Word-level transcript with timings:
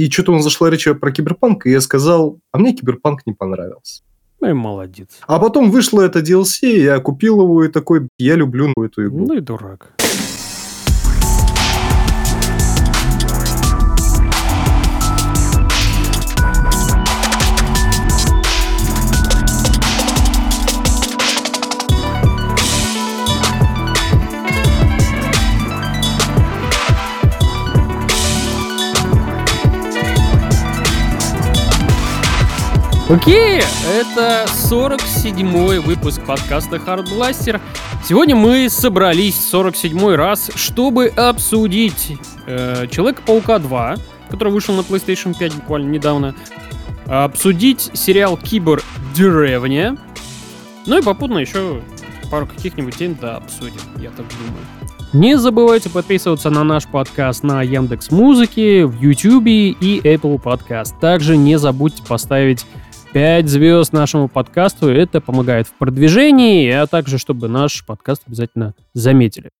И 0.00 0.10
что-то 0.10 0.32
он 0.32 0.40
зашла 0.40 0.70
речь 0.70 0.88
про 0.98 1.12
киберпанк, 1.12 1.66
и 1.66 1.70
я 1.70 1.82
сказал, 1.82 2.38
а 2.52 2.58
мне 2.58 2.72
киберпанк 2.72 3.26
не 3.26 3.34
понравился. 3.34 4.02
Ну 4.40 4.48
и 4.48 4.54
молодец. 4.54 5.20
А 5.26 5.38
потом 5.38 5.70
вышло 5.70 6.00
это 6.00 6.20
DLC, 6.20 6.78
я 6.78 6.98
купил 7.00 7.42
его 7.42 7.62
и 7.64 7.68
такой, 7.68 8.08
я 8.16 8.34
люблю 8.34 8.72
эту 8.82 9.06
игру. 9.06 9.26
Ну 9.26 9.34
и 9.34 9.40
дурак. 9.40 9.99
Окей, 33.10 33.60
это 33.92 34.46
47-й 34.70 35.80
выпуск 35.80 36.24
подкаста 36.24 36.76
Hard 36.76 37.06
Blaster. 37.06 37.60
Сегодня 38.04 38.36
мы 38.36 38.68
собрались 38.70 39.52
47-й 39.52 40.14
раз, 40.14 40.48
чтобы 40.54 41.08
обсудить 41.08 42.16
э, 42.46 42.86
Человека-паука 42.88 43.58
2, 43.58 43.96
который 44.30 44.52
вышел 44.52 44.76
на 44.76 44.82
PlayStation 44.82 45.36
5 45.36 45.56
буквально 45.56 45.90
недавно, 45.90 46.36
обсудить 47.08 47.90
сериал 47.94 48.36
Кибер 48.36 48.80
Деревня, 49.12 49.98
ну 50.86 50.98
и 50.98 51.02
попутно 51.02 51.38
еще 51.38 51.82
пару 52.30 52.46
каких-нибудь 52.46 52.96
тем 52.96 53.16
да 53.20 53.38
обсудим, 53.38 53.80
я 53.98 54.10
так 54.10 54.26
думаю. 54.28 54.64
Не 55.12 55.36
забывайте 55.36 55.90
подписываться 55.90 56.50
на 56.50 56.62
наш 56.62 56.86
подкаст 56.86 57.42
на 57.42 57.64
Яндекс 57.64 58.12
Музыке, 58.12 58.86
в 58.86 59.02
YouTube 59.02 59.48
и 59.48 60.00
Apple 60.04 60.40
Podcast. 60.40 60.94
Также 61.00 61.36
не 61.36 61.58
забудьте 61.58 62.04
поставить 62.04 62.64
5 63.12 63.48
звезд 63.48 63.92
нашему 63.92 64.28
подкасту. 64.28 64.88
Это 64.88 65.20
помогает 65.20 65.66
в 65.66 65.72
продвижении, 65.72 66.70
а 66.70 66.86
также, 66.86 67.18
чтобы 67.18 67.48
наш 67.48 67.84
подкаст 67.84 68.22
обязательно 68.26 68.74
заметили. 68.94 69.50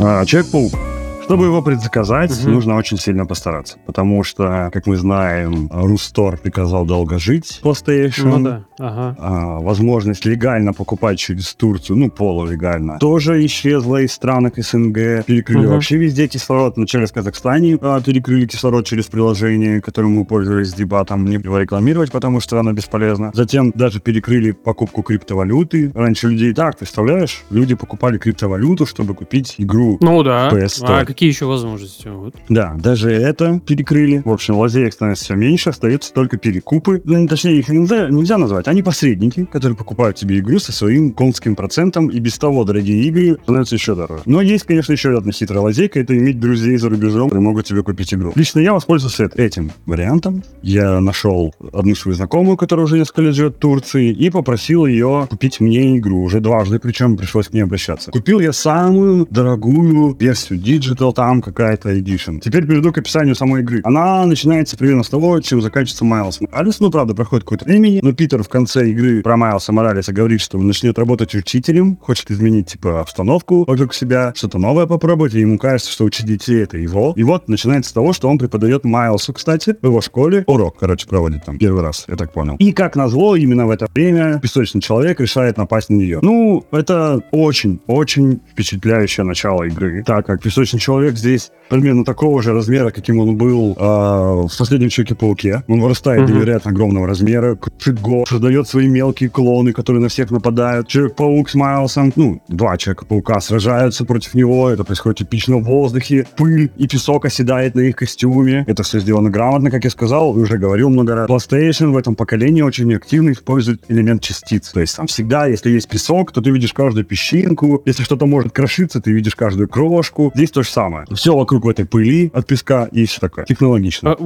А, 0.00 0.24
Человек-паук 0.24 0.93
чтобы 1.24 1.46
его 1.46 1.62
предзаказать, 1.62 2.30
угу. 2.42 2.50
нужно 2.50 2.76
очень 2.76 2.98
сильно 2.98 3.24
постараться. 3.24 3.78
Потому 3.86 4.22
что, 4.24 4.70
как 4.72 4.86
мы 4.86 4.96
знаем, 4.96 5.70
Рустор 5.72 6.36
приказал 6.36 6.84
долго 6.84 7.18
жить 7.18 7.60
PlayStation. 7.62 8.38
Ну 8.38 8.44
да, 8.44 8.64
ага. 8.78 9.16
А, 9.18 9.58
возможность 9.60 10.26
легально 10.26 10.72
покупать 10.72 11.18
через 11.18 11.54
Турцию, 11.54 11.96
ну, 11.96 12.10
полулегально, 12.10 12.98
тоже 12.98 13.44
исчезла 13.46 14.02
из 14.02 14.12
стран 14.12 14.52
СНГ. 14.54 15.24
Перекрыли 15.24 15.66
угу. 15.66 15.74
вообще 15.74 15.96
везде 15.96 16.28
кислород. 16.28 16.76
Вначале 16.76 17.06
в 17.06 17.12
Казахстане 17.12 17.78
а, 17.80 18.00
перекрыли 18.02 18.46
кислород 18.46 18.86
через 18.86 19.06
приложение, 19.06 19.80
которым 19.80 20.12
мы 20.12 20.24
пользовались 20.24 20.74
дебатом. 20.74 21.24
Не 21.24 21.36
его 21.36 21.58
рекламировать, 21.58 22.12
потому 22.12 22.40
что 22.40 22.58
оно 22.60 22.72
бесполезно. 22.72 23.30
Затем 23.32 23.70
даже 23.74 24.00
перекрыли 24.00 24.50
покупку 24.50 25.02
криптовалюты. 25.02 25.90
Раньше 25.94 26.28
людей 26.28 26.52
так, 26.52 26.76
представляешь? 26.76 27.42
Люди 27.50 27.74
покупали 27.74 28.18
криптовалюту, 28.18 28.84
чтобы 28.84 29.14
купить 29.14 29.54
игру. 29.58 29.96
Ну 30.00 30.22
да. 30.22 30.50
PS 30.50 30.84
а 30.84 31.13
какие 31.14 31.30
еще 31.30 31.46
возможности? 31.46 32.08
Вот. 32.08 32.34
Да, 32.48 32.74
даже 32.76 33.10
это 33.10 33.60
перекрыли. 33.64 34.22
В 34.24 34.32
общем, 34.32 34.56
лазеек 34.56 34.92
становится 34.92 35.24
все 35.24 35.34
меньше, 35.34 35.70
остаются 35.70 36.12
только 36.12 36.36
перекупы. 36.38 37.00
Ну, 37.04 37.26
точнее, 37.28 37.58
их 37.58 37.68
нельзя, 37.68 38.08
нельзя 38.08 38.36
назвать. 38.36 38.66
Они 38.66 38.82
посредники, 38.82 39.44
которые 39.44 39.76
покупают 39.76 40.16
тебе 40.16 40.40
игру 40.40 40.58
со 40.58 40.72
своим 40.72 41.12
конским 41.12 41.54
процентом, 41.54 42.08
и 42.08 42.18
без 42.18 42.36
того 42.36 42.64
дорогие 42.64 43.04
игры 43.04 43.38
становятся 43.44 43.76
еще 43.76 43.94
дороже. 43.94 44.22
Но 44.26 44.42
есть, 44.42 44.64
конечно, 44.64 44.92
еще 44.92 45.16
одна 45.16 45.30
хитрая 45.30 45.60
лазейка, 45.60 46.00
это 46.00 46.18
иметь 46.18 46.40
друзей 46.40 46.76
за 46.78 46.88
рубежом, 46.88 47.28
которые 47.28 47.44
могут 47.44 47.66
тебе 47.66 47.84
купить 47.84 48.12
игру. 48.12 48.32
Лично 48.34 48.58
я 48.58 48.72
воспользовался 48.72 49.30
этим 49.36 49.70
вариантом. 49.86 50.42
Я 50.62 51.00
нашел 51.00 51.54
одну 51.72 51.94
свою 51.94 52.16
знакомую, 52.16 52.56
которая 52.56 52.86
уже 52.86 52.98
несколько 52.98 53.22
лет 53.22 53.34
живет 53.34 53.56
в 53.56 53.58
Турции, 53.58 54.10
и 54.10 54.30
попросил 54.30 54.86
ее 54.86 55.28
купить 55.30 55.60
мне 55.60 55.96
игру. 55.98 56.24
Уже 56.24 56.40
дважды, 56.40 56.80
причем 56.80 57.16
пришлось 57.16 57.48
к 57.48 57.52
ней 57.52 57.62
обращаться. 57.62 58.10
Купил 58.10 58.40
я 58.40 58.52
самую 58.52 59.28
дорогую 59.30 60.16
версию 60.18 60.58
Digital 60.58 61.03
Digital 61.04 61.12
там 61.12 61.42
какая-то 61.42 61.96
Edition. 61.96 62.40
Теперь 62.40 62.66
перейду 62.66 62.92
к 62.92 62.98
описанию 62.98 63.34
самой 63.34 63.62
игры. 63.62 63.80
Она 63.84 64.24
начинается 64.26 64.76
примерно 64.76 65.02
с 65.02 65.08
того, 65.08 65.40
чем 65.40 65.60
заканчивается 65.60 66.04
Майлз 66.04 66.40
Моралес. 66.40 66.80
Ну, 66.80 66.90
правда, 66.90 67.14
проходит 67.14 67.44
какое-то 67.44 67.64
времени, 67.64 68.00
но 68.02 68.12
Питер 68.12 68.42
в 68.42 68.48
конце 68.48 68.88
игры 68.90 69.22
про 69.22 69.36
Майлса 69.36 69.72
Моралеса 69.72 70.12
говорит, 70.12 70.40
что 70.40 70.58
он 70.58 70.66
начнет 70.66 70.98
работать 70.98 71.34
учителем, 71.34 71.96
хочет 71.96 72.30
изменить, 72.30 72.72
типа, 72.72 73.00
обстановку 73.00 73.64
вокруг 73.64 73.94
себя, 73.94 74.32
что-то 74.34 74.58
новое 74.58 74.86
попробовать, 74.86 75.34
и 75.34 75.40
ему 75.40 75.58
кажется, 75.58 75.90
что 75.90 76.04
учить 76.04 76.26
детей— 76.26 76.62
это 76.62 76.78
его. 76.78 77.12
И 77.16 77.22
вот 77.22 77.48
начинается 77.48 77.90
с 77.90 77.92
того, 77.92 78.12
что 78.12 78.28
он 78.28 78.38
преподает 78.38 78.84
Майлсу, 78.84 79.32
кстати, 79.32 79.76
в 79.80 79.86
его 79.86 80.00
школе. 80.00 80.44
Урок, 80.46 80.76
короче, 80.78 81.06
проводит 81.06 81.44
там 81.44 81.58
первый 81.58 81.82
раз, 81.82 82.04
я 82.08 82.16
так 82.16 82.32
понял. 82.32 82.56
И, 82.58 82.72
как 82.72 82.96
назло, 82.96 83.36
именно 83.36 83.66
в 83.66 83.70
это 83.70 83.86
время 83.94 84.38
песочный 84.40 84.80
человек 84.80 85.20
решает 85.20 85.56
напасть 85.56 85.90
на 85.90 85.94
нее. 85.94 86.18
Ну, 86.22 86.64
это 86.70 87.20
очень-очень 87.30 88.40
впечатляющее 88.52 89.24
начало 89.24 89.64
игры, 89.64 90.02
так 90.04 90.26
как 90.26 90.42
песочный 90.42 90.80
человек 90.80 90.93
человек 90.94 91.16
здесь 91.16 91.50
примерно 91.68 92.04
такого 92.04 92.42
же 92.42 92.52
размера, 92.52 92.90
каким 92.90 93.18
он 93.18 93.36
был 93.36 93.76
э, 93.78 93.82
в 93.82 94.58
последнем 94.58 94.88
Человеке-пауке. 94.88 95.62
Он 95.68 95.80
вырастает 95.80 96.28
mm-hmm. 96.28 96.32
невероятно 96.32 96.70
огромного 96.70 97.06
размера, 97.06 97.56
крушит 97.56 98.00
го, 98.00 98.24
создает 98.26 98.68
свои 98.68 98.88
мелкие 98.88 99.30
клоны, 99.30 99.72
которые 99.72 100.02
на 100.02 100.08
всех 100.08 100.30
нападают. 100.30 100.88
Человек-паук 100.88 101.50
с 101.50 101.54
Майлсом, 101.54 102.12
ну, 102.16 102.42
два 102.48 102.76
Человека-паука 102.76 103.40
сражаются 103.40 104.04
против 104.04 104.34
него, 104.34 104.70
это 104.70 104.84
происходит 104.84 105.22
эпично 105.22 105.56
в 105.56 105.64
воздухе, 105.64 106.26
пыль 106.36 106.70
и 106.76 106.86
песок 106.86 107.24
оседает 107.24 107.74
на 107.74 107.80
их 107.80 107.96
костюме. 107.96 108.64
Это 108.66 108.82
все 108.82 109.00
сделано 109.00 109.30
грамотно, 109.30 109.70
как 109.70 109.84
я 109.84 109.90
сказал, 109.90 110.30
уже 110.30 110.58
говорил 110.58 110.90
много 110.90 111.14
раз. 111.14 111.30
PlayStation 111.30 111.92
в 111.92 111.96
этом 111.96 112.14
поколении 112.14 112.62
очень 112.62 112.92
активно 112.94 113.32
использует 113.32 113.82
элемент 113.88 114.22
частиц. 114.22 114.70
То 114.70 114.80
есть 114.80 114.96
там 114.96 115.06
всегда, 115.06 115.46
если 115.46 115.70
есть 115.70 115.88
песок, 115.88 116.32
то 116.32 116.40
ты 116.40 116.50
видишь 116.50 116.72
каждую 116.72 117.04
песчинку. 117.04 117.82
Если 117.84 118.02
что-то 118.02 118.26
может 118.26 118.52
крошиться, 118.52 119.00
ты 119.00 119.12
видишь 119.12 119.34
каждую 119.34 119.68
крошку. 119.68 120.32
Здесь 120.34 120.50
то 120.50 120.62
же 120.62 120.68
самое. 120.68 121.06
Все 121.14 121.34
вокруг 121.34 121.53
в 121.62 121.68
этой 121.68 121.84
пыли 121.84 122.30
от 122.34 122.46
песка 122.46 122.88
и 122.90 123.04
все 123.04 123.20
такое. 123.20 123.44
Технологично. 123.44 124.16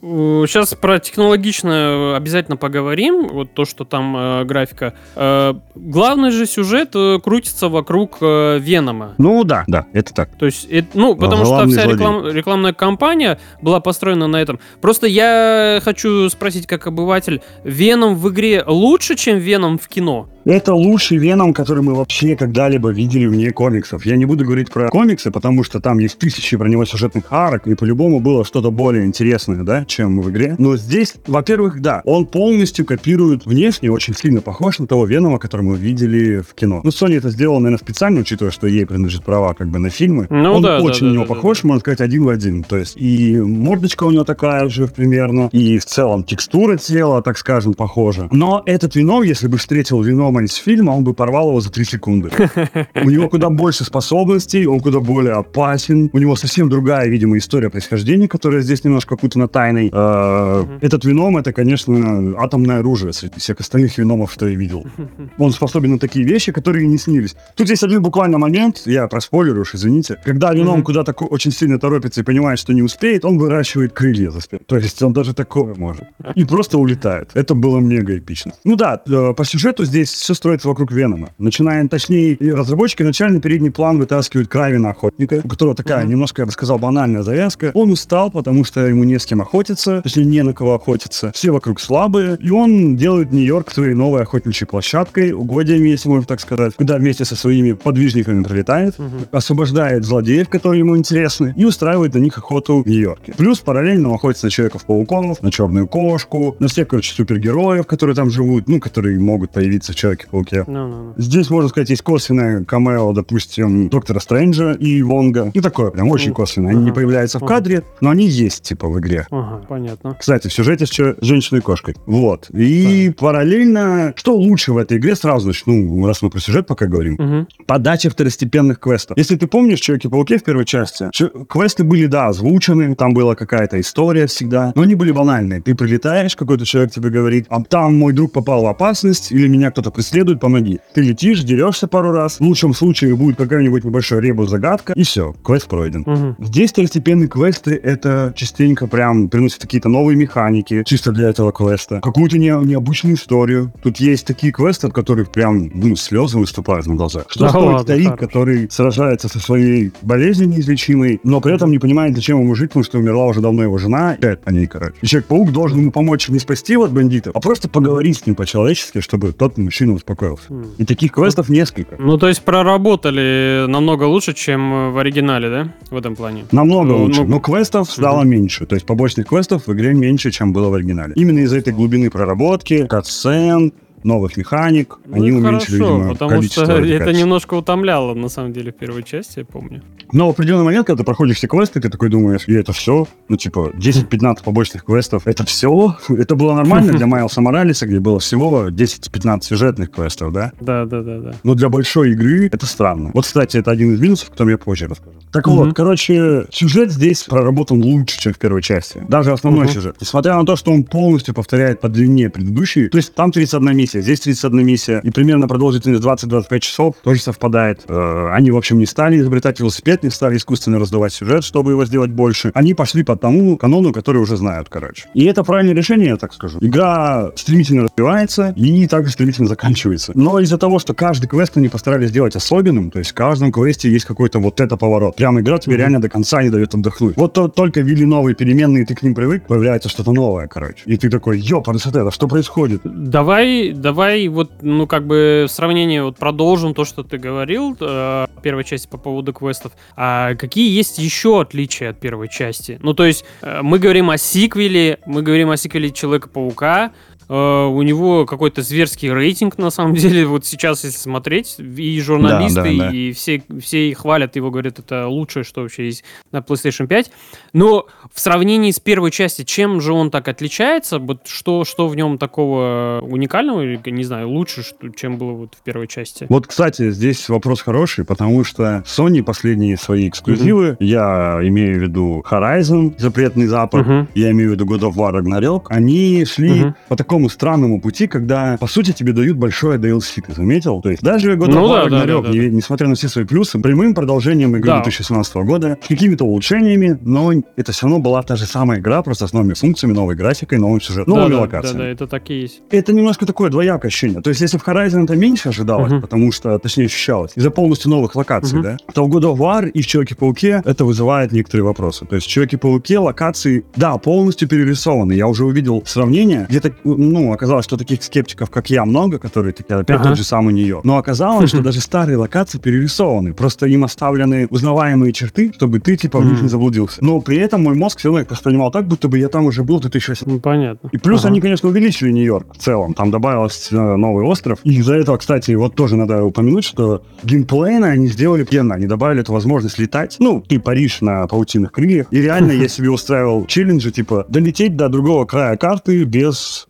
Сейчас 0.00 0.74
про 0.74 0.98
технологично 0.98 2.16
обязательно 2.16 2.56
поговорим. 2.56 3.28
Вот 3.28 3.52
то, 3.52 3.64
что 3.64 3.84
там 3.84 4.16
э, 4.16 4.44
графика. 4.44 4.94
Э, 5.16 5.54
главный 5.74 6.30
же 6.30 6.46
сюжет 6.46 6.90
э, 6.94 7.18
крутится 7.22 7.68
вокруг 7.68 8.18
э, 8.20 8.58
Венома. 8.58 9.14
Ну 9.18 9.44
да, 9.44 9.64
да, 9.66 9.86
это 9.92 10.14
так. 10.14 10.36
То 10.38 10.46
есть, 10.46 10.66
это, 10.70 10.88
ну, 10.94 11.14
потому 11.16 11.44
Главный 11.44 11.72
что 11.72 11.82
вся 11.82 11.92
реклам, 11.92 12.28
рекламная 12.28 12.72
кампания 12.72 13.38
была 13.60 13.80
построена 13.80 14.26
на 14.26 14.36
этом. 14.36 14.60
Просто 14.80 15.06
я 15.06 15.80
хочу 15.82 16.28
спросить, 16.30 16.66
как 16.66 16.86
обыватель, 16.86 17.42
Веном 17.64 18.16
в 18.16 18.28
игре 18.30 18.64
лучше, 18.66 19.16
чем 19.16 19.38
Веном 19.38 19.78
в 19.78 19.88
кино? 19.88 20.28
Это 20.44 20.72
лучший 20.72 21.18
Веном, 21.18 21.52
который 21.52 21.82
мы 21.82 21.94
вообще 21.94 22.34
когда-либо 22.34 22.88
видели 22.88 23.26
вне 23.26 23.50
комиксов. 23.50 24.06
Я 24.06 24.16
не 24.16 24.24
буду 24.24 24.46
говорить 24.46 24.70
про 24.70 24.88
комиксы, 24.88 25.30
потому 25.30 25.62
что 25.62 25.78
там 25.78 25.98
есть 25.98 26.18
тысячи 26.18 26.56
про 26.56 26.68
него 26.68 26.77
сюжетных 26.86 27.24
арок, 27.30 27.66
и 27.66 27.74
по-любому 27.74 28.20
было 28.20 28.44
что-то 28.44 28.70
более 28.70 29.04
интересное, 29.04 29.62
да, 29.62 29.84
чем 29.84 30.20
в 30.20 30.30
игре. 30.30 30.54
Но 30.58 30.76
здесь, 30.76 31.14
во-первых, 31.26 31.80
да, 31.80 32.02
он 32.04 32.26
полностью 32.26 32.84
копирует 32.84 33.46
внешне, 33.46 33.90
очень 33.90 34.14
сильно 34.14 34.40
похож 34.40 34.78
на 34.78 34.86
того 34.86 35.06
Венома, 35.06 35.38
который 35.38 35.62
мы 35.62 35.76
видели 35.76 36.40
в 36.40 36.54
кино. 36.54 36.80
Ну, 36.84 36.90
Sony 36.90 37.18
это 37.18 37.30
сделал, 37.30 37.60
наверное, 37.60 37.78
специально, 37.78 38.20
учитывая, 38.20 38.50
что 38.50 38.66
ей 38.66 38.86
принадлежит 38.86 39.24
права 39.24 39.54
как 39.54 39.68
бы 39.68 39.78
на 39.78 39.90
фильмы. 39.90 40.26
Ну, 40.30 40.54
он 40.54 40.62
да, 40.62 40.80
очень 40.80 41.00
да, 41.00 41.06
на 41.06 41.12
него 41.14 41.24
да, 41.24 41.34
похож, 41.34 41.62
да. 41.62 41.68
можно 41.68 41.80
сказать, 41.80 42.00
один 42.00 42.24
в 42.24 42.28
один. 42.28 42.62
То 42.62 42.76
есть 42.76 42.96
и 42.96 43.40
мордочка 43.40 44.04
у 44.04 44.10
него 44.10 44.24
такая 44.24 44.68
же 44.68 44.86
примерно, 44.86 45.48
и 45.52 45.78
в 45.78 45.84
целом 45.84 46.24
текстура 46.24 46.76
тела, 46.76 47.22
так 47.22 47.38
скажем, 47.38 47.74
похожа. 47.74 48.28
Но 48.30 48.62
этот 48.66 48.94
Веном, 48.96 49.22
если 49.22 49.48
бы 49.48 49.56
встретил 49.58 50.02
Венома 50.02 50.42
из 50.42 50.54
фильма, 50.54 50.92
он 50.92 51.04
бы 51.04 51.14
порвал 51.14 51.48
его 51.48 51.60
за 51.60 51.70
три 51.70 51.84
секунды. 51.84 52.30
У 52.94 53.10
него 53.10 53.28
куда 53.28 53.50
больше 53.50 53.84
способностей, 53.84 54.66
он 54.66 54.80
куда 54.80 55.00
более 55.00 55.34
опасен. 55.34 56.10
У 56.12 56.18
него 56.18 56.36
совсем 56.36 56.67
другая, 56.68 57.08
видимо, 57.08 57.36
история 57.38 57.70
происхождения, 57.70 58.28
которая 58.28 58.60
здесь 58.62 58.84
немножко 58.84 59.14
окутана 59.14 59.48
тайной. 59.48 59.90
Э, 59.92 60.78
этот 60.80 61.04
вином, 61.04 61.36
это, 61.36 61.52
конечно, 61.52 62.34
атомное 62.38 62.78
оружие 62.78 63.12
среди 63.12 63.38
всех 63.38 63.60
остальных 63.60 63.98
виномов, 63.98 64.32
что 64.32 64.46
я 64.48 64.56
видел. 64.56 64.86
Он 65.38 65.52
способен 65.52 65.92
на 65.92 65.98
такие 65.98 66.24
вещи, 66.24 66.52
которые 66.52 66.86
не 66.86 66.98
снились. 66.98 67.36
Тут 67.56 67.68
есть 67.70 67.82
один 67.82 68.02
буквально 68.02 68.38
момент, 68.38 68.82
я 68.86 69.06
проспойлерю 69.08 69.62
уж, 69.62 69.74
извините. 69.74 70.18
Когда 70.24 70.52
вином 70.52 70.82
куда-то 70.82 71.12
очень 71.12 71.52
сильно 71.52 71.78
торопится 71.78 72.20
и 72.20 72.24
понимает, 72.24 72.58
что 72.58 72.72
не 72.72 72.82
успеет, 72.82 73.24
он 73.24 73.38
выращивает 73.38 73.92
крылья 73.92 74.30
за 74.30 74.40
спиной. 74.40 74.62
То 74.66 74.76
есть 74.76 75.02
он 75.02 75.12
даже 75.12 75.34
такое 75.34 75.74
может. 75.74 76.04
И 76.34 76.44
просто 76.44 76.78
улетает. 76.78 77.30
Это 77.34 77.54
было 77.54 77.78
мега 77.78 78.16
эпично. 78.18 78.52
Ну 78.64 78.76
да, 78.76 79.00
э, 79.06 79.32
по 79.34 79.44
сюжету 79.44 79.84
здесь 79.84 80.10
все 80.10 80.34
строится 80.34 80.68
вокруг 80.68 80.92
Венома. 80.92 81.30
Начиная, 81.38 81.86
точнее, 81.88 82.36
разработчики 82.40 83.02
начальный 83.02 83.40
передний 83.40 83.70
план 83.70 83.98
вытаскивают 83.98 84.48
Кравина 84.48 84.90
охотника, 84.90 85.40
у 85.44 85.48
которого 85.48 85.74
такая 85.74 86.02
Мгм. 86.02 86.10
немножко, 86.10 86.42
я 86.42 86.46
бы 86.46 86.52
сказал, 86.58 86.78
банальная 86.78 87.22
завязка. 87.22 87.70
Он 87.74 87.90
устал, 87.90 88.30
потому 88.30 88.64
что 88.64 88.86
ему 88.86 89.04
не 89.04 89.18
с 89.18 89.26
кем 89.26 89.40
охотиться, 89.40 90.02
точнее, 90.02 90.24
не 90.24 90.42
на 90.42 90.52
кого 90.52 90.74
охотиться. 90.74 91.30
Все 91.34 91.50
вокруг 91.52 91.80
слабые, 91.80 92.36
и 92.40 92.50
он 92.50 92.96
делает 92.96 93.32
Нью-Йорк 93.32 93.70
своей 93.70 93.94
новой 93.94 94.22
охотничьей 94.22 94.66
площадкой, 94.68 95.32
угодьями, 95.32 95.88
если 95.88 96.08
можно 96.08 96.26
так 96.26 96.40
сказать, 96.40 96.74
куда 96.74 96.96
вместе 96.98 97.24
со 97.24 97.36
своими 97.36 97.72
подвижниками 97.72 98.42
прилетает, 98.42 98.98
Мгм. 98.98 99.26
освобождает 99.30 100.04
злодеев, 100.04 100.48
которые 100.48 100.80
ему 100.80 100.96
интересны, 100.96 101.54
и 101.56 101.64
устраивает 101.64 102.14
на 102.14 102.18
них 102.18 102.36
охоту 102.38 102.82
в 102.82 102.86
Нью-Йорке. 102.88 103.34
Плюс 103.36 103.60
параллельно 103.60 104.08
он 104.08 104.14
охотится 104.16 104.46
на 104.46 104.50
Человеков-пауков, 104.50 105.42
на 105.42 105.50
Черную 105.52 105.86
Кошку, 105.86 106.56
на 106.58 106.68
всех, 106.68 106.88
короче, 106.88 107.14
супергероев, 107.14 107.86
которые 107.86 108.16
там 108.16 108.30
живут, 108.30 108.68
ну, 108.68 108.80
которые 108.80 109.18
могут 109.20 109.50
появиться 109.50 109.92
в 109.92 109.94
Человеке-пауке. 109.96 110.64
Ну-ну-ну. 110.66 111.14
Здесь, 111.16 111.50
можно 111.50 111.68
сказать, 111.68 111.90
есть 111.90 112.02
косвенное 112.02 112.64
камео, 112.64 113.12
допустим, 113.12 113.88
Доктора 113.88 114.18
Стрэнджа 114.20 114.72
и 114.72 115.02
Вонга. 115.02 115.50
И 115.54 115.60
такое 115.60 115.90
прям 115.90 116.08
очень 116.10 116.28
Мгм. 116.30 116.34
косвенное. 116.34 116.47
Они 116.56 116.80
не 116.80 116.84
Ага. 116.90 116.94
появляются 116.94 117.38
в 117.38 117.44
Ага. 117.44 117.54
кадре, 117.54 117.82
но 118.00 118.10
они 118.10 118.26
есть, 118.26 118.62
типа, 118.62 118.88
в 118.88 118.98
игре. 118.98 119.26
Ага, 119.30 119.62
понятно. 119.68 120.16
Кстати, 120.18 120.48
в 120.48 120.52
сюжете 120.52 120.86
с 120.86 120.90
чё- 120.90 121.14
женщиной 121.20 121.58
и 121.58 121.62
кошкой. 121.62 121.94
Вот. 122.06 122.48
И 122.50 123.12
параллельно, 123.18 124.12
что 124.16 124.34
лучше 124.36 124.72
в 124.72 124.76
этой 124.78 124.98
игре, 124.98 125.14
сразу 125.14 125.48
начну, 125.48 126.06
раз 126.06 126.22
мы 126.22 126.30
про 126.30 126.40
сюжет 126.40 126.66
пока 126.66 126.86
говорим, 126.86 127.14
Мгм. 127.18 127.48
подача 127.66 128.10
второстепенных 128.10 128.80
квестов. 128.80 129.16
Если 129.16 129.36
ты 129.36 129.46
помнишь 129.46 129.80
Человеке-пауке 129.80 130.38
в 130.38 130.44
первой 130.44 130.64
части, 130.64 131.08
квесты 131.48 131.84
были, 131.84 132.06
да, 132.06 132.28
озвучены, 132.28 132.94
там 132.94 133.14
была 133.14 133.34
какая-то 133.34 133.80
история 133.80 134.26
всегда, 134.26 134.72
но 134.74 134.82
они 134.82 134.94
были 134.94 135.12
банальные. 135.12 135.60
Ты 135.60 135.74
прилетаешь, 135.74 136.36
какой-то 136.36 136.64
человек 136.64 136.92
тебе 136.92 137.10
говорит, 137.10 137.46
а 137.48 137.62
там 137.62 137.96
мой 137.98 138.12
друг 138.12 138.32
попал 138.32 138.62
в 138.62 138.66
опасность, 138.66 139.32
или 139.32 139.48
меня 139.48 139.70
кто-то 139.70 139.90
преследует, 139.90 140.40
помоги. 140.40 140.80
Ты 140.94 141.02
летишь, 141.02 141.42
дерешься 141.42 141.86
пару 141.88 142.12
раз, 142.12 142.38
в 142.38 142.42
лучшем 142.42 142.74
случае 142.74 143.14
будет 143.16 143.36
какая-нибудь 143.36 143.84
небольшая 143.84 144.20
ребус-загадка, 144.20 144.92
и 144.94 145.02
все, 145.02 145.34
квест 145.44 145.68
пройден. 145.68 146.02
Мгм. 146.06 146.36
Здесь 146.38 146.70
второстепенные 146.70 147.28
квесты 147.28 147.74
это 147.74 148.32
частенько 148.36 148.86
прям 148.86 149.28
приносят 149.28 149.60
какие-то 149.62 149.88
новые 149.88 150.16
механики 150.16 150.84
чисто 150.84 151.10
для 151.10 151.28
этого 151.28 151.50
квеста. 151.52 152.00
Какую-то 152.00 152.38
не- 152.38 152.48
необычную 152.64 153.16
историю. 153.16 153.72
Тут 153.82 153.96
есть 153.98 154.24
такие 154.26 154.52
квесты, 154.52 154.86
от 154.86 154.92
которых 154.92 155.30
прям 155.32 155.68
ну, 155.74 155.96
слезы 155.96 156.38
выступают 156.38 156.86
на 156.86 156.94
глазах. 156.94 157.24
Что 157.28 157.40
Да 157.40 157.48
стоит 157.50 157.80
старик, 157.82 158.04
хорош. 158.06 158.20
который 158.20 158.70
сражается 158.70 159.28
со 159.28 159.40
своей 159.40 159.90
болезнью 160.02 160.48
неизлечимой, 160.48 161.20
но 161.24 161.40
при 161.40 161.54
этом 161.54 161.72
не 161.72 161.78
понимает, 161.80 162.14
зачем 162.14 162.40
ему 162.40 162.54
жить, 162.54 162.70
потому 162.70 162.84
что 162.84 162.98
умерла 162.98 163.26
уже 163.26 163.40
давно 163.40 163.64
его 163.64 163.76
жена, 163.78 164.12
и 164.14 164.18
опять 164.18 164.40
по 164.42 164.50
ней, 164.50 164.66
короче. 164.66 164.94
И 165.02 165.06
Человек-паук 165.06 165.50
должен 165.50 165.80
ему 165.80 165.90
помочь 165.90 166.28
не 166.28 166.38
спасти 166.38 166.76
от 166.76 166.92
бандитов, 166.92 167.34
а 167.34 167.40
просто 167.40 167.68
поговорить 167.68 168.18
с 168.18 168.26
ним 168.26 168.36
по-человечески, 168.36 169.00
чтобы 169.00 169.32
тот 169.32 169.58
мужчина 169.58 169.92
успокоился. 169.94 170.44
М. 170.50 170.66
И 170.78 170.84
таких 170.84 171.12
квестов 171.12 171.48
несколько. 171.48 171.96
Ну, 171.98 172.16
то 172.16 172.28
есть 172.28 172.42
проработали 172.42 173.64
намного 173.66 174.04
лучше, 174.04 174.34
чем 174.34 174.92
в 174.92 174.98
оригинале, 174.98 175.50
да? 175.50 175.72
В 175.90 175.96
этом 175.96 176.14
плане. 176.14 176.27
Намного 176.52 176.90
Ну, 176.90 177.04
лучше. 177.04 177.22
ну, 177.22 177.28
Но 177.28 177.40
квестов 177.40 177.90
стало 177.90 178.22
меньше. 178.22 178.66
То 178.66 178.74
есть 178.74 178.86
побочных 178.86 179.26
квестов 179.28 179.66
в 179.66 179.72
игре 179.72 179.94
меньше, 179.94 180.30
чем 180.30 180.52
было 180.52 180.68
в 180.68 180.74
оригинале. 180.74 181.12
Именно 181.16 181.40
из-за 181.40 181.58
этой 181.58 181.72
глубины 181.72 182.10
проработки, 182.10 182.86
катсцен, 182.86 183.72
новых 184.04 184.36
механик, 184.36 184.98
Ну, 185.06 185.16
они 185.16 185.32
уменьшили, 185.32 185.78
хорошо, 185.78 185.96
видимо, 185.98 186.12
потому 186.12 186.30
количество 186.30 186.64
что 186.64 186.72
это 186.78 186.98
качеств. 186.98 187.20
немножко 187.22 187.54
утомляло, 187.54 188.14
на 188.14 188.28
самом 188.28 188.52
деле, 188.52 188.72
в 188.72 188.76
первой 188.76 189.02
части, 189.02 189.40
я 189.40 189.44
помню. 189.44 189.82
Но 190.12 190.26
в 190.28 190.30
определенный 190.30 190.64
момент, 190.64 190.86
когда 190.86 191.00
ты 191.00 191.04
проходишь 191.04 191.36
все 191.36 191.48
квесты, 191.48 191.80
ты 191.80 191.90
такой 191.90 192.08
думаешь, 192.08 192.44
и 192.46 192.54
это 192.54 192.72
все? 192.72 193.06
Ну, 193.28 193.36
типа, 193.36 193.72
10-15 193.74 194.42
побочных 194.44 194.84
квестов, 194.84 195.26
это 195.26 195.44
все? 195.44 195.96
Это 196.08 196.34
было 196.36 196.54
нормально 196.54 196.92
для 196.94 197.06
Майлса 197.06 197.40
Моралеса, 197.40 197.86
где 197.86 198.00
было 198.00 198.18
всего 198.18 198.68
10-15 198.68 199.42
сюжетных 199.42 199.90
квестов, 199.90 200.32
да? 200.32 200.52
Да, 200.60 200.84
да, 200.84 201.02
да, 201.02 201.18
да. 201.20 201.32
Но 201.44 201.54
для 201.54 201.68
большой 201.68 202.12
игры 202.12 202.48
это 202.52 202.66
странно. 202.66 203.10
Вот, 203.14 203.24
кстати, 203.24 203.56
это 203.58 203.70
один 203.70 203.94
из 203.94 204.00
минусов, 204.00 204.28
о 204.28 204.30
котором 204.32 204.50
я 204.50 204.58
позже 204.58 204.86
расскажу. 204.88 205.16
Так 205.32 205.46
Мгм. 205.46 205.56
вот, 205.56 205.74
короче, 205.74 206.46
сюжет 206.50 206.90
здесь 206.90 207.22
проработан 207.24 207.82
лучше, 207.82 208.18
чем 208.20 208.32
в 208.32 208.38
первой 208.38 208.62
части. 208.62 209.02
Даже 209.08 209.32
основной 209.32 209.64
Мгм. 209.64 209.74
сюжет. 209.74 209.96
Несмотря 210.00 210.36
на 210.36 210.44
то, 210.46 210.56
что 210.56 210.72
он 210.72 210.84
полностью 210.84 211.34
повторяет 211.34 211.80
по 211.80 211.88
длине 211.88 212.28
предыдущий, 212.30 212.88
то 212.88 212.96
есть 212.98 213.14
там 213.14 213.30
31 213.32 213.74
миссия, 213.76 213.87
здесь 213.92 214.20
31 214.20 214.64
миссия, 214.66 215.00
и 215.02 215.10
примерно 215.10 215.48
продолжительность 215.48 216.02
20-25 216.04 216.58
часов 216.60 216.94
тоже 217.02 217.20
совпадает. 217.20 217.82
Э, 217.88 218.30
Они, 218.32 218.50
в 218.50 218.56
общем, 218.56 218.78
не 218.78 218.86
стали 218.86 219.18
изобретать 219.18 219.60
велосипед, 219.60 220.02
не 220.02 220.10
стали 220.10 220.36
искусственно 220.36 220.78
раздавать 220.78 221.12
сюжет, 221.12 221.44
чтобы 221.44 221.72
его 221.72 221.84
сделать 221.86 222.10
больше. 222.10 222.50
Они 222.54 222.74
пошли 222.74 223.02
по 223.02 223.16
тому 223.16 223.56
канону, 223.56 223.92
который 223.92 224.18
уже 224.20 224.36
знают, 224.36 224.68
короче. 224.68 225.08
И 225.14 225.24
это 225.24 225.44
правильное 225.44 225.74
решение, 225.74 226.08
я 226.08 226.16
так 226.16 226.32
скажу. 226.32 226.58
Игра 226.60 227.30
стремительно 227.36 227.82
развивается 227.84 228.52
и 228.56 228.86
также 228.86 229.12
стремительно 229.12 229.48
заканчивается. 229.48 230.12
Но 230.14 230.38
из-за 230.40 230.58
того, 230.58 230.78
что 230.78 230.94
каждый 230.94 231.26
квест 231.28 231.56
они 231.56 231.68
постарались 231.68 232.10
сделать 232.10 232.36
особенным, 232.36 232.90
то 232.90 232.98
есть 232.98 233.10
в 233.10 233.14
каждом 233.14 233.52
квесте 233.52 233.90
есть 233.90 234.04
какой-то 234.04 234.38
вот 234.38 234.60
это 234.60 234.76
поворот. 234.76 235.16
Прям 235.16 235.40
игра 235.40 235.58
тебе 235.58 235.74
Мгм. 235.74 235.80
реально 235.80 236.00
до 236.00 236.08
конца 236.08 236.42
не 236.42 236.50
дает 236.50 236.74
отдохнуть. 236.74 237.16
Вот 237.16 237.32
то- 237.32 237.48
только 237.48 237.80
ввели 237.80 238.04
новые 238.04 238.34
переменные, 238.34 238.84
ты 238.84 238.94
к 238.94 239.02
ним 239.02 239.14
привык, 239.14 239.46
появляется 239.46 239.88
что-то 239.88 240.12
новое, 240.12 240.46
короче. 240.48 240.82
И 240.86 240.96
ты 240.96 241.08
такой, 241.10 241.38
ёпа, 241.40 241.72
это 241.76 242.10
что 242.10 242.28
происходит? 242.28 242.80
Давай, 242.84 243.72
давай 243.80 244.28
вот, 244.28 244.62
ну, 244.62 244.86
как 244.86 245.06
бы 245.06 245.46
в 245.48 245.50
сравнении 245.50 246.00
вот 246.00 246.16
продолжим 246.16 246.74
то, 246.74 246.84
что 246.84 247.02
ты 247.02 247.18
говорил 247.18 247.76
э, 247.80 248.26
первой 248.42 248.64
части 248.64 248.86
по 248.86 248.98
поводу 248.98 249.32
квестов. 249.32 249.72
А 249.96 250.34
какие 250.34 250.74
есть 250.74 250.98
еще 250.98 251.40
отличия 251.40 251.90
от 251.90 252.00
первой 252.00 252.28
части? 252.28 252.78
Ну, 252.82 252.94
то 252.94 253.04
есть 253.04 253.24
э, 253.42 253.60
мы 253.62 253.78
говорим 253.78 254.10
о 254.10 254.18
сиквеле, 254.18 254.98
мы 255.06 255.22
говорим 255.22 255.50
о 255.50 255.56
сиквеле 255.56 255.90
Человека-паука, 255.90 256.92
у 257.28 257.82
него 257.82 258.24
какой-то 258.26 258.62
зверский 258.62 259.12
рейтинг, 259.12 259.58
на 259.58 259.70
самом 259.70 259.94
деле, 259.94 260.26
вот 260.26 260.46
сейчас, 260.46 260.84
если 260.84 260.96
смотреть, 260.98 261.56
и 261.58 262.00
журналисты, 262.00 262.62
Да, 262.62 262.84
да, 262.84 262.90
да. 262.90 262.96
и 262.96 263.12
все, 263.12 263.42
все 263.60 263.94
хвалят 263.94 264.36
его, 264.36 264.50
говорят, 264.50 264.78
это 264.78 265.06
лучшее, 265.08 265.44
что 265.44 265.62
вообще 265.62 265.86
есть 265.86 266.04
на 266.32 266.38
PlayStation 266.38 266.86
5. 266.86 267.10
Но 267.52 267.86
в 268.12 268.18
сравнении 268.20 268.70
с 268.70 268.80
первой 268.80 269.10
частью, 269.10 269.44
чем 269.44 269.80
же 269.80 269.92
он 269.92 270.10
так 270.10 270.28
отличается? 270.28 270.98
Вот 270.98 271.26
что, 271.26 271.64
что 271.64 271.88
в 271.88 271.96
нем 271.96 272.18
такого 272.18 273.00
уникального, 273.02 273.60
или, 273.62 273.80
не 273.90 274.04
знаю, 274.04 274.28
лучше, 274.30 274.62
что, 274.62 274.88
чем 274.90 275.18
было 275.18 275.32
вот 275.32 275.54
в 275.54 275.62
первой 275.62 275.86
части? 275.86 276.26
Вот, 276.28 276.46
кстати, 276.46 276.90
здесь 276.90 277.28
вопрос 277.28 277.60
хороший, 277.60 278.04
потому 278.04 278.44
что 278.44 278.82
Sony 278.86 279.22
последние 279.22 279.76
свои 279.76 280.08
эксклюзивы, 280.08 280.76
я 280.80 281.38
имею 281.42 281.78
в 281.78 281.82
виду 281.82 282.24
Horizon, 282.28 282.94
Запретный 282.98 283.46
Запад, 283.46 283.86
Мгм. 283.86 284.08
я 284.14 284.30
имею 284.30 284.50
в 284.50 284.52
виду 284.54 284.64
God 284.64 284.80
of 284.80 284.94
War 284.94 285.12
Ragnarok, 285.20 285.66
они 285.68 286.24
шли 286.24 286.60
Мгм. 286.60 286.74
по 286.88 286.96
такому 286.96 287.17
странному 287.28 287.80
пути, 287.80 288.06
когда, 288.06 288.56
по 288.60 288.66
сути, 288.68 288.92
тебе 288.92 289.12
дают 289.12 289.36
большое 289.36 289.78
DLC, 289.78 290.22
ты 290.26 290.32
заметил? 290.32 290.80
То 290.80 290.90
есть 290.90 291.02
даже 291.02 291.32
God 291.34 291.48
of 291.48 291.54
Ну 291.54 291.66
War 291.68 291.90
да, 291.90 291.90
да, 291.90 292.04
Ragnarok, 292.04 292.22
да, 292.22 292.28
да, 292.28 292.38
не- 292.38 292.50
несмотря 292.50 292.86
на 292.88 292.94
все 292.94 293.08
свои 293.08 293.24
плюсы, 293.24 293.58
прямым 293.58 293.94
продолжением 293.94 294.54
игры 294.56 294.68
Да. 294.70 294.82
2017 294.82 295.34
года, 295.44 295.76
с 295.82 295.88
какими-то 295.88 296.24
улучшениями, 296.24 296.96
но 297.02 297.32
это 297.56 297.72
все 297.72 297.86
равно 297.86 297.98
была 298.00 298.22
та 298.22 298.36
же 298.36 298.46
самая 298.46 298.78
игра, 298.78 299.02
просто 299.02 299.26
с 299.26 299.32
новыми 299.32 299.54
функциями, 299.54 299.94
новой 299.94 300.14
графикой, 300.14 300.58
новым 300.58 300.80
сюжетом, 300.80 301.14
да, 301.14 301.20
новыми 301.20 301.34
да, 301.34 301.40
локациями 301.40 301.78
да, 301.78 301.84
да, 301.84 301.90
это 301.90 302.06
так 302.06 302.30
и 302.30 302.34
есть. 302.42 302.60
это 302.70 302.92
немножко 302.92 303.26
такое 303.26 303.50
двоякое 303.50 303.88
ощущение. 303.88 304.20
То 304.20 304.30
есть, 304.30 304.40
если 304.40 304.58
в 304.58 304.64
Horizon 304.68 305.04
это 305.04 305.16
меньше 305.16 305.48
ожидалось, 305.48 305.90
Мгм. 305.92 306.02
потому 306.02 306.30
что, 306.32 306.58
точнее, 306.58 306.86
ощущалось, 306.86 307.32
из-за 307.34 307.50
полностью 307.50 307.90
новых 307.90 308.14
локаций, 308.14 308.58
Мгм. 308.58 308.62
да, 308.62 308.76
то 308.92 309.04
в 309.04 309.08
God 309.16 309.22
of 309.22 309.38
War 309.38 309.68
и 309.68 309.82
в 309.82 309.86
Человеке-пауке 309.86 310.62
это 310.64 310.84
вызывает 310.84 311.32
некоторые 311.32 311.64
вопросы. 311.64 312.04
То 312.06 312.16
есть, 312.16 312.26
в 312.26 312.30
Человеке-пауке 312.30 312.98
локации, 312.98 313.64
да, 313.76 313.96
полностью 313.98 314.46
перерисованы. 314.48 315.12
Я 315.14 315.26
уже 315.26 315.44
увидел 315.44 315.82
сравнение, 315.86 316.46
где-то, 316.48 316.72
ну, 317.08 317.32
оказалось, 317.32 317.64
что 317.64 317.76
таких 317.76 318.02
скептиков, 318.02 318.50
как 318.50 318.70
я, 318.70 318.84
много, 318.84 319.18
которые 319.18 319.52
такие, 319.52 319.76
опять 319.78 319.96
Ага. 320.00 320.10
тот 320.10 320.18
же 320.18 320.24
самый 320.24 320.54
нее. 320.54 320.80
Но 320.84 320.98
оказалось, 320.98 321.50
что 321.50 321.62
даже 321.62 321.80
старые 321.80 322.16
локации 322.18 322.58
перерисованы. 322.58 323.34
Просто 323.34 323.66
им 323.66 323.84
оставлены 323.84 324.46
узнаваемые 324.50 325.12
черты, 325.12 325.52
чтобы 325.54 325.80
ты, 325.80 325.96
типа, 325.96 326.20
в 326.20 326.26
них 326.26 326.42
не 326.42 326.48
заблудился. 326.48 327.04
Но 327.04 327.20
при 327.20 327.38
этом 327.38 327.62
мой 327.64 327.74
мозг 327.74 327.98
все 327.98 328.08
равно 328.08 328.20
их 328.22 328.30
воспринимал 328.30 328.70
так, 328.70 328.86
будто 328.86 329.08
бы 329.08 329.18
я 329.18 329.28
там 329.28 329.46
уже 329.46 329.62
был 329.64 329.78
в 329.78 329.80
2008 329.82 330.26
Ну, 330.30 330.40
понятно. 330.40 330.88
и 330.92 330.98
плюс 330.98 331.20
Ага. 331.20 331.28
они, 331.28 331.40
конечно, 331.40 331.68
увеличили 331.68 332.10
Нью-Йорк 332.12 332.54
в 332.54 332.58
целом. 332.58 332.94
Там 332.94 333.10
добавился 333.10 333.74
э, 333.76 333.96
новый 333.96 334.24
остров. 334.24 334.58
И 334.64 334.74
из-за 334.78 334.94
этого, 334.94 335.16
кстати, 335.16 335.52
вот 335.52 335.74
тоже 335.74 335.96
надо 335.96 336.24
упомянуть, 336.24 336.64
что 336.64 337.02
геймплейно 337.24 337.88
они 337.88 338.08
сделали 338.08 338.44
пьяно. 338.44 338.74
Они 338.74 338.86
добавили 338.86 339.20
эту 339.20 339.32
возможность 339.32 339.78
летать. 339.78 340.16
Ну, 340.18 340.44
и 340.48 340.58
Париж 340.58 341.00
на 341.00 341.26
паутинных 341.26 341.72
крыльях. 341.72 342.06
И 342.10 342.20
реально 342.20 342.52
я 342.52 342.68
себе 342.68 342.90
устраивал 342.90 343.46
челленджи, 343.46 343.90
типа, 343.90 344.26
долететь 344.28 344.76
до 344.76 344.88
другого 344.88 345.24
края 345.24 345.56
карты 345.56 346.04
без, 346.04 346.68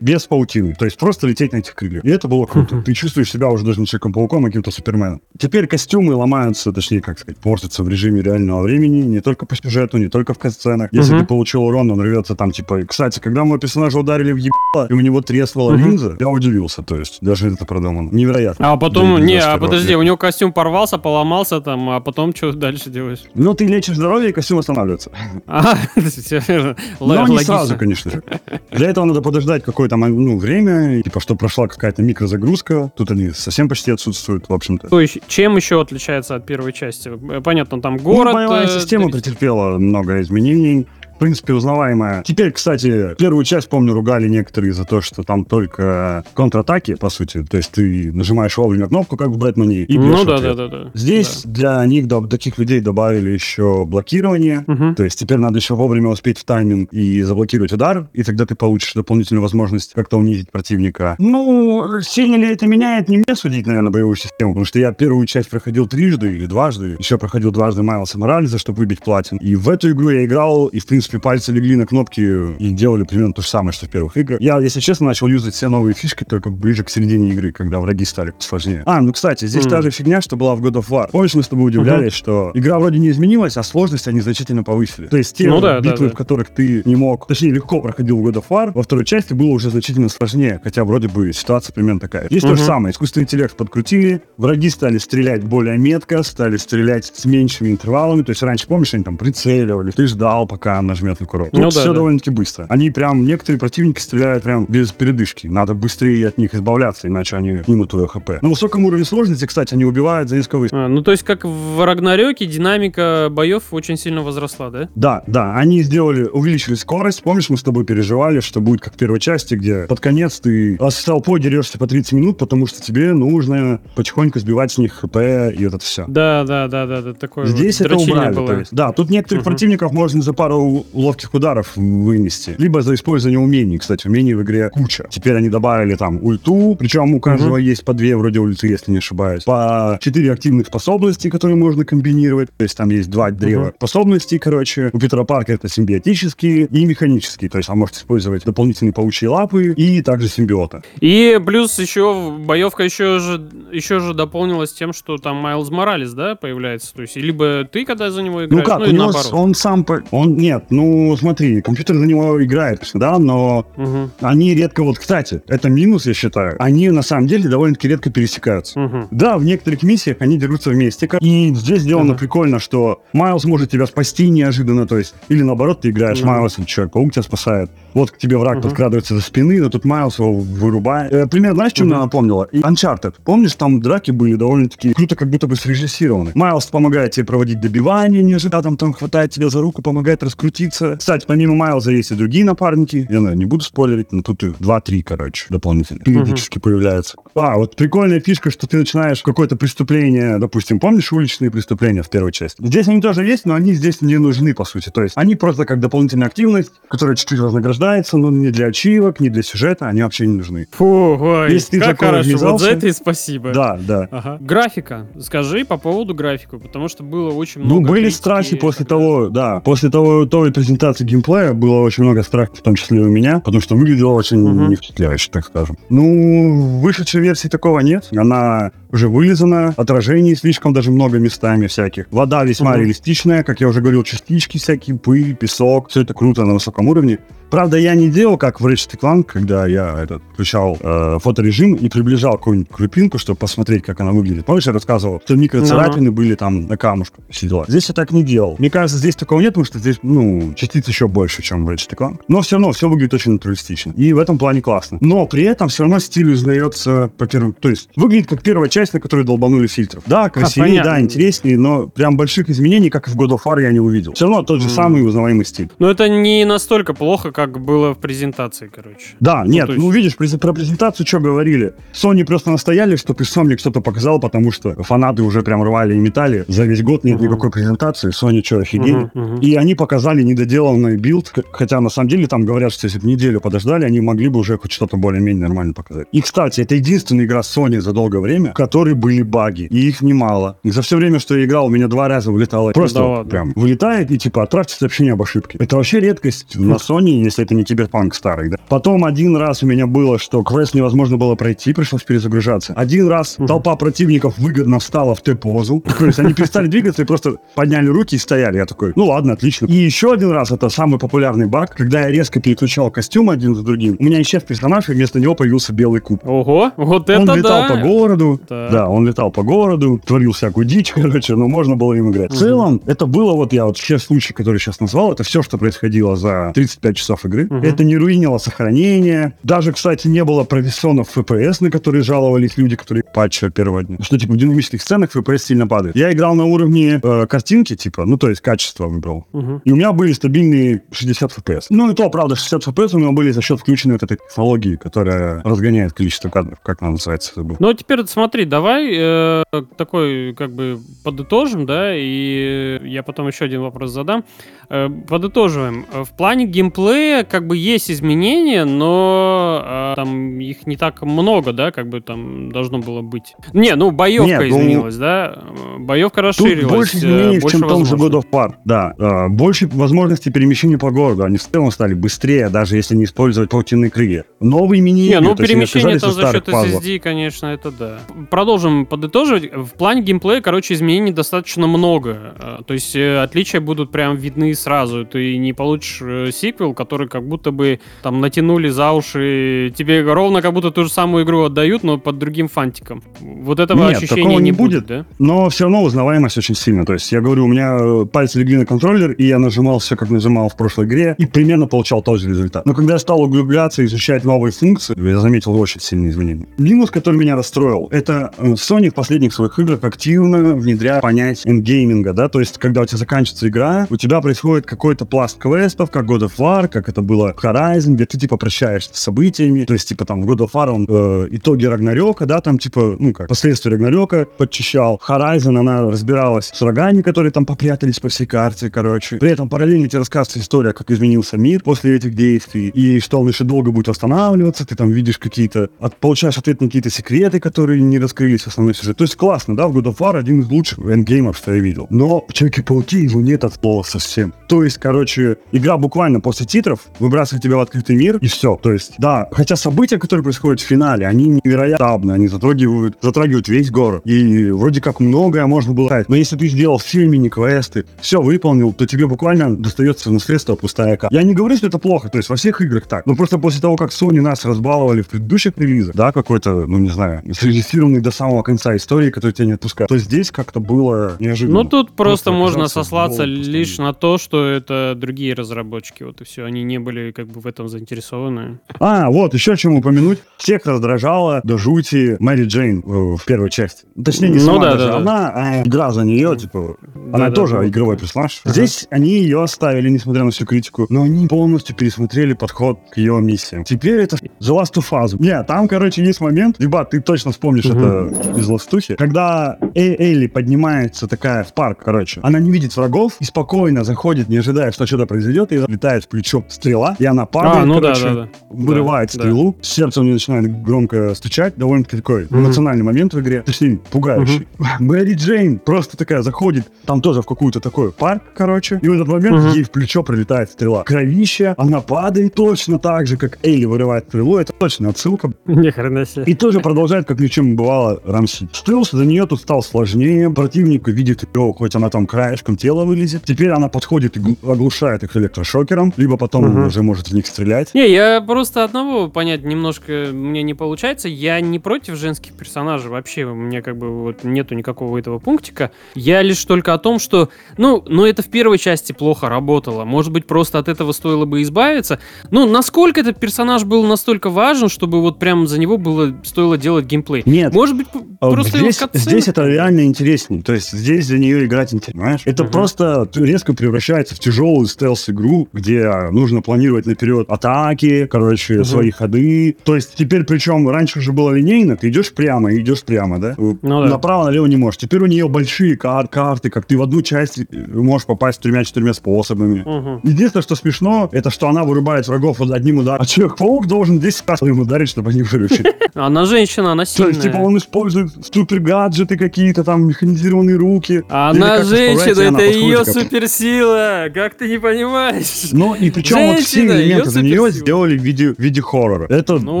без 0.00 0.26
паутины. 0.26 0.74
То 0.74 0.84
есть 0.84 0.98
просто 0.98 1.26
лететь 1.26 1.52
на 1.52 1.58
этих 1.58 1.74
крыльях. 1.74 2.04
И 2.04 2.08
это 2.08 2.28
было 2.28 2.46
круто. 2.46 2.82
Ты 2.82 2.94
чувствуешь 2.94 3.30
себя 3.30 3.48
уже 3.48 3.64
даже 3.64 3.80
не 3.80 3.86
Человеком-пауком, 3.86 4.44
а 4.44 4.48
каким-то 4.48 4.70
Суперменом. 4.70 5.20
Теперь 5.38 5.66
костюмы 5.66 6.14
ломаются, 6.14 6.72
точнее, 6.72 7.00
как 7.00 7.18
сказать, 7.18 7.38
портятся 7.38 7.82
в 7.82 7.88
режиме 7.88 8.22
реального 8.22 8.62
времени. 8.62 9.02
Не 9.02 9.20
только 9.20 9.46
по 9.46 9.56
сюжету, 9.56 9.98
не 9.98 10.08
только 10.08 10.34
в 10.34 10.38
катсценах. 10.38 10.92
Если 10.92 11.18
ты 11.18 11.24
получил 11.24 11.64
урон, 11.64 11.90
он 11.90 12.00
рвется 12.00 12.34
там, 12.34 12.52
типа... 12.52 12.82
Кстати, 12.86 13.18
когда 13.20 13.44
моего 13.44 13.58
персонажа 13.58 13.98
ударили 13.98 14.32
в 14.32 14.36
ебало, 14.36 14.86
и 14.88 14.92
у 14.92 15.00
него 15.00 15.20
треснула 15.20 15.74
линза, 15.74 16.16
я 16.20 16.28
удивился, 16.28 16.82
то 16.82 16.96
есть 16.96 17.18
даже 17.20 17.48
это 17.48 17.64
продумано. 17.64 18.10
Невероятно. 18.10 18.72
А 18.72 18.76
потом, 18.76 19.24
не, 19.24 19.36
а 19.36 19.56
91 19.56 19.60
подожди, 19.60 19.96
у 19.96 20.02
него 20.02 20.16
костюм 20.16 20.52
порвался, 20.52 20.98
поломался 20.98 21.60
там, 21.60 21.90
а 21.90 22.00
потом 22.00 22.34
что 22.34 22.52
дальше 22.52 22.90
делаешь? 22.90 23.20
Ну, 23.34 23.54
ты 23.54 23.66
лечишь 23.66 23.96
здоровье, 23.96 24.30
и 24.30 24.32
костюм 24.32 24.58
останавливается. 24.58 25.10
А. 25.46 25.74
Но 27.00 27.26
не 27.26 27.38
сразу, 27.40 27.76
конечно 27.76 28.10
же. 28.10 28.22
Для 28.70 28.90
этого 28.90 29.04
надо 29.04 29.20
подождать 29.20 29.39
подождать 29.40 29.64
какое-то 29.64 29.96
ну, 29.96 30.38
время, 30.38 31.02
типа, 31.02 31.20
что 31.20 31.34
прошла 31.34 31.66
какая-то 31.66 32.02
микрозагрузка. 32.02 32.92
Тут 32.96 33.10
они 33.10 33.30
совсем 33.30 33.68
почти 33.68 33.90
отсутствуют, 33.90 34.48
в 34.48 34.52
общем-то. 34.52 34.88
То 34.88 35.00
есть, 35.00 35.18
чем 35.28 35.56
еще 35.56 35.80
отличается 35.80 36.34
от 36.34 36.46
первой 36.46 36.72
части? 36.72 37.10
Э, 37.30 37.40
понятно, 37.40 37.80
там 37.80 37.96
город... 37.96 38.32
Ну, 38.32 38.38
боевая 38.38 38.66
э, 38.66 38.80
система 38.80 39.10
претерпела 39.10 39.78
много 39.78 40.20
изменений 40.20 40.86
принципе, 41.20 41.52
узнаваемая. 41.52 42.22
Теперь, 42.24 42.50
кстати, 42.50 43.14
первую 43.16 43.44
часть, 43.44 43.68
помню, 43.68 43.92
ругали 43.92 44.28
некоторые 44.28 44.72
за 44.72 44.84
то, 44.84 45.00
что 45.00 45.22
там 45.22 45.44
только 45.44 46.24
контратаки, 46.34 46.94
по 46.94 47.10
сути. 47.10 47.44
То 47.44 47.58
есть 47.58 47.70
ты 47.70 48.12
нажимаешь 48.12 48.56
вовремя 48.56 48.88
кнопку, 48.88 49.16
как 49.16 49.28
в 49.28 49.38
Бэтмене, 49.38 49.84
и 49.84 49.98
Ну 49.98 50.24
да, 50.24 50.40
да, 50.40 50.54
да, 50.54 50.68
да. 50.68 50.90
Здесь 50.94 51.42
да. 51.44 51.50
для 51.50 51.86
них, 51.86 52.08
для 52.08 52.20
таких 52.22 52.58
людей 52.58 52.80
добавили 52.80 53.30
еще 53.30 53.84
блокирование. 53.84 54.64
Угу. 54.66 54.94
То 54.96 55.04
есть 55.04 55.18
теперь 55.18 55.38
надо 55.38 55.58
еще 55.58 55.74
вовремя 55.74 56.08
успеть 56.08 56.38
в 56.38 56.44
тайминг 56.44 56.92
и 56.92 57.22
заблокировать 57.22 57.72
удар, 57.72 58.08
и 58.12 58.22
тогда 58.22 58.46
ты 58.46 58.54
получишь 58.54 58.94
дополнительную 58.94 59.42
возможность 59.42 59.92
как-то 59.94 60.16
унизить 60.16 60.50
противника. 60.50 61.16
Ну, 61.18 62.00
сильно 62.00 62.36
ли 62.36 62.50
это 62.52 62.66
меняет, 62.66 63.08
не 63.08 63.18
мне 63.18 63.36
судить, 63.36 63.66
наверное, 63.66 63.92
боевую 63.92 64.16
систему, 64.16 64.52
потому 64.52 64.64
что 64.64 64.78
я 64.78 64.92
первую 64.92 65.26
часть 65.26 65.50
проходил 65.50 65.86
трижды 65.86 66.34
или 66.34 66.46
дважды, 66.46 66.96
еще 66.98 67.18
проходил 67.18 67.50
дважды 67.50 67.82
Майлса 67.82 68.18
Морализа, 68.18 68.58
чтобы 68.58 68.78
выбить 68.78 69.00
платин. 69.00 69.36
И 69.38 69.54
в 69.54 69.68
эту 69.68 69.90
игру 69.90 70.10
я 70.10 70.24
играл, 70.24 70.68
и, 70.68 70.78
в 70.78 70.86
принципе, 70.86 71.09
принципе, 71.10 71.18
пальцы 71.20 71.52
легли 71.52 71.76
на 71.76 71.86
кнопки 71.86 72.56
и 72.58 72.70
делали 72.70 73.04
примерно 73.04 73.32
то 73.32 73.42
же 73.42 73.48
самое, 73.48 73.72
что 73.72 73.86
в 73.86 73.90
первых 73.90 74.16
играх. 74.16 74.40
Я, 74.40 74.58
если 74.60 74.80
честно, 74.80 75.06
начал 75.06 75.26
юзать 75.26 75.54
все 75.54 75.68
новые 75.68 75.94
фишки 75.94 76.24
только 76.24 76.50
ближе 76.50 76.84
к 76.84 76.90
середине 76.90 77.30
игры, 77.30 77.52
когда 77.52 77.80
враги 77.80 78.04
стали 78.04 78.32
сложнее. 78.38 78.82
А, 78.86 79.00
ну, 79.00 79.12
кстати, 79.12 79.46
здесь 79.46 79.66
mm. 79.66 79.70
та 79.70 79.82
же 79.82 79.90
фигня, 79.90 80.20
что 80.20 80.36
была 80.36 80.54
в 80.54 80.64
God 80.64 80.74
of 80.74 80.88
War. 80.88 81.08
Помнишь, 81.10 81.34
мы 81.34 81.42
с 81.42 81.48
тобой 81.48 81.68
удивлялись, 81.68 82.12
uh-huh. 82.12 82.16
что 82.16 82.50
игра 82.54 82.78
вроде 82.78 82.98
не 82.98 83.10
изменилась, 83.10 83.56
а 83.56 83.62
сложность 83.62 84.08
они 84.08 84.20
значительно 84.20 84.62
повысили. 84.62 85.06
То 85.06 85.16
есть 85.16 85.36
те 85.36 85.48
ну, 85.48 85.60
да, 85.60 85.80
битвы, 85.80 85.98
да, 85.98 86.04
да. 86.06 86.10
в 86.10 86.16
которых 86.16 86.50
ты 86.50 86.82
не 86.84 86.96
мог, 86.96 87.26
точнее, 87.26 87.50
легко 87.50 87.80
проходил 87.80 88.18
в 88.18 88.26
God 88.26 88.34
of 88.34 88.44
War, 88.48 88.72
во 88.74 88.82
второй 88.82 89.04
части 89.04 89.32
было 89.32 89.48
уже 89.48 89.70
значительно 89.70 90.08
сложнее, 90.08 90.60
хотя 90.62 90.84
вроде 90.84 91.08
бы 91.08 91.32
ситуация 91.32 91.72
примерно 91.72 92.00
такая. 92.00 92.26
Здесь 92.26 92.44
uh-huh. 92.44 92.50
то 92.50 92.56
же 92.56 92.62
самое. 92.62 92.92
Искусственный 92.92 93.24
интеллект 93.24 93.56
подкрутили, 93.56 94.22
враги 94.36 94.70
стали 94.70 94.98
стрелять 94.98 95.44
более 95.44 95.78
метко, 95.78 96.22
стали 96.22 96.56
стрелять 96.56 97.06
с 97.14 97.24
меньшими 97.24 97.70
интервалами. 97.70 98.22
То 98.22 98.30
есть 98.30 98.42
раньше, 98.42 98.66
помнишь, 98.66 98.94
они 98.94 99.04
там 99.04 99.16
прицеливали, 99.16 99.90
ты 99.90 100.06
ждал, 100.06 100.46
пока 100.46 100.78
нажмет 101.00 101.20
на 101.20 101.26
курок. 101.26 101.48
Ну, 101.52 101.62
да, 101.62 101.70
все 101.70 101.86
да. 101.86 101.94
довольно-таки 101.94 102.30
быстро. 102.30 102.66
Они 102.68 102.90
прям, 102.90 103.24
некоторые 103.24 103.58
противники 103.58 104.00
стреляют 104.00 104.44
прям 104.44 104.66
без 104.66 104.92
передышки. 104.92 105.46
Надо 105.46 105.74
быстрее 105.74 106.28
от 106.28 106.38
них 106.38 106.54
избавляться, 106.54 107.08
иначе 107.08 107.36
они 107.36 107.62
снимут 107.64 107.90
твое 107.90 108.06
хп. 108.06 108.42
На 108.42 108.48
высоком 108.48 108.84
уровне 108.84 109.04
сложности, 109.04 109.46
кстати, 109.46 109.74
они 109.74 109.84
убивают 109.84 110.28
за 110.28 110.36
несколько 110.36 110.58
выстрелов. 110.58 110.86
А, 110.86 110.88
ну, 110.88 111.02
то 111.02 111.10
есть, 111.10 111.22
как 111.22 111.44
в 111.44 111.84
Рагнарёке, 111.84 112.46
динамика 112.46 113.28
боев 113.30 113.72
очень 113.72 113.96
сильно 113.96 114.22
возросла, 114.22 114.70
да? 114.70 114.88
Да, 114.94 115.22
да. 115.26 115.56
Они 115.56 115.82
сделали, 115.82 116.24
увеличили 116.24 116.74
скорость. 116.74 117.22
Помнишь, 117.22 117.50
мы 117.50 117.56
с 117.56 117.62
тобой 117.62 117.84
переживали, 117.84 118.40
что 118.40 118.60
будет 118.60 118.80
как 118.80 118.94
в 118.94 118.96
первой 118.96 119.20
части, 119.20 119.54
где 119.54 119.84
под 119.84 120.00
конец 120.00 120.40
ты 120.40 120.78
с 120.80 121.04
толпой 121.04 121.40
дерешься 121.40 121.78
по 121.78 121.86
30 121.86 122.12
минут, 122.12 122.38
потому 122.38 122.66
что 122.66 122.82
тебе 122.82 123.12
нужно 123.12 123.80
потихоньку 123.94 124.38
сбивать 124.38 124.72
с 124.72 124.78
них 124.78 124.94
хп 124.94 125.16
и 125.16 125.64
это 125.64 125.78
все. 125.78 126.04
Да, 126.08 126.44
да, 126.44 126.68
да, 126.68 126.86
да, 126.86 127.02
да 127.02 127.14
такое 127.14 127.46
Здесь 127.46 127.80
вот 127.80 127.86
это 127.86 127.96
убрали. 127.96 128.34
То 128.34 128.52
есть, 128.52 128.74
да, 128.74 128.92
тут 128.92 129.10
некоторых 129.10 129.42
uh-huh. 129.42 129.48
противников 129.48 129.92
можно 129.92 130.22
за 130.22 130.32
пару 130.32 130.86
ловких 130.92 131.34
ударов 131.34 131.76
вынести. 131.76 132.54
Либо 132.58 132.82
за 132.82 132.94
использование 132.94 133.38
умений. 133.38 133.78
Кстати, 133.78 134.06
умений 134.06 134.34
в 134.34 134.42
игре 134.42 134.70
куча. 134.70 135.06
Теперь 135.10 135.36
они 135.36 135.48
добавили 135.48 135.94
там 135.94 136.18
ульту, 136.22 136.76
причем 136.78 137.14
у 137.14 137.20
каждого 137.20 137.56
mm-hmm. 137.56 137.62
есть 137.62 137.84
по 137.84 137.94
две 137.94 138.16
вроде 138.16 138.40
ульты, 138.40 138.68
если 138.68 138.92
не 138.92 138.98
ошибаюсь. 138.98 139.44
По 139.44 139.98
четыре 140.00 140.32
активных 140.32 140.66
способности, 140.66 141.30
которые 141.30 141.56
можно 141.56 141.84
комбинировать. 141.84 142.50
То 142.56 142.64
есть 142.64 142.76
там 142.76 142.90
есть 142.90 143.10
два 143.10 143.30
древа 143.30 143.68
mm-hmm. 143.68 143.76
способностей, 143.76 144.38
короче. 144.38 144.90
У 144.92 144.98
Питера 144.98 145.24
Парка 145.24 145.52
это 145.52 145.68
симбиотические 145.68 146.66
и 146.66 146.84
механические. 146.84 147.50
То 147.50 147.58
есть 147.58 147.68
он 147.70 147.78
может 147.78 147.96
использовать 147.96 148.44
дополнительные 148.44 148.92
паучьи 148.92 149.28
лапы 149.28 149.72
и 149.72 150.02
также 150.02 150.28
симбиота. 150.28 150.82
И 151.00 151.40
плюс 151.44 151.78
еще 151.78 152.36
боевка 152.38 152.84
еще 152.84 153.18
же, 153.18 153.48
еще 153.72 154.00
же 154.00 154.14
дополнилась 154.14 154.72
тем, 154.72 154.92
что 154.92 155.16
там 155.18 155.36
Майлз 155.36 155.70
Моралес, 155.70 156.12
да, 156.12 156.34
появляется. 156.34 156.94
То 156.94 157.02
есть 157.02 157.16
либо 157.16 157.64
ты, 157.70 157.84
когда 157.84 158.10
за 158.10 158.22
него 158.22 158.44
играешь, 158.44 158.66
ну 158.66 158.70
как, 158.70 158.80
ну, 158.80 158.86
у 158.86 158.88
него 158.88 159.04
наоборот. 159.04 159.32
он 159.32 159.54
сам... 159.54 159.86
Он, 160.10 160.36
нет, 160.36 160.69
ну 160.70 161.16
смотри, 161.16 161.62
компьютер 161.62 161.96
за 161.96 162.06
него 162.06 162.42
играет, 162.42 162.88
да, 162.94 163.18
но 163.18 163.66
угу. 163.76 164.10
они 164.20 164.54
редко, 164.54 164.82
вот, 164.82 164.98
кстати, 164.98 165.42
это 165.46 165.68
минус, 165.68 166.06
я 166.06 166.14
считаю, 166.14 166.56
они 166.58 166.90
на 166.90 167.02
самом 167.02 167.26
деле 167.26 167.48
довольно-таки 167.48 167.88
редко 167.88 168.10
пересекаются. 168.10 168.80
Угу. 168.80 169.08
Да, 169.10 169.38
в 169.38 169.44
некоторых 169.44 169.82
миссиях 169.82 170.18
они 170.20 170.38
дерутся 170.38 170.70
вместе, 170.70 171.08
и 171.20 171.54
здесь 171.54 171.82
сделано 171.82 172.12
угу. 172.12 172.20
прикольно, 172.20 172.58
что 172.58 173.02
Майлз 173.12 173.44
может 173.44 173.70
тебя 173.70 173.86
спасти 173.86 174.28
неожиданно, 174.28 174.86
то 174.86 174.98
есть, 174.98 175.14
или 175.28 175.42
наоборот, 175.42 175.80
ты 175.82 175.90
играешь 175.90 176.20
угу. 176.20 176.28
Майлз, 176.28 176.58
Человек-паук 176.66 177.12
тебя 177.12 177.22
спасает. 177.22 177.70
Вот 177.94 178.10
к 178.10 178.18
тебе 178.18 178.38
враг 178.38 178.58
угу. 178.58 178.68
подкрадывается 178.68 179.14
за 179.14 179.20
спины, 179.20 179.60
но 179.60 179.68
тут 179.68 179.84
Майлз 179.84 180.18
его 180.18 180.32
вырубает. 180.32 181.12
Э, 181.12 181.26
пример, 181.26 181.54
знаешь, 181.54 181.72
что 181.72 181.82
угу. 181.82 181.90
мне 181.90 181.98
напомнило? 181.98 182.48
Uncharted. 182.52 183.14
Помнишь, 183.24 183.54
там 183.54 183.80
драки 183.80 184.10
были 184.10 184.34
довольно-таки 184.34 184.92
круто, 184.92 185.16
как 185.16 185.28
будто 185.28 185.46
бы 185.46 185.56
срежиссированы. 185.56 186.32
Майлз 186.34 186.66
помогает 186.66 187.12
тебе 187.12 187.26
проводить 187.26 187.60
добивание, 187.60 188.22
неожиданно 188.22 188.62
там, 188.62 188.76
там 188.76 188.92
хватает 188.92 189.30
тебя 189.30 189.48
за 189.48 189.60
руку, 189.60 189.82
помогает 189.82 190.22
раскрутиться. 190.60 190.96
Кстати, 190.96 191.24
помимо 191.26 191.54
Майлза 191.54 191.90
есть 191.92 192.10
и 192.10 192.14
другие 192.14 192.44
напарники. 192.44 193.06
Я 193.08 193.20
наверное, 193.20 193.34
не 193.34 193.44
буду 193.44 193.64
спойлерить, 193.64 194.12
но 194.12 194.22
тут 194.22 194.42
их 194.42 194.52
2-3, 194.58 195.02
короче, 195.02 195.46
дополнительно. 195.48 196.00
Периодически 196.00 196.58
uh-huh. 196.58 196.62
появляются. 196.62 197.16
А, 197.34 197.56
вот 197.56 197.76
прикольная 197.76 198.20
фишка, 198.20 198.50
что 198.50 198.66
ты 198.66 198.78
начинаешь 198.78 199.22
какое-то 199.22 199.56
преступление, 199.56 200.38
допустим, 200.38 200.78
помнишь 200.80 201.12
уличные 201.12 201.50
преступления 201.50 202.02
в 202.02 202.10
первой 202.10 202.32
части? 202.32 202.62
Здесь 202.64 202.88
они 202.88 203.00
тоже 203.00 203.24
есть, 203.24 203.46
но 203.46 203.54
они 203.54 203.72
здесь 203.72 204.00
не 204.02 204.18
нужны, 204.18 204.54
по 204.54 204.64
сути. 204.64 204.90
То 204.90 205.02
есть 205.02 205.16
они 205.16 205.36
просто 205.36 205.64
как 205.64 205.80
дополнительная 205.80 206.28
активность, 206.28 206.72
которая 206.88 207.16
чуть-чуть 207.16 207.38
вознаграждается, 207.38 208.16
но 208.16 208.30
не 208.30 208.50
для 208.50 208.66
ачивок, 208.66 209.20
не 209.20 209.28
для 209.28 209.42
сюжета, 209.42 209.88
они 209.88 210.02
вообще 210.02 210.26
не 210.26 210.36
нужны. 210.36 210.66
Фу, 210.72 211.16
ой, 211.20 211.52
Если 211.52 211.78
ты 211.78 211.80
как 211.80 212.00
хорошо, 212.00 212.36
вот 212.38 212.60
за 212.60 212.70
это 212.70 212.86
и 212.86 212.92
спасибо. 212.92 213.52
Да, 213.52 213.78
да. 213.80 214.08
Ага. 214.10 214.38
Графика. 214.40 215.06
Скажи 215.20 215.64
по 215.64 215.76
поводу 215.76 216.14
графику, 216.14 216.58
потому 216.58 216.88
что 216.88 217.02
было 217.02 217.30
очень 217.30 217.60
ну, 217.60 217.66
много 217.66 217.86
Ну, 217.86 217.88
были 217.88 218.08
страхи 218.10 218.56
после 218.56 218.84
того, 218.84 219.28
да, 219.28 219.60
после 219.60 219.90
того 219.90 220.26
той 220.26 220.49
презентации 220.50 221.04
геймплея 221.04 221.52
было 221.52 221.80
очень 221.80 222.04
много 222.04 222.22
страхов, 222.22 222.58
в 222.58 222.62
том 222.62 222.74
числе 222.74 223.00
у 223.00 223.08
меня, 223.08 223.40
потому 223.40 223.60
что 223.60 223.76
выглядело 223.76 224.12
очень 224.12 224.42
угу. 224.42 224.68
не 224.68 224.76
впечатляюще, 224.76 225.30
так 225.30 225.44
скажем. 225.44 225.76
Ну, 225.88 226.80
вышедшей 226.80 227.20
версии 227.20 227.48
такого 227.48 227.80
нет. 227.80 228.08
Она 228.16 228.72
уже 228.92 229.08
вылизана, 229.08 229.74
отражений 229.76 230.34
слишком 230.36 230.72
даже 230.72 230.90
много 230.90 231.18
местами 231.18 231.66
всяких. 231.66 232.06
Вода 232.10 232.44
весьма 232.44 232.72
угу. 232.72 232.80
реалистичная, 232.80 233.42
как 233.42 233.60
я 233.60 233.68
уже 233.68 233.80
говорил, 233.80 234.02
частички 234.02 234.58
всякие, 234.58 234.96
пыль, 234.98 235.34
песок, 235.34 235.88
все 235.88 236.02
это 236.02 236.14
круто 236.14 236.44
на 236.44 236.54
высоком 236.54 236.88
уровне. 236.88 237.18
Правда, 237.50 237.76
я 237.78 237.96
не 237.96 238.08
делал, 238.08 238.38
как 238.38 238.60
в 238.60 238.66
Ratchet 238.66 238.96
Clank, 239.00 239.24
когда 239.24 239.66
я 239.66 240.00
этот, 240.00 240.22
включал 240.32 240.78
э, 240.80 241.18
фоторежим 241.20 241.74
и 241.74 241.88
приближал 241.88 242.34
какую-нибудь 242.34 242.70
крупинку, 242.70 243.18
чтобы 243.18 243.38
посмотреть, 243.38 243.82
как 243.82 244.00
она 244.00 244.12
выглядит. 244.12 244.46
Помнишь, 244.46 244.66
я 244.66 244.72
рассказывал, 244.72 245.20
что 245.24 245.34
микроцарапины 245.34 246.08
uh-huh. 246.08 246.12
были 246.12 246.36
там 246.36 246.68
на 246.68 246.76
камушках, 246.76 247.24
все 247.28 247.48
дела. 247.48 247.64
Здесь 247.66 247.88
я 247.88 247.94
так 247.94 248.12
не 248.12 248.22
делал. 248.22 248.54
Мне 248.60 248.70
кажется, 248.70 248.98
здесь 248.98 249.16
такого 249.16 249.40
нет, 249.40 249.50
потому 249.50 249.64
что 249.64 249.80
здесь, 249.80 249.98
ну, 250.04 250.54
частиц 250.54 250.86
еще 250.86 251.08
больше, 251.08 251.42
чем 251.42 251.66
в 251.66 251.70
Ratchet 251.70 251.96
Clank. 251.96 252.20
Но 252.28 252.40
все 252.40 252.54
равно 252.54 252.70
все 252.70 252.88
выглядит 252.88 253.14
очень 253.14 253.32
натуралистично. 253.32 253.94
И 253.96 254.12
в 254.12 254.20
этом 254.20 254.38
плане 254.38 254.62
классно. 254.62 254.98
Но 255.00 255.26
при 255.26 255.42
этом 255.42 255.68
все 255.68 255.82
равно 255.82 255.98
стиль 255.98 256.30
узнается 256.30 257.10
по 257.18 257.26
первому... 257.26 257.52
То 257.54 257.68
есть 257.68 257.88
выглядит 257.96 258.28
как 258.28 258.42
первая 258.42 258.68
часть, 258.68 258.79
на 258.92 259.00
которой 259.00 259.24
долбанули 259.24 259.66
фильтров. 259.66 260.02
Да, 260.06 260.28
красивее, 260.28 260.80
а, 260.80 260.84
да, 260.84 261.00
интереснее, 261.00 261.58
но 261.58 261.86
прям 261.88 262.16
больших 262.16 262.50
изменений, 262.50 262.90
как 262.90 263.08
и 263.08 263.10
в 263.10 263.16
God 263.16 263.30
of 263.30 263.40
War, 263.44 263.62
я 263.62 263.70
не 263.72 263.80
увидел. 263.80 264.12
Все 264.14 264.26
равно 264.26 264.42
тот 264.42 264.60
же 264.60 264.68
мм, 264.68 264.70
самый 264.70 265.06
узнаваемый 265.06 265.44
стиль. 265.44 265.68
Но 265.78 265.90
это 265.90 266.08
не 266.08 266.44
настолько 266.44 266.94
плохо, 266.94 267.32
как 267.32 267.60
было 267.60 267.94
в 267.94 267.98
презентации, 267.98 268.70
короче. 268.74 269.14
Да, 269.20 269.44
ну, 269.44 269.50
нет, 269.50 269.68
есть... 269.68 269.80
ну 269.80 269.90
видишь, 269.90 270.16
про 270.16 270.52
презентацию 270.52 271.06
что 271.06 271.20
говорили? 271.20 271.74
Sony 271.92 272.24
просто 272.24 272.50
настояли, 272.50 272.96
что 272.96 273.14
при 273.14 273.24
Sony 273.24 273.56
кто-то 273.56 273.80
показал, 273.80 274.20
потому 274.20 274.52
что 274.52 274.74
фанаты 274.82 275.22
уже 275.22 275.42
прям 275.42 275.62
рвали 275.62 275.94
и 275.94 275.98
метали. 275.98 276.44
За 276.48 276.64
весь 276.64 276.82
год 276.82 277.04
нет 277.04 277.20
uh-huh. 277.20 277.24
никакой 277.24 277.50
презентации, 277.50 278.10
Sony 278.10 278.44
что, 278.44 278.58
офигели? 278.58 279.10
Uh-huh. 279.14 279.40
И 279.40 279.54
они 279.54 279.74
показали 279.74 280.22
недоделанный 280.22 280.96
билд, 280.96 281.32
хотя 281.52 281.80
на 281.80 281.90
самом 281.90 282.08
деле 282.08 282.26
там 282.26 282.44
говорят, 282.44 282.72
что 282.72 282.86
если 282.86 282.98
бы 282.98 283.06
неделю 283.06 283.40
подождали, 283.40 283.84
они 283.84 284.00
могли 284.00 284.28
бы 284.28 284.40
уже 284.40 284.58
хоть 284.58 284.72
что-то 284.72 284.96
более-менее 284.96 285.42
нормально 285.42 285.74
показать. 285.74 286.06
И, 286.12 286.20
кстати, 286.20 286.60
это 286.60 286.74
единственная 286.74 287.24
игра 287.24 287.40
Sony 287.40 287.80
за 287.80 287.92
долгое 287.92 288.20
время, 288.20 288.52
которой 288.70 288.94
были 288.94 289.22
баги, 289.22 289.62
и 289.62 289.88
их 289.88 290.00
немало. 290.00 290.56
И 290.62 290.70
за 290.70 290.82
все 290.82 290.96
время, 290.96 291.18
что 291.18 291.36
я 291.36 291.44
играл, 291.44 291.66
у 291.66 291.70
меня 291.70 291.88
два 291.88 292.06
раза 292.06 292.30
вылетало. 292.30 292.70
Просто 292.70 293.00
да 293.00 293.24
прям 293.24 293.52
вылетает 293.56 294.12
и 294.12 294.16
типа 294.16 294.44
отправьте 294.44 294.76
сообщение 294.76 295.14
об 295.14 295.22
ошибке. 295.22 295.58
Это 295.58 295.74
вообще 295.74 295.98
редкость 295.98 296.54
на 296.54 296.74
Sony, 296.74 297.24
если 297.24 297.44
это 297.44 297.56
не 297.56 297.64
киберпанк 297.64 298.14
старый, 298.14 298.50
да. 298.50 298.58
Потом 298.68 299.04
один 299.04 299.36
раз 299.36 299.64
у 299.64 299.66
меня 299.66 299.88
было, 299.88 300.20
что 300.20 300.44
квест 300.44 300.74
невозможно 300.74 301.16
было 301.16 301.34
пройти, 301.34 301.72
пришлось 301.72 302.04
перезагружаться. 302.04 302.72
Один 302.74 303.08
раз 303.08 303.38
толпа 303.44 303.74
противников 303.74 304.38
выгодно 304.38 304.78
встала 304.78 305.16
в 305.16 305.20
Т-позу. 305.20 305.82
То 305.98 306.06
есть 306.06 306.20
они 306.20 306.32
перестали 306.32 306.66
двигаться 306.68 307.02
и 307.02 307.04
просто 307.04 307.38
подняли 307.56 307.88
руки 307.88 308.14
и 308.14 308.18
стояли. 308.18 308.58
Я 308.58 308.66
такой, 308.66 308.92
ну 308.94 309.06
ладно, 309.06 309.32
отлично. 309.32 309.66
И 309.66 309.74
еще 309.74 310.12
один 310.12 310.30
раз, 310.30 310.52
это 310.52 310.68
самый 310.68 311.00
популярный 311.00 311.48
баг, 311.48 311.74
когда 311.74 312.02
я 312.02 312.08
резко 312.08 312.40
переключал 312.40 312.92
костюм 312.92 313.30
один 313.30 313.56
за 313.56 313.64
другим, 313.64 313.96
у 313.98 314.04
меня 314.04 314.22
исчез 314.22 314.44
персонаж, 314.44 314.88
и 314.90 314.92
вместо 314.92 315.18
него 315.18 315.34
появился 315.34 315.72
белый 315.72 316.00
куб. 316.00 316.24
Ого, 316.24 316.70
вот 316.76 317.10
он 317.10 317.24
это 317.24 317.34
летал 317.34 317.62
да. 317.62 317.74
по 317.74 317.80
городу, 317.80 318.40
Да. 318.48 318.59
Да. 318.70 318.88
он 318.88 319.06
летал 319.06 319.30
по 319.30 319.42
городу, 319.42 320.00
творил 320.04 320.32
всякую 320.32 320.66
дичь, 320.66 320.92
короче, 320.94 321.36
но 321.36 321.48
можно 321.48 321.76
было 321.76 321.94
им 321.94 322.10
играть. 322.10 322.32
В 322.32 322.38
целом, 322.38 322.80
это 322.86 323.06
было 323.06 323.32
вот 323.32 323.52
я 323.52 323.64
вот 323.66 323.78
все 323.78 323.98
случаи, 323.98 324.32
которые 324.32 324.60
сейчас 324.60 324.80
назвал, 324.80 325.12
это 325.12 325.22
все, 325.22 325.42
что 325.42 325.58
происходило 325.58 326.16
за 326.16 326.52
35 326.54 326.96
часов 326.96 327.24
игры. 327.24 327.48
Это 327.62 327.84
не 327.84 327.96
руинило 327.96 328.38
сохранение. 328.38 329.34
Даже, 329.42 329.72
кстати, 329.72 330.08
не 330.08 330.24
было 330.24 330.44
провисонов 330.44 331.16
FPS, 331.16 331.58
на 331.60 331.70
которые 331.70 332.02
жаловались 332.02 332.56
люди, 332.56 332.76
которые 332.76 333.04
патча 333.04 333.50
первого 333.50 333.84
дня. 333.84 333.98
Что, 334.00 334.18
типа, 334.18 334.34
в 334.34 334.36
динамических 334.36 334.82
сценах 334.82 335.14
FPS 335.14 335.38
сильно 335.38 335.66
падает. 335.66 335.96
Я 335.96 336.12
играл 336.12 336.34
на 336.34 336.44
уровне 336.44 337.00
э, 337.02 337.26
картинки, 337.26 337.76
типа, 337.76 338.04
ну, 338.04 338.16
то 338.16 338.28
есть 338.28 338.40
качество 338.40 338.86
выбрал. 338.86 339.26
Мгм. 339.32 339.62
И 339.64 339.72
у 339.72 339.76
меня 339.76 339.92
были 339.92 340.12
стабильные 340.12 340.82
60 340.90 341.32
FPS. 341.38 341.66
Ну 341.70 341.90
и 341.90 341.94
то, 341.94 342.08
правда, 342.10 342.36
60 342.36 342.66
FPS 342.66 342.90
у 342.94 342.98
меня 342.98 343.12
были 343.12 343.30
за 343.30 343.42
счет 343.42 343.60
включенной 343.60 343.94
вот 343.94 344.02
этой 344.02 344.18
технологии, 344.28 344.76
которая 344.76 345.42
разгоняет 345.42 345.92
количество 345.92 346.28
кадров. 346.28 346.58
Как 346.62 346.82
она 346.82 346.92
называется? 346.92 347.32
забыл. 347.40 347.56
Ну, 347.58 347.72
теперь 347.72 347.98
вот 347.98 348.10
смотри, 348.10 348.44
давай 348.50 348.90
э, 348.92 349.42
такой, 349.76 350.34
как 350.34 350.52
бы, 350.52 350.78
подытожим, 351.04 351.64
да, 351.64 351.94
и 351.94 352.80
я 352.84 353.02
потом 353.02 353.28
еще 353.28 353.46
один 353.46 353.62
вопрос 353.62 353.90
задам. 353.90 354.24
Э, 354.68 354.88
подытоживаем. 355.08 355.86
Э, 355.92 356.04
В 356.04 356.10
плане 356.16 356.46
геймплея, 356.46 357.24
как 357.24 357.46
бы, 357.46 357.56
есть 357.56 357.90
изменения, 357.90 358.64
но 358.64 359.62
э, 359.64 359.92
там 359.96 360.38
их 360.40 360.66
не 360.66 360.76
так 360.76 361.02
много, 361.02 361.52
да, 361.52 361.70
как 361.70 361.88
бы 361.88 362.00
там 362.00 362.50
должно 362.52 362.78
было 362.78 363.02
быть. 363.02 363.34
Не, 363.52 363.74
ну, 363.76 363.90
боевка 363.90 364.26
Нет, 364.28 364.40
ну, 364.40 364.48
изменилась, 364.48 364.96
да, 364.96 365.38
э, 365.42 365.78
боевка 365.78 366.16
Тут 366.16 366.26
расширилась. 366.26 366.72
больше 366.72 366.96
э, 366.96 366.98
изменений, 367.00 367.38
больше 367.40 367.58
чем 367.58 367.66
в 367.66 367.70
том 367.70 367.84
же 367.86 367.96
God 367.96 368.12
of 368.12 368.26
War. 368.30 368.54
Да, 368.64 368.92
э, 368.98 369.28
больше 369.28 369.68
возможностей 369.68 370.30
перемещения 370.30 370.78
по 370.78 370.90
городу. 370.90 371.24
Они 371.24 371.38
в 371.38 371.42
целом 371.42 371.70
стали 371.70 371.94
быстрее, 371.94 372.48
даже 372.48 372.76
если 372.76 372.94
не 372.96 373.04
использовать 373.04 373.50
паутинные 373.50 373.90
крылья. 373.90 374.24
Новые 374.40 374.82
мини 374.82 375.08
Не, 375.08 375.20
ну 375.20 375.34
перемещение 375.36 375.98
там 375.98 376.10
от 376.10 376.16
за 376.16 376.32
счет 376.32 376.44
пазлов. 376.44 376.84
SSD, 376.84 376.98
конечно, 376.98 377.46
это 377.46 377.70
да. 377.70 377.98
Продолжим 378.40 378.86
подытоживать. 378.86 379.52
В 379.52 379.74
плане 379.76 380.00
геймплея, 380.00 380.40
короче, 380.40 380.72
изменений 380.72 381.12
достаточно 381.12 381.66
много. 381.66 382.34
Э, 382.38 382.58
То 382.66 382.72
есть 382.72 382.96
э, 382.96 383.18
отличия 383.18 383.60
будут 383.60 383.90
прям 383.90 384.16
видны 384.16 384.54
сразу. 384.54 385.04
Ты 385.04 385.36
не 385.36 385.52
получишь 385.52 385.98
э, 386.00 386.30
сиквел, 386.32 386.72
который 386.72 387.06
как 387.06 387.28
будто 387.28 387.50
бы 387.50 387.80
там 388.02 388.22
натянули 388.22 388.70
за 388.70 388.92
уши. 388.92 389.74
Тебе 389.76 390.00
ровно 390.00 390.40
как 390.40 390.54
будто 390.54 390.70
ту 390.70 390.84
же 390.84 390.90
самую 390.90 391.24
игру 391.24 391.42
отдают, 391.42 391.82
но 391.82 391.98
под 391.98 392.16
другим 392.16 392.48
фантиком. 392.48 393.02
Вот 393.20 393.60
этого 393.60 393.88
Нет, 393.88 393.98
ощущения 393.98 394.22
такого 394.22 394.40
не 394.40 394.52
будет, 394.52 394.86
будет. 394.86 394.86
да? 394.86 395.06
Но 395.18 395.50
все 395.50 395.64
равно 395.64 395.82
узнаваемость 395.82 396.38
очень 396.38 396.54
сильно. 396.54 396.86
То 396.86 396.94
есть 396.94 397.12
я 397.12 397.20
говорю, 397.20 397.44
у 397.44 397.46
меня 397.46 398.06
пальцы 398.06 398.38
легли 398.38 398.56
на 398.56 398.64
контроллер, 398.64 399.12
и 399.12 399.26
я 399.26 399.38
нажимал 399.38 399.80
все, 399.80 399.96
как 399.96 400.08
нажимал 400.08 400.48
в 400.48 400.56
прошлой 400.56 400.86
игре, 400.86 401.14
и 401.18 401.26
примерно 401.26 401.66
получал 401.66 402.00
тот 402.00 402.18
же 402.18 402.30
результат. 402.30 402.64
Но 402.64 402.72
когда 402.72 402.94
я 402.94 402.98
стал 402.98 403.20
углубляться, 403.20 403.84
изучать 403.84 404.24
новые 404.24 404.52
функции, 404.52 404.94
я 404.98 405.18
заметил 405.18 405.54
очень 405.60 405.82
сильные 405.82 406.10
изменения. 406.12 406.46
Минус, 406.56 406.90
который 406.90 407.16
меня 407.16 407.36
расстроил, 407.36 407.88
это 407.90 408.29
Sony 408.38 408.90
в 408.90 408.94
последних 408.94 409.32
своих 409.32 409.58
играх 409.58 409.84
активно 409.84 410.54
внедряет 410.54 411.02
понятие 411.02 411.52
эндгейминга, 411.52 412.12
да, 412.12 412.28
то 412.28 412.40
есть 412.40 412.58
когда 412.58 412.82
у 412.82 412.86
тебя 412.86 412.98
заканчивается 412.98 413.48
игра, 413.48 413.86
у 413.90 413.96
тебя 413.96 414.20
происходит 414.20 414.66
какой-то 414.66 415.04
пласт 415.06 415.38
квестов, 415.38 415.90
как 415.90 416.06
God 416.06 416.20
of 416.20 416.32
War, 416.38 416.68
как 416.68 416.88
это 416.88 417.02
было 417.02 417.34
в 417.36 417.44
Horizon, 417.44 417.94
где 417.94 418.06
ты 418.06 418.18
типа 418.18 418.36
прощаешься 418.36 418.90
с 418.94 419.00
событиями, 419.00 419.64
то 419.64 419.72
есть 419.72 419.88
типа 419.88 420.04
там 420.04 420.22
в 420.22 420.30
God 420.30 420.46
of 420.46 420.50
War 420.52 420.70
он 420.70 420.86
э, 420.88 421.28
итоги 421.32 421.64
Рагнарёка, 421.66 422.26
да, 422.26 422.40
там 422.40 422.58
типа, 422.58 422.96
ну 422.98 423.12
как, 423.12 423.28
последствия 423.28 423.72
Рагнарёка 423.72 424.26
подчищал. 424.38 425.00
Horizon, 425.06 425.58
она 425.58 425.82
разбиралась 425.82 426.50
с 426.54 426.60
врагами, 426.60 427.02
которые 427.02 427.32
там 427.32 427.46
попрятались 427.46 428.00
по 428.00 428.08
всей 428.08 428.26
карте, 428.26 428.70
короче. 428.70 429.16
При 429.16 429.30
этом 429.30 429.48
параллельно 429.48 429.88
тебе 429.88 429.98
рассказывается 429.98 430.40
история, 430.40 430.72
как 430.72 430.90
изменился 430.90 431.36
мир 431.36 431.62
после 431.62 431.96
этих 431.96 432.14
действий, 432.14 432.68
и 432.68 433.00
что 433.00 433.20
он 433.20 433.28
еще 433.28 433.44
долго 433.44 433.70
будет 433.70 433.88
восстанавливаться, 433.88 434.66
ты 434.66 434.76
там 434.76 434.90
видишь 434.90 435.18
какие-то, 435.18 435.70
от, 435.78 435.96
получаешь 435.96 436.38
ответ 436.38 436.60
на 436.60 436.66
какие-то 436.68 436.90
секреты, 436.90 437.40
которые 437.40 437.80
не 437.80 437.98
в 438.28 438.46
основной 438.48 438.74
сюжет. 438.74 438.96
То 438.96 439.04
есть 439.04 439.16
классно, 439.16 439.56
да, 439.56 439.68
в 439.68 439.76
God 439.76 439.94
of 439.94 439.98
War 439.98 440.18
один 440.18 440.40
из 440.40 440.48
лучших 440.48 440.78
эндгеймов, 440.78 441.36
что 441.36 441.54
я 441.54 441.60
видел. 441.60 441.86
Но 441.90 442.24
в 442.28 442.32
Человеке-пауке 442.32 443.02
его 443.04 443.20
нет 443.20 443.44
от 443.44 443.54
слова 443.54 443.82
совсем. 443.82 444.32
То 444.48 444.64
есть, 444.64 444.78
короче, 444.78 445.36
игра 445.52 445.76
буквально 445.76 446.20
после 446.20 446.46
титров 446.46 446.80
выбрасывает 446.98 447.42
тебя 447.42 447.56
в 447.56 447.60
открытый 447.60 447.96
мир, 447.96 448.18
и 448.18 448.26
все. 448.26 448.58
То 448.60 448.72
есть, 448.72 448.94
да, 448.98 449.28
хотя 449.30 449.56
события, 449.56 449.98
которые 449.98 450.24
происходят 450.24 450.60
в 450.60 450.64
финале, 450.64 451.06
они 451.06 451.40
невероятно, 451.44 452.14
они 452.14 452.28
затрагивают, 452.28 452.98
затрагивают 453.00 453.48
весь 453.48 453.70
город. 453.70 454.02
И 454.04 454.50
вроде 454.50 454.80
как 454.80 455.00
многое 455.00 455.46
можно 455.46 455.72
было 455.72 455.86
сказать. 455.86 456.08
Но 456.08 456.16
если 456.16 456.36
ты 456.36 456.48
сделал 456.48 456.78
все 456.78 457.06
мини-квесты, 457.06 457.84
все 458.00 458.20
выполнил, 458.20 458.72
то 458.72 458.86
тебе 458.86 459.06
буквально 459.06 459.56
достается 459.56 460.10
в 460.10 460.12
наследство 460.12 460.56
пустая 460.56 460.96
карта. 460.96 461.14
Я 461.14 461.22
не 461.22 461.34
говорю, 461.34 461.56
что 461.56 461.66
это 461.66 461.78
плохо, 461.78 462.08
то 462.08 462.18
есть 462.18 462.28
во 462.28 462.36
всех 462.36 462.60
играх 462.60 462.86
так. 462.86 463.06
Но 463.06 463.14
просто 463.14 463.38
после 463.38 463.60
того, 463.60 463.76
как 463.76 463.90
Sony 463.90 464.20
нас 464.20 464.44
разбаловали 464.44 465.02
в 465.02 465.08
предыдущих 465.08 465.52
релизах, 465.56 465.94
да, 465.94 466.12
какой-то, 466.12 466.66
ну 466.66 466.78
не 466.78 466.90
знаю, 466.90 467.22
срежиссированный 467.32 467.99
до 468.00 468.10
самого 468.10 468.42
конца 468.42 468.74
истории, 468.76 469.10
который 469.10 469.32
тебя 469.32 469.46
не 469.46 469.52
отпускает, 469.52 469.88
то 469.88 469.98
здесь 469.98 470.30
как-то 470.30 470.60
было 470.60 471.16
неожиданно. 471.18 471.62
Ну, 471.62 471.68
тут 471.68 471.92
просто, 471.92 472.10
Просто 472.10 472.32
можно 472.32 472.68
сослаться 472.68 473.24
лишь 473.24 473.78
на 473.78 473.92
то, 473.94 474.18
что 474.18 474.46
это 474.46 474.94
другие 474.96 475.34
разработчики, 475.34 476.02
вот 476.02 476.20
и 476.20 476.24
все. 476.24 476.44
Они 476.44 476.62
не 476.64 476.78
были 476.78 477.12
как 477.12 477.28
бы 477.28 477.40
в 477.40 477.46
этом 477.46 477.68
заинтересованы. 477.68 478.60
А, 478.78 479.10
вот, 479.10 479.34
еще 479.34 479.56
чем 479.56 479.74
упомянуть. 479.76 480.18
Всех 480.38 480.66
раздражала 480.66 481.40
до 481.44 481.56
жути 481.58 482.16
Мэри 482.18 482.44
Джейн 482.44 482.80
э, 482.80 483.16
в 483.16 483.24
первой 483.24 483.50
части. 483.50 483.84
Точнее, 484.02 484.28
не 484.30 484.38
Ну 484.38 484.44
сама 484.44 484.58
да, 484.64 484.70
даже 484.72 484.86
да, 484.86 484.90
да. 484.92 484.96
она, 484.98 485.32
а 485.34 485.62
игра 485.62 485.90
за 485.90 486.04
нее, 486.04 486.36
типа, 486.36 486.76
она 487.12 487.18
Да-да, 487.26 487.34
тоже 487.34 487.56
было 487.56 487.68
игровой 487.68 487.96
персонаж. 487.96 488.40
Ага. 488.44 488.52
Здесь 488.54 488.86
они 488.90 489.10
ее 489.20 489.42
оставили, 489.42 489.88
несмотря 489.90 490.24
на 490.24 490.30
всю 490.30 490.46
критику, 490.46 490.86
но 490.88 491.02
они 491.02 491.26
полностью 491.28 491.76
пересмотрели 491.76 492.32
подход 492.34 492.78
к 492.90 492.96
ее 492.96 493.20
миссиям. 493.20 493.64
Теперь 493.64 494.00
это 494.00 494.16
The 494.16 494.30
Last 494.56 494.74
of 494.76 494.90
Us. 494.90 495.16
Не, 495.18 495.42
там, 495.44 495.68
короче, 495.68 496.02
есть 496.04 496.20
момент, 496.20 496.56
либо 496.58 496.84
ты 496.84 497.00
точно 497.00 497.32
вспомнишь 497.32 497.64
Мгм. 497.64 497.78
это 497.78 497.89
из 498.36 498.48
Ластухи, 498.48 498.94
когда 498.96 499.56
Э- 499.74 499.96
Элли 499.98 500.26
поднимается 500.26 501.06
такая 501.06 501.44
в 501.44 501.52
парк, 501.54 501.78
короче, 501.84 502.20
она 502.22 502.38
не 502.38 502.50
видит 502.50 502.76
врагов 502.76 503.14
и 503.20 503.24
спокойно 503.24 503.84
заходит, 503.84 504.28
не 504.28 504.38
ожидая, 504.38 504.72
что 504.72 504.86
что-то 504.86 505.06
произойдет, 505.06 505.52
и 505.52 505.56
летает 505.56 506.04
в 506.04 506.08
плечо 506.08 506.44
стрела, 506.48 506.96
и 506.98 507.04
она 507.04 507.26
падает, 507.26 507.62
А, 507.64 507.66
ну 507.66 507.74
да, 507.80 507.94
короче, 507.94 508.04
да, 508.04 508.14
да. 508.14 508.28
вырывает 508.50 509.10
Да, 509.14 509.20
стрелу, 509.20 509.56
сердце 509.62 510.00
у 510.00 510.04
нее 510.04 510.14
начинает 510.14 510.62
громко 510.62 511.14
стучать, 511.14 511.54
довольно-таки 511.56 511.96
такой 511.96 512.26
Мгм. 512.30 512.40
эмоциональный 512.46 512.84
момент 512.84 513.14
в 513.14 513.20
игре, 513.20 513.42
точнее, 513.42 513.78
пугающий. 513.90 514.46
Мэри 514.78 515.14
Джейн 515.14 515.58
просто 515.58 515.96
такая 515.96 516.22
заходит, 516.22 516.64
там 516.86 517.00
тоже 517.00 517.22
в 517.22 517.26
какую-то 517.26 517.60
такой 517.60 517.92
парк, 517.92 518.22
короче, 518.34 518.78
и 518.82 518.88
в 518.88 518.92
этот 518.92 519.08
момент 519.08 519.36
Мгм. 519.38 519.52
ей 519.52 519.62
в 519.64 519.70
плечо 519.70 520.02
прилетает 520.02 520.50
стрела. 520.50 520.82
Кровища, 520.84 521.54
она 521.58 521.80
падает 521.80 522.34
точно 522.34 522.78
так 522.78 523.06
же, 523.06 523.16
как 523.16 523.38
Элли 523.42 523.64
вырывает 523.64 524.04
стрелу, 524.08 524.38
это 524.38 524.52
точно 524.52 524.88
отсылка. 524.90 525.30
Ни 525.46 525.70
хрена 525.70 526.04
себе. 526.06 526.24
И 526.24 526.34
тоже 526.34 526.60
продолжает, 526.60 527.06
как 527.06 527.20
ни 527.20 527.26
чем 527.28 527.50
не 527.50 527.54
бывало, 527.80 528.00
рамсить. 528.04 528.54
Стелс 528.54 528.90
за 528.90 529.04
нее 529.04 529.26
тут 529.26 529.40
стал 529.40 529.62
сложнее, 529.62 530.30
противник 530.30 530.86
видит 530.88 531.24
ее, 531.34 531.52
хоть 531.56 531.74
она 531.74 531.88
там 531.90 532.06
краешком 532.06 532.56
тела 532.56 532.84
вылезет. 532.84 533.24
Теперь 533.24 533.50
она 533.50 533.68
подходит 533.68 534.16
и 534.16 534.20
гл- 534.20 534.36
оглушает 534.42 535.02
их 535.02 535.16
электрошокером, 535.16 535.92
либо 535.96 536.16
потом 536.16 536.44
Мгм. 536.46 536.66
уже 536.66 536.82
может 536.82 537.08
в 537.08 537.14
них 537.14 537.26
стрелять. 537.26 537.74
Не, 537.74 537.88
я 537.90 538.20
просто 538.20 538.64
одного 538.64 539.08
понять 539.08 539.44
немножко 539.44 540.08
мне 540.12 540.42
не 540.42 540.54
получается. 540.54 541.08
Я 541.08 541.40
не 541.40 541.58
против 541.58 541.96
женских 541.96 542.32
персонажей 542.34 542.90
вообще. 542.90 543.24
У 543.24 543.34
меня 543.34 543.62
как 543.62 543.76
бы 543.76 544.02
вот 544.02 544.24
нету 544.24 544.54
никакого 544.54 544.98
этого 544.98 545.18
пунктика. 545.18 545.70
Я 545.94 546.22
лишь 546.22 546.44
только 546.44 546.74
о 546.74 546.78
том, 546.78 546.98
что, 546.98 547.28
ну, 547.56 547.82
ну 547.86 548.04
это 548.04 548.22
в 548.22 548.26
первой 548.28 548.58
части 548.58 548.92
плохо 548.92 549.28
работало. 549.28 549.84
Может 549.84 550.12
быть, 550.12 550.26
просто 550.26 550.58
от 550.58 550.68
этого 550.68 550.92
стоило 550.92 551.24
бы 551.24 551.42
избавиться. 551.42 551.98
Ну, 552.30 552.46
насколько 552.48 553.00
этот 553.00 553.18
персонаж 553.18 553.64
был 553.64 553.84
настолько 553.84 554.30
важен, 554.30 554.68
чтобы 554.68 555.00
вот 555.00 555.18
прям 555.18 555.46
за 555.46 555.58
него 555.58 555.76
было 555.78 556.14
стоило 556.24 556.56
делать 556.58 556.86
геймплей? 556.86 557.22
Нет, 557.26 557.52
Может 557.54 557.69
быть, 557.76 557.88
п- 557.88 558.00
А 558.20 558.30
просто 558.30 558.58
его 558.58 558.70
здесь, 558.70 558.78
катсценах- 558.82 559.02
здесь 559.02 559.28
это 559.28 559.46
реально 559.46 559.84
интереснее. 559.84 560.42
То 560.42 560.52
есть 560.52 560.70
здесь 560.72 561.06
за 561.06 561.18
нее 561.18 561.44
играть 561.44 561.72
интересно, 561.74 562.00
понимаешь? 562.00 562.20
Это 562.24 562.44
Мгм. 562.44 562.52
просто 562.52 563.08
резко 563.14 563.52
превращается 563.54 564.14
в 564.14 564.18
тяжелую 564.20 564.66
стелс-игру, 564.66 565.48
где 565.52 565.90
нужно 566.10 566.42
планировать 566.42 566.86
наперед 566.86 567.26
атаки, 567.30 568.06
короче, 568.06 568.56
Мгм. 568.56 568.64
свои 568.64 568.90
ходы. 568.90 569.56
То 569.64 569.74
есть 569.74 569.94
теперь, 569.96 570.24
причем, 570.24 570.68
раньше 570.68 571.00
же 571.00 571.12
было 571.12 571.30
линейно, 571.32 571.76
ты 571.76 571.88
идешь 571.88 572.12
прямо, 572.12 572.52
и 572.52 572.60
идешь 572.60 572.82
прямо, 572.82 573.18
да? 573.18 573.34
Ну 573.38 573.58
да. 573.62 573.86
Направо, 573.86 574.24
налево 574.24 574.46
не 574.46 574.56
можешь. 574.56 574.78
Теперь 574.78 575.00
у 575.00 575.06
нее 575.06 575.28
большие 575.28 575.76
кар- 575.76 576.08
карты, 576.08 576.50
как 576.50 576.66
ты 576.66 576.76
в 576.76 576.82
одну 576.82 577.02
часть 577.02 577.38
э, 577.38 577.44
можешь 577.68 578.06
попасть 578.06 578.40
тремя-четырьмя 578.40 578.94
способами. 578.94 579.60
Мгм. 579.64 580.00
Единственное, 580.04 580.42
что 580.42 580.54
смешно, 580.54 581.08
это 581.12 581.30
что 581.30 581.48
она 581.48 581.64
вырубает 581.64 582.06
врагов 582.08 582.40
одним 582.40 582.78
ударом. 582.78 583.02
А 583.02 583.06
Человек-паук 583.06 583.66
должен 583.66 583.98
10 583.98 584.28
раз 584.28 584.42
им 584.42 584.60
ударить, 584.60 584.88
чтобы 584.88 585.10
они 585.10 585.22
выручили. 585.22 585.72
Она 585.94 586.24
женщина, 586.24 586.72
она 586.72 586.84
То 586.84 586.90
сильная. 586.90 587.10
есть, 587.10 587.22
типа, 587.22 587.36
он 587.36 587.56
использует 587.60 588.10
супер 588.32 588.60
гаджеты 588.60 589.16
какие-то, 589.16 589.64
там, 589.64 589.86
механизированные 589.86 590.56
руки. 590.56 591.02
Она 591.08 591.62
женщина, 591.62 592.20
это 592.20 592.44
ее 592.44 592.84
суперсила. 592.84 594.08
Как 594.12 594.34
ты 594.34 594.48
не 594.48 594.58
понимаешь? 594.58 595.50
Ну, 595.52 595.74
и 595.74 595.90
причем 595.90 596.32
вот 596.34 596.40
все 596.40 596.66
элементы 596.66 597.10
за 597.10 597.22
нее 597.22 597.50
сделали 597.50 597.96
в 597.96 598.02
виде, 598.02 598.34
в 598.34 598.38
виде 598.38 598.60
хоррора. 598.60 599.06
Это 599.08 599.38
Ну, 599.38 599.60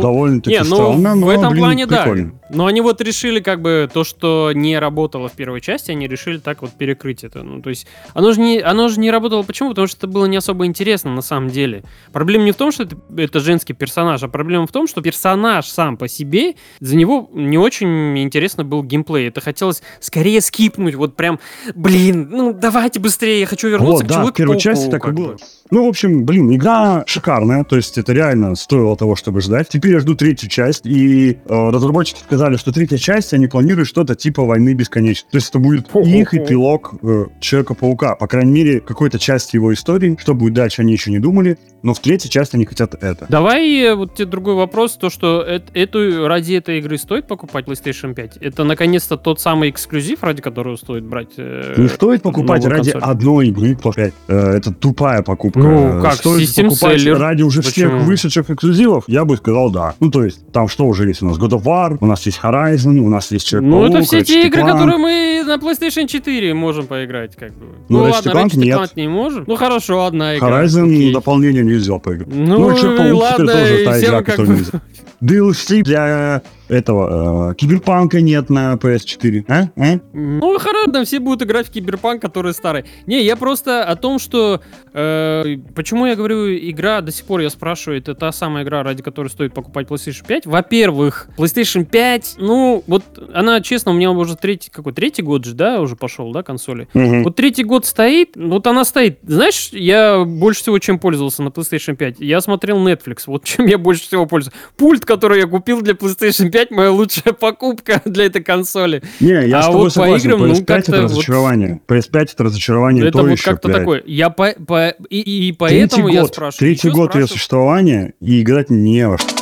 довольно-таки 0.00 0.56
Не, 0.56 0.64
ну 0.64 0.76
странно, 0.76 1.12
в 1.14 1.16
но, 1.16 1.32
этом 1.32 1.50
блин, 1.50 1.64
плане 1.64 1.86
да. 1.86 2.02
прикольно. 2.02 2.32
Но 2.52 2.66
они 2.66 2.80
вот 2.80 3.00
решили 3.00 3.40
как 3.40 3.62
бы 3.62 3.88
то, 3.92 4.02
что 4.02 4.50
не 4.54 4.78
работало 4.78 5.28
в 5.28 5.32
первой 5.32 5.60
части, 5.60 5.92
они 5.92 6.08
решили 6.08 6.38
так 6.38 6.62
вот 6.62 6.72
перекрыть 6.72 7.22
это. 7.22 7.42
Ну, 7.42 7.62
то 7.62 7.70
есть 7.70 7.86
оно 8.12 8.32
же 8.32 8.40
не, 8.40 8.58
оно 8.58 8.88
же 8.88 8.98
не 8.98 9.10
работало. 9.10 9.42
Почему? 9.42 9.70
Потому 9.70 9.86
что 9.86 9.98
это 9.98 10.06
было 10.08 10.26
не 10.26 10.36
особо 10.36 10.66
интересно 10.66 11.14
на 11.14 11.22
самом 11.22 11.50
деле. 11.50 11.84
Проблема 12.12 12.44
не 12.44 12.52
в 12.52 12.56
том, 12.56 12.72
что 12.72 12.82
это, 12.84 12.96
это 13.16 13.40
женский 13.40 13.72
персонаж, 13.72 14.22
а 14.22 14.28
проблема 14.28 14.66
в 14.66 14.72
том, 14.72 14.88
что 14.88 15.00
персонаж 15.00 15.66
сам 15.66 15.96
по 15.96 16.08
себе, 16.08 16.54
за 16.80 16.96
него 16.96 17.30
не 17.32 17.58
очень 17.58 17.86
интересно 18.16 18.64
был 18.64 18.82
геймплей. 18.82 19.28
Это 19.28 19.40
хотелось 19.40 19.82
скорее 20.00 20.40
скипнуть, 20.40 20.94
вот 20.94 21.16
прям, 21.16 21.38
блин, 21.74 22.28
ну 22.30 22.52
давайте 22.52 23.00
быстрее, 23.00 23.40
я 23.40 23.46
хочу 23.46 23.68
вернуться 23.68 23.92
Вот, 23.92 24.04
к 24.04 24.06
да, 24.06 24.14
в 24.14 24.16
человеку 24.16 24.36
первой 24.36 24.58
части 24.58 24.90
так 24.90 25.08
и 25.08 25.10
было. 25.12 25.36
Ну, 25.70 25.86
в 25.86 25.88
общем, 25.88 26.24
блин, 26.24 26.52
игра 26.52 27.04
шикарная, 27.06 27.62
то 27.62 27.76
есть 27.76 27.96
это 27.96 28.12
реально 28.12 28.56
стоило 28.56 28.96
того, 28.96 29.14
чтобы 29.14 29.40
ждать. 29.40 29.68
Теперь 29.68 29.92
я 29.92 30.00
жду 30.00 30.16
третью 30.16 30.48
часть, 30.48 30.84
и 30.84 31.32
э, 31.32 31.36
разработчики 31.46 32.18
сказали, 32.18 32.56
что 32.56 32.72
третья 32.72 32.98
часть, 32.98 33.32
они 33.34 33.46
планируют 33.46 33.88
что-то 33.88 34.16
типа 34.16 34.44
«Войны 34.44 34.74
бесконечной». 34.74 35.30
То 35.30 35.36
есть 35.36 35.50
это 35.50 35.60
будет 35.60 35.88
их 35.94 36.34
эпилог 36.34 36.94
э, 37.02 37.26
Человека-паука. 37.40 38.16
По 38.16 38.26
крайней 38.26 38.52
мере, 38.52 38.80
какой-то 38.80 39.18
части 39.20 39.56
его 39.56 39.72
истории. 39.72 40.16
Что 40.18 40.34
будет 40.34 40.54
дальше, 40.54 40.82
они 40.82 40.92
еще 40.92 41.12
не 41.12 41.20
думали, 41.20 41.56
но 41.82 41.94
в 41.94 42.00
третьей 42.00 42.30
части 42.30 42.56
они 42.56 42.66
хотят 42.66 42.94
это. 42.94 43.26
Давай 43.28 43.70
э, 43.80 43.94
вот 43.94 44.16
тебе 44.16 44.26
другой 44.26 44.54
вопрос, 44.54 44.96
то 44.96 45.08
что 45.08 45.44
эт- 45.46 45.70
эту 45.74 46.26
ради 46.26 46.54
этой 46.54 46.78
игры 46.78 46.98
стоит 46.98 47.28
покупать 47.28 47.68
PlayStation 47.80 48.14
5? 48.14 48.36
Это 48.40 48.64
наконец-то 48.64 49.16
тот 49.16 49.40
самый 49.40 49.70
эксклюзив, 49.70 50.22
ради 50.22 50.42
которого 50.42 50.76
стоит 50.76 51.04
брать. 51.04 51.28
э, 51.36 51.74
Не 51.76 51.88
стоит 51.88 52.22
покупать 52.22 52.64
ради 52.64 52.92
консоль. 52.92 53.10
одной 53.10 53.48
игры 53.48 53.76
по 53.76 53.92
5. 53.92 54.12
Э, 54.28 54.56
это 54.56 54.72
тупая 54.72 55.22
покупка. 55.22 55.58
Ну, 55.60 55.98
Э, 55.98 56.02
как, 56.02 56.14
стоит 56.14 56.48
System 56.48 56.64
покупать 56.68 57.00
Seller. 57.00 57.14
ради 57.18 57.42
уже 57.42 57.62
всех 57.62 57.74
Почему? 57.90 57.98
вышедших 58.04 58.50
эксклюзивов? 58.50 59.04
Я 59.06 59.24
бы 59.24 59.36
сказал 59.36 59.70
да. 59.70 59.94
Ну, 60.00 60.10
то 60.10 60.24
есть, 60.24 60.46
там 60.52 60.68
что 60.68 60.86
уже 60.86 61.08
есть? 61.08 61.22
У 61.22 61.26
нас 61.26 61.38
God 61.38 61.50
of 61.50 61.62
War, 61.64 61.96
у 62.00 62.06
нас 62.06 62.24
есть 62.26 62.40
Horizon, 62.42 62.98
у 62.98 63.08
нас 63.08 63.30
есть 63.32 63.46
человек 63.46 63.70
Ну, 63.70 63.84
это 63.86 64.02
все 64.02 64.22
те 64.24 64.46
игры, 64.46 64.62
которые 64.64 64.98
мы 64.98 65.42
на 65.46 65.56
PlayStation 65.56 66.06
4 66.06 66.54
можем 66.54 66.86
поиграть, 66.86 67.36
как 67.36 67.50
бы. 67.54 67.66
Ну, 67.88 68.04
Ну, 68.06 68.10
ладно, 68.10 68.30
Ratchet 68.30 68.56
нет. 68.58 68.96
Не 68.96 69.08
можем. 69.08 69.44
Ну, 69.46 69.56
хорошо, 69.56 70.04
одна 70.06 70.36
игра. 70.36 70.62
Horizon 70.64 70.84
окей. 70.86 71.12
дополнение 71.12 71.62
нельзя 71.62 71.98
поиграть. 71.98 72.28
Ну, 72.28 72.74
Человек-паук 72.76 73.08
и 73.08 73.12
ладно, 73.12 73.46
тоже 73.52 73.84
та 73.84 74.00
игра, 74.00 74.22
которую 74.22 74.58
нельзя. 74.58 74.80
DLC 75.22 75.82
для 75.82 76.42
этого 76.70 77.50
э, 77.50 77.54
Киберпанка 77.54 78.20
нет 78.20 78.50
на 78.50 78.74
PS4. 78.74 79.44
А? 79.48 79.68
А? 79.76 80.00
Ну, 80.12 80.58
хорошо, 80.58 81.04
все 81.04 81.18
будут 81.18 81.42
играть 81.42 81.68
в 81.68 81.70
Киберпанк, 81.70 82.22
который 82.22 82.54
старый. 82.54 82.84
Не, 83.06 83.22
я 83.22 83.36
просто 83.36 83.84
о 83.84 83.96
том, 83.96 84.18
что... 84.18 84.60
э, 84.92 85.56
почему 85.74 86.06
я 86.06 86.16
говорю, 86.16 86.54
игра 86.54 87.00
до 87.00 87.12
сих 87.12 87.24
пор, 87.24 87.40
я 87.40 87.50
спрашиваю, 87.50 87.98
это 87.98 88.14
та 88.14 88.32
самая 88.32 88.64
игра, 88.64 88.82
ради 88.82 89.02
которой 89.02 89.28
стоит 89.28 89.52
покупать 89.54 89.88
PlayStation 89.88 90.26
5? 90.26 90.46
Во-первых, 90.46 91.28
PlayStation 91.36 91.84
5, 91.84 92.36
ну, 92.38 92.84
вот 92.86 93.02
она, 93.32 93.60
честно, 93.60 93.92
у 93.92 93.94
меня 93.94 94.10
уже 94.10 94.36
третий, 94.36 94.70
какой, 94.70 94.92
третий 94.92 95.22
год 95.22 95.44
же, 95.44 95.54
да, 95.54 95.80
уже 95.80 95.96
пошел, 95.96 96.32
да, 96.32 96.42
консоли? 96.42 96.88
Мгм. 96.94 97.24
Вот 97.24 97.36
третий 97.36 97.64
год 97.64 97.86
стоит, 97.86 98.36
вот 98.36 98.66
она 98.66 98.84
стоит. 98.84 99.18
Знаешь, 99.22 99.70
я 99.72 100.24
больше 100.24 100.62
всего 100.62 100.78
чем 100.78 100.98
пользовался 100.98 101.42
на 101.42 101.48
PlayStation 101.48 101.96
5? 101.96 102.16
Я 102.20 102.40
смотрел 102.40 102.78
Netflix, 102.78 103.22
вот 103.26 103.44
чем 103.44 103.66
я 103.66 103.78
больше 103.78 104.02
всего 104.02 104.26
пользуюсь. 104.26 104.54
Пульт, 104.76 105.04
который 105.04 105.40
я 105.40 105.46
купил 105.46 105.82
для 105.82 105.94
PlayStation 105.94 106.50
5, 106.50 106.59
моя 106.70 106.90
лучшая 106.90 107.32
покупка 107.34 108.02
для 108.04 108.26
этой 108.26 108.42
консоли. 108.42 109.02
Не, 109.20 109.46
я 109.48 109.58
А 109.58 109.62
с 109.62 109.66
тобой 109.66 109.80
вот 109.80 109.84
по 109.86 109.90
согласен. 110.00 110.28
играм, 110.30 110.40
ну, 110.48 110.54
PS5 110.54 110.64
как-то 110.66 110.92
это 110.92 111.02
вот- 111.02 111.10
разочарование. 111.10 111.80
PS5 111.88 112.28
это 112.34 112.44
разочарование 112.44 113.02
Это 113.04 113.12
то 113.18 113.22
вот 113.24 113.30
еще, 113.30 113.44
как-то 113.50 113.68
блядь. 113.68 113.78
такое. 113.80 114.02
Я 114.06 114.30
по, 114.30 114.52
по- 114.66 114.88
и, 115.08 115.18
и 115.20 115.52
Третий 115.52 115.56
поэтому 115.58 116.08
я 116.08 116.20
год, 116.22 116.34
спрашиваю. 116.34 116.58
третий 116.58 116.88
год 116.90 116.96
ее 116.96 117.08
спрашиваю. 117.10 117.28
существования, 117.28 118.12
и 118.20 118.42
играть 118.42 118.70
не 118.70 119.08
во 119.08 119.16
что. 119.18 119.39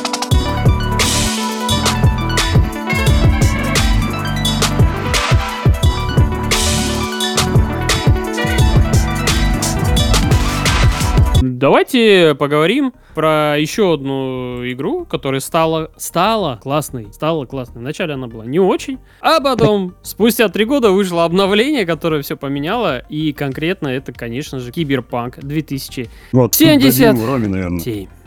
Давайте 11.59 12.35
поговорим 12.35 12.93
про 13.15 13.57
еще 13.59 13.95
одну 13.95 14.65
игру, 14.71 15.03
которая 15.03 15.41
стала, 15.41 15.91
стала 15.97 16.57
классной. 16.63 17.11
Стала 17.11 17.45
классной. 17.45 17.81
Вначале 17.81 18.13
она 18.13 18.27
была 18.27 18.45
не 18.45 18.59
очень, 18.59 18.97
а 19.19 19.41
потом, 19.41 19.93
спустя 20.01 20.47
три 20.47 20.63
года, 20.63 20.91
вышло 20.91 21.25
обновление, 21.25 21.85
которое 21.85 22.21
все 22.21 22.37
поменяло. 22.37 22.99
И 23.09 23.33
конкретно 23.33 23.89
это, 23.89 24.13
конечно 24.13 24.59
же, 24.59 24.71
Киберпанк 24.71 25.39
2007. 25.39 26.07
Вот, 26.31 26.51
тут 26.51 26.55
70. 26.55 26.97
дадим 26.97 27.25
Роме, 27.25 27.47
наверное. 27.49 27.81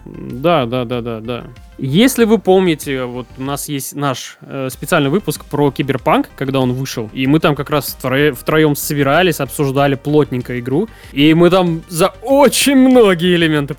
Да, 0.04 0.66
да, 0.66 0.84
да, 0.84 1.00
да, 1.00 1.20
да. 1.20 1.44
Если 1.78 2.24
вы 2.24 2.38
помните, 2.38 3.04
вот 3.04 3.26
у 3.38 3.42
нас 3.42 3.68
есть 3.68 3.94
наш 3.94 4.38
э, 4.40 4.68
специальный 4.70 5.10
выпуск 5.10 5.44
про 5.44 5.70
Киберпанк, 5.70 6.28
когда 6.36 6.60
он 6.60 6.72
вышел, 6.72 7.10
и 7.12 7.26
мы 7.26 7.40
там 7.40 7.54
как 7.54 7.70
раз 7.70 7.96
втро- 8.00 8.32
втроем 8.34 8.76
собирались, 8.76 9.40
обсуждали 9.40 9.94
плотненько 9.94 10.58
игру, 10.60 10.88
и 11.12 11.34
мы 11.34 11.50
там 11.50 11.82
за 11.88 12.12
очень 12.22 12.76
многие 12.76 13.34
элементы 13.34 13.74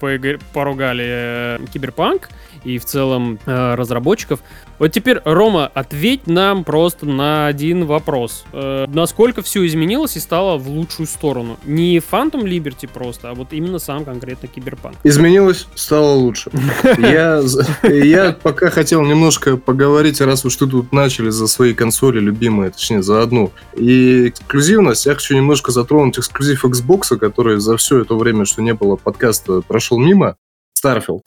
поругали 0.54 1.06
э, 1.08 1.60
Киберпанк 1.74 2.30
и 2.64 2.78
в 2.78 2.86
целом 2.86 3.40
э, 3.46 3.76
разработчиков. 3.76 4.40
Вот 4.80 4.92
теперь, 4.92 5.22
Рома, 5.24 5.70
ответь 5.74 6.28
нам 6.28 6.64
просто 6.64 7.06
на 7.06 7.48
один 7.48 7.86
вопрос. 7.86 8.44
Э, 8.54 8.86
насколько 8.88 9.42
все 9.42 9.66
изменилось 9.66 10.16
и 10.18 10.20
стало 10.20 10.58
в 10.58 10.68
лучшую 10.68 11.08
сторону? 11.08 11.58
Не 11.66 11.98
Phantom 11.98 12.44
Liberty 12.44 12.90
просто, 12.92 13.30
а 13.30 13.34
вот 13.34 13.54
именно 13.54 13.80
сам 13.80 14.06
конкретно 14.06 14.48
Киберпанк. 14.48 14.98
Изменилось, 15.04 15.68
стало 15.76 16.14
лучше. 16.14 16.52
Я, 16.98 18.36
пока 18.42 18.70
хотел 18.70 19.04
немножко 19.04 19.58
поговорить, 19.58 20.22
раз 20.22 20.46
уж 20.46 20.56
ты 20.56 20.68
тут 20.68 20.92
начали 20.92 21.30
за 21.30 21.48
свои 21.48 21.74
консоли 21.74 22.20
любимые, 22.20 22.72
точнее 22.72 23.04
за 23.04 23.22
одну. 23.22 23.52
И 23.76 24.30
эксклюзивность, 24.30 25.06
я 25.06 25.14
хочу 25.14 25.36
немножко 25.36 25.72
затронуть 25.72 26.18
эксклюзив 26.18 26.66
Xbox, 26.66 27.18
который 27.18 27.60
за 27.60 27.78
все 27.78 28.02
это 28.02 28.16
время, 28.16 28.46
что 28.46 28.62
не 28.62 28.74
было 28.74 28.96
подкаста, 28.96 29.62
прошел 29.62 29.98
мимо. 29.98 30.36
Starfield. 30.84 31.22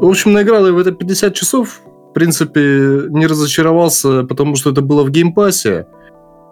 В 0.00 0.08
общем, 0.08 0.32
наиграл 0.32 0.66
я 0.66 0.72
в 0.72 0.78
это 0.78 0.92
50 0.92 1.34
часов. 1.34 1.82
В 1.84 2.12
принципе, 2.14 3.02
не 3.10 3.26
разочаровался, 3.26 4.24
потому 4.24 4.56
что 4.56 4.70
это 4.70 4.80
было 4.80 5.04
в 5.04 5.10
Game 5.10 5.40
Pass 5.40 5.71
е. 5.71 5.86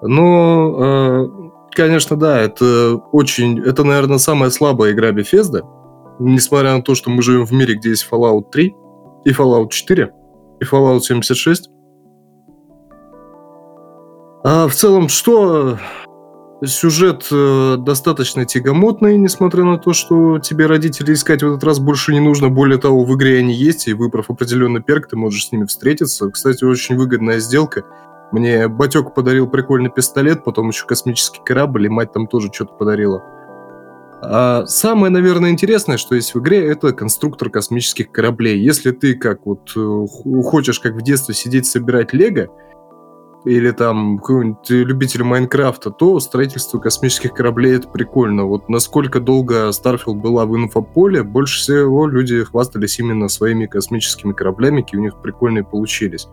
Но, 0.02 0.76
э, 0.78 1.28
конечно, 1.70 2.16
да, 2.16 2.40
это 2.40 2.96
очень... 3.11 3.58
Это, 3.61 3.84
наверное, 3.84 4.18
самая 4.18 4.50
слабая 4.50 4.92
игра 4.92 5.12
Bethesda. 5.12 5.62
Несмотря 6.18 6.76
на 6.76 6.82
то, 6.82 6.94
что 6.94 7.08
мы 7.08 7.22
живем 7.22 7.46
в 7.46 7.52
мире, 7.52 7.76
где 7.76 7.90
есть 7.90 8.06
Fallout 8.11 8.50
3, 8.52 8.74
и 9.24 9.30
Fallout 9.30 9.70
4, 9.70 10.12
и 10.61 10.64
Fallout 10.64 11.00
76. 11.00 11.70
А 14.44 14.68
в 14.68 14.74
целом, 14.74 15.08
что 15.08 15.78
сюжет 16.66 17.29
э, 17.31 17.77
достаточно 17.79 18.44
тягомотный, 18.44 19.16
несмотря 19.16 19.64
на 19.64 19.79
то, 19.79 19.92
что 19.92 20.38
тебе 20.38 20.66
родители 20.66 21.12
искать 21.12 21.42
в 21.42 21.47
этот 21.47 21.64
раз 21.64 21.79
больше 21.79 22.12
не 22.12 22.21
нужно. 22.21 22.49
Более 22.49 22.79
того, 22.79 23.05
в 23.05 23.16
игре 23.16 23.38
они 23.38 23.55
есть, 23.55 23.87
и 23.88 23.92
выбрав 23.92 24.31
определенный 24.31 24.83
перк, 24.83 25.09
ты 25.09 25.16
можешь 25.16 25.47
с 25.47 25.53
ними 25.53 25.66
встретиться. 25.66 26.29
Кстати, 26.31 26.64
очень 26.64 26.97
выгодная 26.97 27.38
сделка. 27.38 27.85
Мне 28.33 28.68
батек 28.68 29.14
подарил 29.14 29.49
прикольный 29.49 29.90
пистолет, 29.90 30.44
потом 30.44 30.68
еще 30.68 30.87
космический 30.87 31.40
корабль, 31.44 31.87
и 31.87 31.88
мать 31.88 32.12
там 32.12 32.27
тоже 32.27 32.51
что-то 32.53 32.75
подарила. 32.75 33.23
А 34.21 34.66
самое, 34.66 35.12
наверное, 35.12 35.51
интересное, 35.51 35.97
что 35.97 36.16
есть 36.16 36.35
в 36.35 36.40
игре, 36.40 36.66
это 36.66 36.92
конструктор 36.92 37.51
космических 37.51 38.11
кораблей. 38.11 38.59
Если 38.61 38.90
ты 38.90 39.14
как 39.14 39.47
вот 39.47 39.71
э, 39.77 40.07
хочешь, 40.42 40.81
как 40.81 40.94
в 40.94 41.03
детстве, 41.03 41.35
сидеть 41.35 41.66
собирать 41.66 42.12
лего, 42.12 42.49
или 43.44 43.70
там 43.70 44.18
какой-нибудь 44.18 44.70
любитель 44.70 45.22
Майнкрафта, 45.22 45.90
то 45.90 46.18
строительство 46.20 46.79
космических 46.79 47.33
кораблей 47.33 47.77
это 47.77 47.88
прикольно. 47.88 48.44
Вот 48.44 48.68
насколько 48.68 49.20
долго 49.20 49.68
Starfield 49.68 50.14
была 50.14 50.44
в 50.44 50.57
инфополе, 50.57 51.22
больше 51.22 51.61
всего 51.61 52.07
люди 52.07 52.42
хвастались 52.44 52.98
именно 52.98 53.29
своими 53.29 53.66
космическими 53.66 54.33
кораблями, 54.33 54.83
какие 54.83 55.01
у 55.01 55.05
них 55.05 55.20
прикольные 55.22 55.64
получились. 55.64 56.29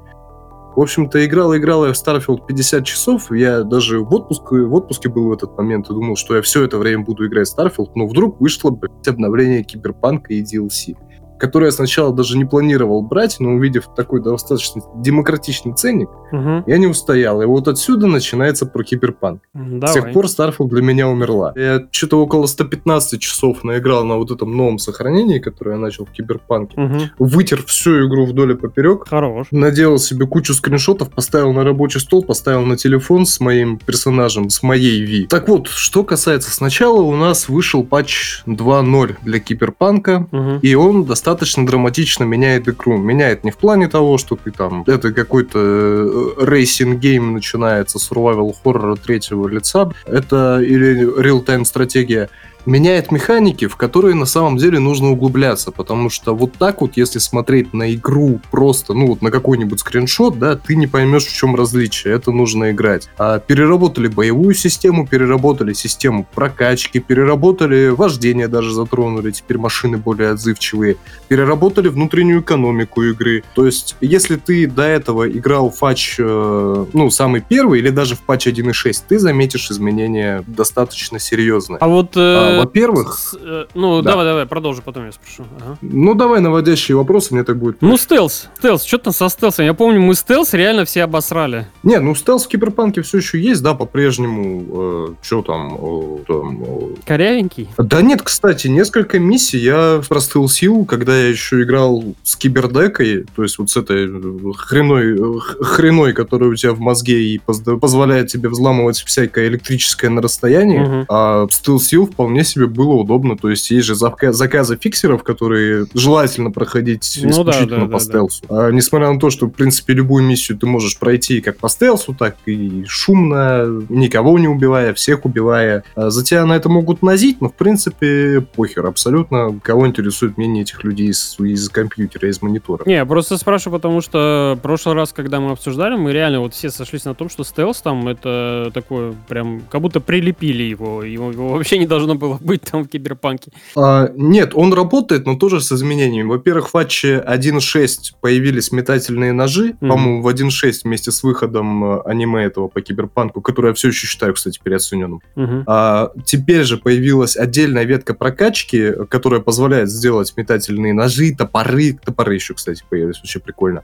В 0.76 0.82
общем-то, 0.82 1.26
играл, 1.26 1.56
играл 1.56 1.86
я 1.86 1.94
в 1.94 1.96
Starfield 1.96 2.46
50 2.48 2.86
часов. 2.86 3.32
Я 3.32 3.63
даже 3.63 4.02
в, 4.02 4.13
отпуск, 4.13 4.52
в 4.52 4.74
отпуске 4.74 5.08
был 5.08 5.30
в 5.30 5.32
этот 5.32 5.58
момент 5.58 5.89
и 5.89 5.94
думал, 5.94 6.18
что 6.18 6.36
я 6.36 6.41
все 6.41 6.65
это 6.65 6.78
время 6.78 7.06
буду 7.06 7.26
играть 7.26 7.48
в 7.48 7.58
Starfield, 7.58 7.91
но 7.96 8.08
вдруг 8.08 8.41
вышло 8.41 8.72
блядь, 8.72 9.08
обновление 9.08 9.63
Киберпанка 9.63 10.34
и 10.34 10.44
DLC, 10.44 10.98
которое 11.39 11.67
я 11.67 11.71
сначала 11.71 12.13
даже 12.13 12.38
не 12.38 12.45
планировал 12.45 13.02
брать, 13.02 13.38
но 13.39 13.52
увидев 13.54 13.89
такой 13.95 14.21
достаточно 14.21 14.82
демократичный 14.95 15.74
ценник, 15.74 16.10
Мгм. 16.32 16.63
Я 16.67 16.78
не 16.78 16.88
устоял. 16.88 17.41
И 17.41 17.45
вот 17.45 17.67
отсюда 17.67 18.08
начинается 18.08 18.65
про 18.65 18.84
киберпанк. 18.84 19.41
М, 19.54 19.82
С 19.86 19.93
тех 19.93 20.04
Давай. 20.04 20.13
пор 20.13 20.26
Starfield 20.26 20.67
для 20.69 20.82
меня 20.82 21.08
умерла. 21.08 21.54
Я 21.56 21.84
что-то 21.91 22.19
около 22.21 22.45
115 22.48 23.19
часов 23.19 23.63
наиграл 23.63 24.04
на 24.06 24.15
вот 24.17 24.32
этом 24.32 24.56
новом 24.58 24.78
сохранении, 24.80 25.39
которое 25.39 25.71
я 25.76 25.78
начал 25.78 26.06
в 26.06 26.12
киберпанке. 26.12 26.80
Мгм. 26.80 27.00
Вытер 27.19 27.63
всю 27.63 28.08
игру 28.08 28.26
вдоль 28.26 28.52
и 28.54 28.56
поперек. 28.56 29.08
Хорош. 29.08 29.48
Наделал 29.52 29.98
себе 29.98 30.26
кучу 30.26 30.54
скриншотов, 30.54 31.10
поставил 31.12 31.54
на 31.54 31.63
рабочий 31.63 32.00
стол, 32.00 32.24
поставил 32.24 32.63
на 32.65 32.76
телефон 32.76 33.26
с 33.26 33.39
моим 33.39 33.78
персонажем, 33.78 34.50
с 34.50 34.62
моей 34.63 35.02
Ви. 35.02 35.28
Так 35.28 35.48
вот, 35.48 35.67
что 35.67 36.04
касается 36.04 36.52
сначала, 36.52 37.02
у 37.02 37.15
нас 37.15 37.48
вышел 37.48 37.84
патч 37.84 38.41
2.0 38.45 39.15
для 39.21 39.39
киберпанка. 39.39 40.28
Мгм. 40.32 40.60
И 40.62 40.74
он 40.76 41.06
достаточно 41.06 41.25
драматично 41.66 42.24
меняет 42.24 42.68
игру. 42.68 42.98
Меняет 42.98 43.44
не 43.44 43.52
в 43.52 43.58
плане 43.58 43.88
того, 43.88 44.18
что 44.18 44.36
ты 44.36 44.52
там... 44.52 44.84
Это 44.88 45.12
какой-то 45.12 46.36
racing 46.39 47.00
game 47.00 47.34
начинается, 47.34 47.98
survival 47.98 48.54
хоррора 48.64 48.96
третьего 48.96 49.48
лица. 49.48 49.92
Это 50.06 50.62
или 50.62 51.08
real-time 51.20 51.66
стратегия. 51.66 52.30
Меняет 52.65 53.12
механики, 53.12 53.67
в 53.67 53.75
которые 53.75 54.15
на 54.15 54.25
самом 54.25 54.58
деле 54.58 54.80
нужно 54.80 55.12
углубляться, 55.12 55.71
потому 55.71 56.10
что 56.10 56.36
вот 56.36 56.54
так 56.54 56.82
вот, 56.82 56.93
если 56.95 57.19
смотреть 57.19 57.73
на 57.73 57.93
игру 57.93 58.39
просто, 58.49 58.93
ну 58.93 59.08
вот 59.08 59.21
на 59.21 59.30
какой-нибудь 59.30 59.80
скриншот, 59.80 60.39
да, 60.39 60.56
ты 60.56 60.75
не 60.75 60.88
поймешь, 60.88 61.25
в 61.25 61.36
чем 61.36 61.56
различие, 61.56 62.15
это 62.15 62.32
нужно 62.32 62.71
играть. 62.71 63.08
А 63.17 63.39
переработали 63.39 64.08
боевую 64.08 64.56
систему, 64.56 65.08
переработали 65.08 65.73
систему 65.73 66.28
прокачки, 66.34 66.99
переработали 66.99 67.89
вождение 67.89 68.47
даже 68.47 68.73
затронули, 68.73 69.32
теперь 69.32 69.58
машины 69.58 69.97
более 69.97 70.32
отзывчивые, 70.32 70.97
переработали 71.28 71.88
внутреннюю 71.89 72.41
экономику 72.41 73.04
игры. 73.04 73.43
То 73.54 73.65
есть, 73.65 73.95
если 74.01 74.38
ты 74.38 74.67
до 74.67 74.84
этого 74.84 75.30
играл 75.30 75.69
в 75.69 75.80
патч, 75.80 76.15
э, 76.17 76.86
ну, 76.93 77.10
самый 77.12 77.41
первый, 77.41 77.80
или 77.80 77.89
даже 77.89 78.15
в 78.15 78.21
патч 78.21 78.47
1.6, 78.47 79.04
ты 79.08 79.19
заметишь 79.19 79.69
изменения 79.69 80.43
достаточно 80.47 81.19
серьезные. 81.19 81.78
А 81.80 81.88
вот... 81.88 82.13
А, 82.15 82.55
э, 82.56 82.60
во-первых, 82.60 83.36
э, 83.39 83.65
Ну, 83.76 84.02
Да. 84.02 84.12
давай, 84.12 84.26
давай, 84.26 84.46
продолжи, 84.46 84.82
потом 84.84 85.06
я 85.06 85.12
спрошу. 85.12 85.44
Ага. 85.60 85.78
ну 85.82 86.13
давай 86.13 86.41
наводящие 86.41 86.98
вопросы, 86.98 87.34
мне 87.34 87.44
так 87.44 87.58
будет. 87.58 87.78
Ну, 87.82 87.98
стелс. 87.98 88.48
Стелс. 88.58 88.84
Что 88.84 88.98
там 88.98 89.13
со 89.13 89.30
стелсом? 89.30 89.65
Я 89.65 89.74
помню, 89.74 90.00
мы 90.02 90.15
стелс 90.15 90.54
реально 90.54 90.86
все 90.86 91.04
обосрали. 91.04 91.68
Не, 91.84 92.00
ну 92.00 92.15
стелс 92.15 92.46
в 92.46 92.48
Киберпанке 92.48 93.02
все 93.02 93.18
еще 93.18 93.39
есть, 93.39 93.62
да, 93.63 93.74
по-прежнему. 93.74 95.15
что 95.22 95.41
там, 95.41 95.76
э, 95.76 96.18
там, 96.28 96.63
э, 96.63 96.68
Корявенький. 97.06 97.70
Да 97.78 98.02
нет, 98.02 98.22
кстати, 98.22 98.68
несколько 98.68 99.20
миссий 99.20 99.58
я 99.58 100.02
простыл 100.08 100.48
сил, 100.50 100.86
когда 100.86 101.15
я 101.18 101.28
еще 101.30 101.62
играл 101.63 102.04
с 102.24 102.36
кибердекой, 102.36 103.26
то 103.36 103.44
есть 103.44 103.58
вот 103.58 103.70
с 103.70 103.78
этой 103.78 104.08
э, 104.08 104.54
хреной, 104.56 105.15
э, 105.18 105.39
хреной, 105.63 106.13
которая 106.13 106.50
у 106.50 106.56
тебя 106.56 106.74
в 106.74 106.80
мозге 106.80 107.22
и 107.22 107.39
позволяет 107.39 108.28
тебе 108.28 108.50
взламывать 108.50 108.98
всякое 109.00 109.48
электрическое 109.48 110.10
на 110.10 110.22
расстоянии, 110.22 110.80
Мгм. 110.80 111.06
а 111.10 111.48
стил 111.52 111.80
сил 111.80 112.08
вполне 112.08 112.44
себе 112.46 112.68
было 112.68 112.94
удобно, 112.94 113.38
то 113.38 113.50
есть 113.50 113.70
есть 113.72 113.86
же 113.86 113.94
зака- 113.94 114.32
заказы 114.32 114.78
фиксеров, 114.78 115.24
которые 115.24 115.88
желательно 115.94 116.52
проходить 116.52 117.20
Ну 117.22 117.44
да, 117.44 117.52
исключительно 117.52 117.80
да, 117.82 117.86
по 117.86 117.92
да, 117.92 117.98
да. 117.98 118.00
стелсу. 118.00 118.46
А, 118.50 118.70
несмотря 118.72 119.12
на 119.12 119.20
то, 119.20 119.30
что, 119.30 119.48
в 119.48 119.52
принципе, 119.52 119.94
любую 119.94 120.24
миссию 120.24 120.58
ты 120.58 120.66
можешь 120.66 120.98
пройти 120.98 121.42
как 121.42 121.58
по 121.58 121.68
стелсу, 121.70 122.14
так 122.14 122.38
и 122.46 122.84
шумно, 122.88 123.84
никого 123.90 124.38
не 124.40 124.48
убивая, 124.48 124.94
всех 124.94 125.26
убивая. 125.26 125.84
А 125.96 126.10
За 126.10 126.24
тебя 126.24 126.46
на 126.46 126.54
это 126.54 126.70
могут 126.70 127.02
назить, 127.02 127.42
но, 127.42 127.50
в 127.50 127.54
принципе, 127.54 128.42
похер 128.56 128.86
абсолютно. 128.86 129.60
Кого 129.64 129.88
интересует 129.88 130.38
мнение 130.38 130.64
этих 130.64 130.84
людей 130.84 131.10
из, 131.10 131.36
из 131.40 131.70
компьютера, 131.70 132.30
из 132.30 132.42
монитора. 132.42 132.84
Не, 132.86 132.96
я 132.96 133.06
просто 133.06 133.38
спрашиваю, 133.38 133.80
потому 133.80 134.02
что 134.02 134.56
в 134.58 134.62
прошлый 134.62 134.96
раз, 134.96 135.14
когда 135.14 135.40
мы 135.40 135.52
обсуждали, 135.52 135.96
мы 135.96 136.14
реально 136.14 136.42
вот 136.42 136.54
все 136.54 136.70
сошлись 136.70 137.06
на 137.06 137.16
том, 137.16 137.30
что 137.30 137.44
стелс 137.44 137.82
там 137.82 138.08
это 138.08 138.72
такое 138.74 139.14
прям, 139.28 139.62
как 139.70 139.82
будто 139.82 140.00
прилепили 140.00 140.64
его. 140.64 141.04
Его, 141.04 141.32
его 141.32 141.50
вообще 141.50 141.78
не 141.78 141.88
должно 141.88 142.16
было 142.16 142.25
быть 142.34 142.62
там 142.62 142.84
в 142.84 142.88
киберпанке. 142.88 143.52
А, 143.76 144.12
нет, 144.16 144.52
он 144.54 144.74
работает, 144.74 145.26
но 145.26 145.36
тоже 145.36 145.62
с 145.62 145.72
изменениями. 145.72 146.30
Во-первых, 146.30 146.70
в 146.70 146.72
патче 146.72 147.24
1.6 147.26 148.16
появились 148.22 148.72
метательные 148.72 149.34
ножи. 149.34 149.76
Мгм. 149.80 149.90
По-моему, 149.90 150.22
в 150.22 150.28
1.6 150.28 150.82
вместе 150.84 151.12
с 151.12 151.24
выходом 151.24 151.84
э, 151.84 152.02
аниме 152.06 152.44
этого 152.44 152.68
по 152.68 152.82
киберпанку, 152.82 153.42
которое 153.42 153.70
я 153.70 153.74
все 153.74 153.90
еще 153.90 154.08
считаю, 154.08 154.34
кстати, 154.34 154.60
переоцененным. 154.64 155.22
Мгм. 155.36 155.64
А, 155.68 156.12
теперь 156.26 156.64
же 156.64 156.78
появилась 156.78 157.38
отдельная 157.38 157.84
ветка 157.84 158.14
прокачки, 158.14 158.92
которая 159.10 159.42
позволяет 159.42 159.90
сделать 159.90 160.34
метательные 160.36 160.94
ножи, 160.94 161.36
топоры. 161.36 161.98
Топоры 162.04 162.36
еще, 162.36 162.54
кстати, 162.54 162.84
появились, 162.90 163.22
очень 163.24 163.42
прикольно. 163.42 163.84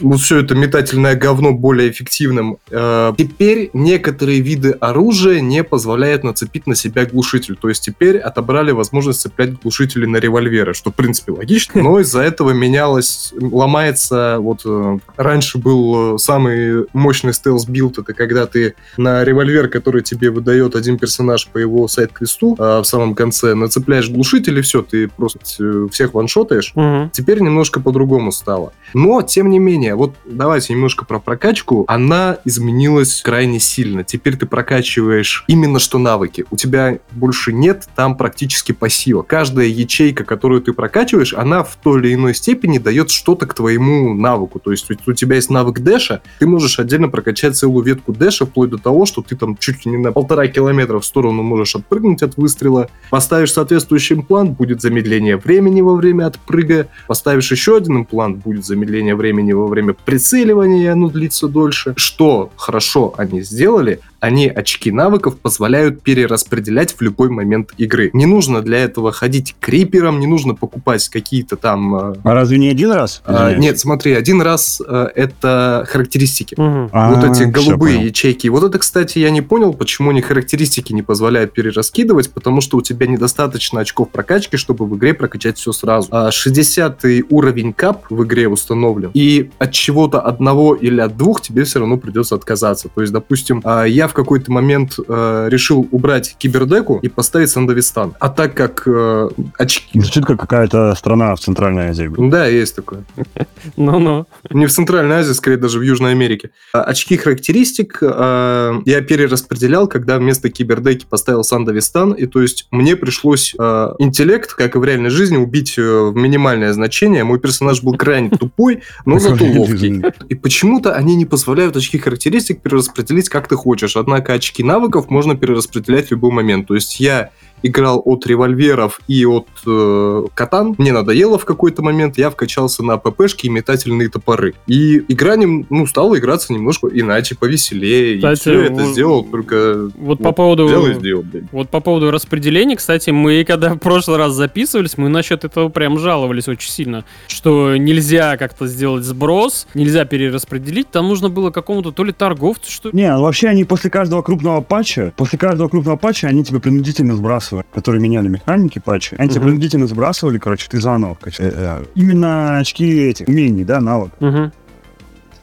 Вот 0.00 0.20
все 0.20 0.38
это 0.38 0.54
метательное 0.54 1.14
говно 1.14 1.52
более 1.52 1.90
эффективным. 1.90 2.58
А, 2.70 3.14
теперь 3.16 3.70
некоторые 3.72 4.40
виды 4.40 4.70
оружия 4.72 5.40
не 5.40 5.64
позволяют 5.64 6.24
нацепить 6.24 6.66
на 6.66 6.74
себя 6.74 7.04
глушитель. 7.06 7.56
То 7.56 7.68
есть 7.68 7.73
теперь 7.80 8.18
отобрали 8.18 8.72
возможность 8.72 9.20
цеплять 9.20 9.60
глушители 9.60 10.06
на 10.06 10.16
револьверы, 10.16 10.74
что 10.74 10.90
в 10.90 10.94
принципе 10.94 11.32
логично, 11.32 11.82
но 11.82 12.00
из-за 12.00 12.20
этого 12.20 12.50
менялось, 12.50 13.32
ломается, 13.38 14.36
вот 14.40 14.62
э, 14.64 14.98
раньше 15.16 15.58
был 15.58 16.14
э, 16.14 16.18
самый 16.18 16.86
мощный 16.92 17.32
стелс-билд, 17.32 17.98
это 17.98 18.14
когда 18.14 18.46
ты 18.46 18.74
на 18.96 19.24
револьвер, 19.24 19.68
который 19.68 20.02
тебе 20.02 20.30
выдает 20.30 20.76
один 20.76 20.98
персонаж 20.98 21.48
по 21.48 21.58
его 21.58 21.88
side-квесту, 21.88 22.56
а 22.58 22.82
в 22.82 22.84
самом 22.84 23.14
конце 23.14 23.54
нацепляешь 23.54 24.10
глушитель 24.10 24.58
и 24.58 24.62
все, 24.62 24.82
ты 24.82 25.08
просто 25.08 25.40
э, 25.60 25.88
всех 25.90 26.14
ваншотаешь. 26.14 26.72
Мгм. 26.74 27.10
Теперь 27.10 27.40
немножко 27.40 27.80
по-другому 27.80 28.32
стало. 28.32 28.72
Но, 28.92 29.22
тем 29.22 29.50
не 29.50 29.58
менее, 29.58 29.94
вот 29.94 30.14
давайте 30.24 30.72
немножко 30.72 31.04
про 31.04 31.18
прокачку. 31.18 31.84
Она 31.88 32.38
изменилась 32.44 33.22
крайне 33.22 33.60
сильно. 33.60 34.04
Теперь 34.04 34.36
ты 34.36 34.46
прокачиваешь 34.46 35.44
именно 35.48 35.78
что 35.78 35.98
навыки. 35.98 36.44
У 36.50 36.56
тебя 36.56 36.98
больше 37.12 37.52
нет 37.64 37.88
там 37.94 38.16
практически 38.16 38.72
пассива. 38.72 39.22
Каждая 39.22 39.66
ячейка, 39.66 40.24
которую 40.24 40.60
ты 40.60 40.74
прокачиваешь, 40.74 41.32
она 41.32 41.64
в 41.64 41.76
той 41.76 42.00
или 42.00 42.12
иной 42.12 42.34
степени 42.34 42.76
дает 42.76 43.10
что-то 43.10 43.46
к 43.46 43.54
твоему 43.54 44.12
навыку. 44.12 44.58
То 44.58 44.70
есть 44.70 44.86
у 44.90 45.12
тебя 45.14 45.36
есть 45.36 45.48
навык 45.48 45.80
дэша, 45.80 46.20
ты 46.38 46.46
можешь 46.46 46.78
отдельно 46.78 47.08
прокачать 47.08 47.56
целую 47.56 47.82
ветку 47.82 48.12
дэша, 48.12 48.44
вплоть 48.44 48.68
до 48.68 48.76
того, 48.76 49.06
что 49.06 49.22
ты 49.22 49.34
там 49.34 49.56
чуть 49.56 49.86
ли 49.86 49.92
не 49.92 49.96
на 49.96 50.12
полтора 50.12 50.46
километра 50.46 50.98
в 51.00 51.06
сторону 51.06 51.42
можешь 51.42 51.74
отпрыгнуть 51.74 52.22
от 52.22 52.36
выстрела. 52.36 52.90
Поставишь 53.08 53.52
соответствующий 53.52 54.16
имплант, 54.16 54.50
будет 54.58 54.82
замедление 54.82 55.38
времени 55.38 55.80
во 55.80 55.94
время 55.94 56.26
отпрыга. 56.26 56.88
Поставишь 57.06 57.50
еще 57.50 57.78
один 57.78 58.00
имплант, 58.00 58.38
будет 58.44 58.66
замедление 58.66 59.14
времени 59.14 59.52
во 59.52 59.66
время 59.68 59.94
прицеливания, 59.94 60.82
и 60.82 60.86
оно 60.86 61.08
длится 61.08 61.48
дольше. 61.48 61.94
Что 61.96 62.52
хорошо 62.56 63.14
они 63.16 63.40
сделали, 63.40 64.00
они 64.24 64.48
очки 64.48 64.90
навыков 64.90 65.36
позволяют 65.38 66.00
перераспределять 66.02 66.94
в 66.94 67.00
любой 67.02 67.28
момент 67.28 67.72
игры. 67.76 68.08
Не 68.14 68.24
нужно 68.24 68.62
для 68.62 68.78
этого 68.78 69.12
ходить 69.12 69.54
крипером, 69.60 70.18
не 70.18 70.26
нужно 70.26 70.54
покупать 70.54 71.06
какие-то 71.10 71.56
там... 71.56 71.94
э, 71.94 72.14
А 72.24 72.32
разве 72.32 72.56
не 72.56 72.68
один 72.70 72.90
раз? 72.90 73.20
а, 73.26 73.54
нет, 73.54 73.78
смотри, 73.78 74.14
один 74.14 74.40
раз 74.40 74.80
э, 74.86 75.08
это 75.14 75.84
характеристики. 75.88 76.56
А, 76.58 77.12
вот 77.12 77.22
эти 77.24 77.42
голубые 77.42 77.96
понял. 77.96 78.06
ячейки. 78.08 78.48
Вот 78.48 78.64
это, 78.64 78.78
кстати, 78.78 79.18
я 79.18 79.28
не 79.28 79.42
понял, 79.42 79.74
почему 79.74 80.08
они 80.10 80.22
характеристики 80.22 80.94
не 80.94 81.02
позволяют 81.02 81.52
перераскидывать, 81.52 82.30
потому 82.32 82.62
что 82.62 82.78
у 82.78 82.80
тебя 82.82 83.06
недостаточно 83.06 83.80
очков 83.80 84.08
прокачки, 84.08 84.56
чтобы 84.56 84.86
в 84.86 84.96
игре 84.96 85.12
прокачать 85.12 85.58
все 85.58 85.72
сразу. 85.72 86.08
А 86.10 86.30
60 86.30 87.04
уровень 87.28 87.74
кап 87.74 88.06
в 88.08 88.24
игре 88.24 88.48
установлен, 88.48 89.10
и 89.12 89.50
от 89.58 89.72
чего-то 89.72 90.20
одного 90.20 90.74
или 90.74 91.00
от 91.00 91.16
двух 91.18 91.42
тебе 91.42 91.64
все 91.64 91.80
равно 91.80 91.98
придется 91.98 92.34
отказаться. 92.36 92.88
То 92.88 93.02
есть, 93.02 93.12
допустим, 93.12 93.60
а, 93.64 93.84
я 93.84 94.08
в 94.08 94.13
какой-то 94.14 94.50
момент 94.50 94.98
э, 95.06 95.48
решил 95.50 95.86
убрать 95.90 96.36
кибердеку 96.38 96.98
и 97.02 97.08
поставить 97.08 97.50
Сандавистан. 97.50 98.14
А 98.18 98.28
так 98.28 98.54
как 98.54 98.82
э, 98.86 99.28
очки... 99.58 100.00
Звучит 100.00 100.24
как 100.24 100.40
какая-то 100.40 100.94
страна 100.94 101.34
в 101.34 101.40
Центральной 101.40 101.88
Азии. 101.88 102.10
Да, 102.30 102.46
есть 102.46 102.76
такое. 102.76 103.04
Ну-ну. 103.76 104.26
Не 104.50 104.66
в 104.66 104.72
Центральной 104.72 105.16
Азии, 105.16 105.32
скорее 105.32 105.56
даже 105.56 105.78
в 105.78 105.82
Южной 105.82 106.12
Америке. 106.12 106.50
А, 106.72 106.82
Очки 106.82 107.16
характеристик 107.16 107.98
э, 108.00 108.72
я 108.84 109.00
перераспределял, 109.02 109.88
когда 109.88 110.18
вместо 110.18 110.48
кибердеки 110.50 111.06
поставил 111.08 111.44
Сандавистан, 111.44 112.12
и 112.12 112.26
то 112.26 112.40
есть 112.40 112.68
мне 112.70 112.96
пришлось 112.96 113.54
э, 113.58 113.88
интеллект, 113.98 114.54
как 114.54 114.76
и 114.76 114.78
в 114.78 114.84
реальной 114.84 115.10
жизни, 115.10 115.36
убить 115.36 115.74
э, 115.76 115.82
в 115.82 116.14
минимальное 116.14 116.72
значение. 116.72 117.24
Мой 117.24 117.38
персонаж 117.38 117.82
был 117.82 117.94
крайне 117.94 118.30
тупой, 118.30 118.82
но 119.04 119.18
зато 119.18 119.44
ловкий. 119.44 120.02
И 120.28 120.34
почему-то 120.34 120.94
они 120.94 121.16
не 121.16 121.26
позволяют 121.26 121.76
очки 121.76 121.98
характеристик 121.98 122.60
перераспределить 122.60 123.28
как 123.28 123.48
ты 123.48 123.56
хочешь. 123.56 123.96
Однако 124.04 124.34
очки 124.34 124.62
навыков 124.62 125.08
можно 125.08 125.34
перераспределять 125.34 126.08
в 126.08 126.10
любой 126.10 126.30
момент. 126.30 126.66
То 126.68 126.74
есть 126.74 127.00
я 127.00 127.30
играл 127.64 128.00
от 128.04 128.26
револьверов 128.26 129.00
и 129.08 129.24
от 129.24 129.48
э, 129.66 130.24
катан. 130.34 130.74
Мне 130.78 130.92
надоело 130.92 131.38
в 131.38 131.46
какой-то 131.46 131.82
момент, 131.82 132.18
я 132.18 132.30
вкачался 132.30 132.84
на 132.84 132.98
ППшки 132.98 133.46
и 133.46 133.48
метательные 133.48 134.10
топоры. 134.10 134.54
И 134.66 134.98
игра 135.08 135.34
ну, 135.36 135.86
стала 135.86 136.18
играться 136.18 136.52
немножко 136.52 136.88
иначе, 136.92 137.34
повеселее. 137.34 138.16
Кстати, 138.16 138.34
и 138.34 138.40
все 138.40 138.62
это 138.64 138.74
вот- 138.74 138.92
сделал 138.92 139.24
только... 139.24 139.90
Вот 139.96 140.22
по 140.22 140.32
поводу... 140.32 140.66
Взял 140.66 140.86
и 140.86 140.94
сделал, 140.94 141.22
блин. 141.22 141.48
Вот 141.52 141.70
по 141.70 141.80
поводу 141.80 142.10
распределения, 142.10 142.76
кстати, 142.76 143.10
мы 143.10 143.44
когда 143.44 143.74
в 143.74 143.78
прошлый 143.78 144.18
раз 144.18 144.34
записывались, 144.34 144.98
мы 144.98 145.08
насчет 145.08 145.44
этого 145.44 145.70
прям 145.70 145.98
жаловались 145.98 146.48
очень 146.48 146.70
сильно, 146.70 147.04
что 147.28 147.76
нельзя 147.76 148.36
как-то 148.36 148.66
сделать 148.66 149.04
сброс, 149.04 149.66
нельзя 149.74 150.04
перераспределить, 150.04 150.90
там 150.90 151.08
нужно 151.08 151.30
было 151.30 151.50
какому-то 151.50 151.92
то 151.92 152.04
ли 152.04 152.12
торговцу, 152.12 152.70
что 152.70 152.90
ли. 152.90 152.96
Не, 152.96 153.16
вообще 153.16 153.48
они 153.48 153.64
после 153.64 153.90
каждого 153.90 154.22
крупного 154.22 154.60
патча, 154.60 155.14
после 155.16 155.38
каждого 155.38 155.68
крупного 155.68 155.96
патча 155.96 156.28
они 156.28 156.44
тебе 156.44 156.60
принудительно 156.60 157.14
сбрасывали, 157.54 157.66
которые 157.74 158.00
меняли 158.02 158.28
механики 158.28 158.78
патча. 158.78 159.16
Они 159.18 159.28
тебе 159.28 159.40
Мгм. 159.40 159.48
принудительно 159.50 159.86
сбрасывали, 159.86 160.38
короче, 160.38 160.66
ты 160.68 160.80
заново 160.80 161.14
качаешь. 161.14 161.52
Э, 161.54 161.82
э, 161.82 161.84
Именно 161.94 162.58
очки 162.58 162.84
этих 163.08 163.28
умений, 163.28 163.64
да, 163.64 163.80
навык 163.80 164.12
Мгм. 164.20 164.52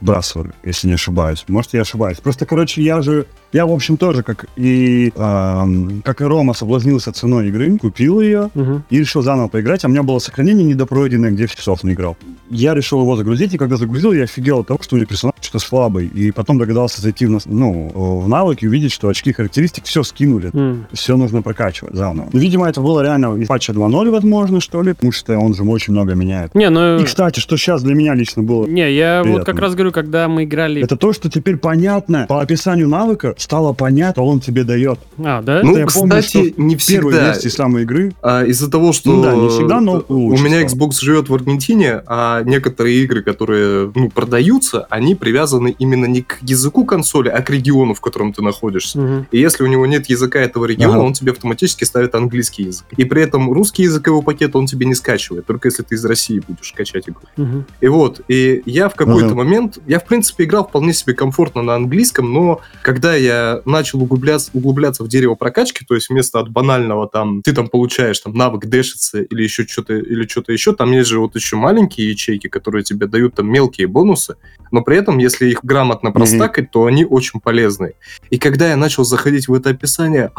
сбрасывали, 0.00 0.52
если 0.64 0.88
не 0.88 0.94
ошибаюсь. 0.94 1.44
Может, 1.48 1.74
я 1.74 1.82
ошибаюсь. 1.82 2.18
Просто, 2.18 2.44
короче, 2.46 2.82
я 2.82 3.00
же, 3.02 3.26
я, 3.52 3.66
в 3.66 3.72
общем, 3.72 3.96
тоже, 3.96 4.22
как 4.22 4.46
и, 4.56 5.12
ам, 5.16 6.02
как 6.04 6.20
и 6.20 6.24
Рома, 6.24 6.54
соблазнился 6.54 7.12
ценой 7.12 7.48
игры, 7.48 7.76
купил 7.78 8.20
ее, 8.20 8.50
Мгм. 8.54 8.84
и 8.90 8.98
решил 9.00 9.22
заново 9.22 9.48
поиграть, 9.48 9.84
а 9.84 9.88
у 9.88 9.90
меня 9.90 10.02
было 10.02 10.18
сохранение 10.18 10.64
недопройденное, 10.64 11.30
где 11.30 11.46
в 11.46 11.54
часов 11.54 11.84
наиграл. 11.84 12.16
Я 12.50 12.74
решил 12.74 13.00
его 13.00 13.16
загрузить, 13.16 13.54
и 13.54 13.58
когда 13.58 13.76
загрузил, 13.76 14.12
я 14.12 14.24
офигел 14.24 14.60
от 14.60 14.66
того, 14.68 14.78
что 14.82 14.94
у 14.94 14.98
меня 14.98 15.06
персонаж 15.06 15.34
что-то 15.40 15.58
слабый, 15.58 16.06
и 16.06 16.30
потом 16.30 16.58
догадался 16.58 17.00
зайти 17.02 17.26
в, 17.26 17.30
нас- 17.30 17.46
ну, 17.46 17.90
в 17.94 18.28
навыки 18.28 18.64
и 18.64 18.68
увидеть, 18.68 18.92
что 18.92 19.08
очки 19.08 19.32
характеристик 19.32 19.84
все 19.84 20.02
скинули. 20.02 20.50
М. 20.52 20.86
Все 20.92 21.16
нужно 21.16 21.42
прокачивать 21.42 21.94
заново. 21.94 22.28
Ну, 22.32 22.38
видимо, 22.38 22.68
это 22.68 22.80
было 22.80 23.00
реально 23.02 23.36
из 23.36 23.46
патча 23.48 23.72
2.0, 23.72 24.10
возможно, 24.10 24.60
что 24.60 24.82
ли, 24.82 24.92
потому 24.92 25.12
что 25.12 25.38
он 25.38 25.54
же 25.54 25.62
очень 25.62 25.92
много 25.92 26.14
меняет. 26.14 26.54
Не, 26.54 26.70
ну... 26.70 26.98
И, 27.00 27.04
кстати, 27.04 27.40
что 27.40 27.56
сейчас 27.56 27.82
для 27.82 27.94
меня 27.94 28.14
лично 28.14 28.42
было, 28.42 28.66
Не, 28.66 28.92
я 28.92 29.18
вот 29.18 29.24
Приятно. 29.24 29.44
как 29.44 29.58
раз 29.60 29.74
говорю, 29.74 29.92
когда 29.92 30.28
мы 30.28 30.44
играли... 30.44 30.82
это 30.82 30.96
то, 30.96 31.12
что 31.12 31.30
теперь 31.30 31.56
понятно, 31.56 32.26
по 32.28 32.40
описанию 32.40 32.88
навыка 32.88 33.34
стало 33.42 33.72
понятно, 33.72 34.22
что 34.22 34.26
он 34.26 34.40
тебе 34.40 34.64
дает. 34.64 34.98
А, 35.18 35.42
да? 35.42 35.60
Ну, 35.62 35.76
я 35.76 35.86
помню, 35.86 36.10
кстати, 36.20 36.50
что 36.52 36.62
не 36.62 36.76
В 36.76 36.86
первой 36.86 37.12
всегда. 37.12 37.26
версии 37.32 37.48
самой 37.48 37.82
игры 37.82 38.12
А, 38.22 38.44
из-за 38.44 38.70
того, 38.70 38.92
что 38.92 39.10
Ну 39.12 39.22
да, 39.22 39.34
не 39.34 39.48
всегда, 39.48 39.80
но 39.80 40.04
у 40.08 40.32
меня 40.38 40.66
стало. 40.68 40.88
Xbox 40.88 40.92
живет 41.00 41.28
в 41.28 41.34
Аргентине, 41.34 42.02
а 42.06 42.42
некоторые 42.44 43.02
игры, 43.02 43.22
которые 43.22 43.90
ну, 43.94 44.10
продаются, 44.10 44.86
они 44.90 45.14
привязаны 45.14 45.74
именно 45.78 46.06
не 46.06 46.22
к 46.22 46.38
языку 46.42 46.84
консоли, 46.84 47.28
а 47.28 47.42
к 47.42 47.50
региону, 47.50 47.94
в 47.94 48.00
котором 48.00 48.32
ты 48.32 48.42
находишься. 48.42 49.00
Мгм. 49.00 49.26
И 49.32 49.38
если 49.38 49.64
у 49.64 49.66
него 49.66 49.86
нет 49.86 50.06
языка 50.08 50.38
этого 50.40 50.64
региона, 50.66 50.94
Ага. 50.96 51.04
он 51.04 51.12
тебе 51.12 51.32
автоматически 51.32 51.84
ставит 51.84 52.14
английский 52.14 52.64
язык. 52.64 52.86
И 52.96 53.04
при 53.04 53.22
этом 53.22 53.52
русский 53.52 53.82
язык 53.84 54.06
его 54.06 54.22
пакет 54.22 54.54
он 54.56 54.66
тебе 54.66 54.86
не 54.86 54.94
скачивает, 54.94 55.46
только 55.46 55.68
если 55.68 55.82
ты 55.82 55.94
из 55.96 56.04
России 56.04 56.42
будешь 56.46 56.72
качать 56.72 57.08
игру. 57.08 57.22
Мгм. 57.36 57.64
И 57.80 57.88
вот, 57.88 58.20
и 58.28 58.62
я 58.66 58.88
в 58.88 58.94
какой-то 58.94 59.26
Ага. 59.26 59.34
момент, 59.34 59.78
я 59.86 59.98
в 59.98 60.04
принципе 60.04 60.44
играл 60.44 60.66
вполне 60.66 60.92
себе 60.92 61.14
комфортно 61.14 61.62
на 61.62 61.74
английском, 61.74 62.32
но 62.32 62.60
когда 62.82 63.14
я 63.14 63.31
начал 63.64 64.02
углубляться, 64.02 64.50
углубляться 64.54 65.04
в 65.04 65.08
дерево 65.08 65.34
прокачки, 65.34 65.84
то 65.84 65.94
есть 65.94 66.10
вместо 66.10 66.40
от 66.40 66.50
банального 66.50 67.08
там, 67.08 67.42
ты 67.42 67.52
там 67.52 67.68
получаешь 67.68 68.18
там 68.20 68.34
навык 68.34 68.66
дэшиться 68.66 69.22
или 69.22 69.42
еще 69.42 69.66
что-то, 69.66 69.94
или 69.94 70.26
что-то 70.26 70.52
еще, 70.52 70.74
там 70.74 70.92
есть 70.92 71.08
же 71.08 71.18
вот 71.18 71.34
еще 71.36 71.56
маленькие 71.56 72.10
ячейки, 72.10 72.48
которые 72.48 72.82
тебе 72.84 73.06
дают 73.06 73.34
там 73.34 73.50
мелкие 73.50 73.86
бонусы, 73.86 74.36
но 74.70 74.82
при 74.82 74.96
этом, 74.96 75.18
если 75.18 75.50
их 75.50 75.60
грамотно 75.62 76.10
простакать, 76.12 76.70
то 76.70 76.86
они 76.86 77.04
очень 77.04 77.40
полезные. 77.40 77.94
И 78.30 78.38
когда 78.38 78.70
я 78.70 78.76
начал 78.76 79.04
заходить 79.04 79.48
в 79.48 79.54
это 79.54 79.70
описание, 79.70 80.30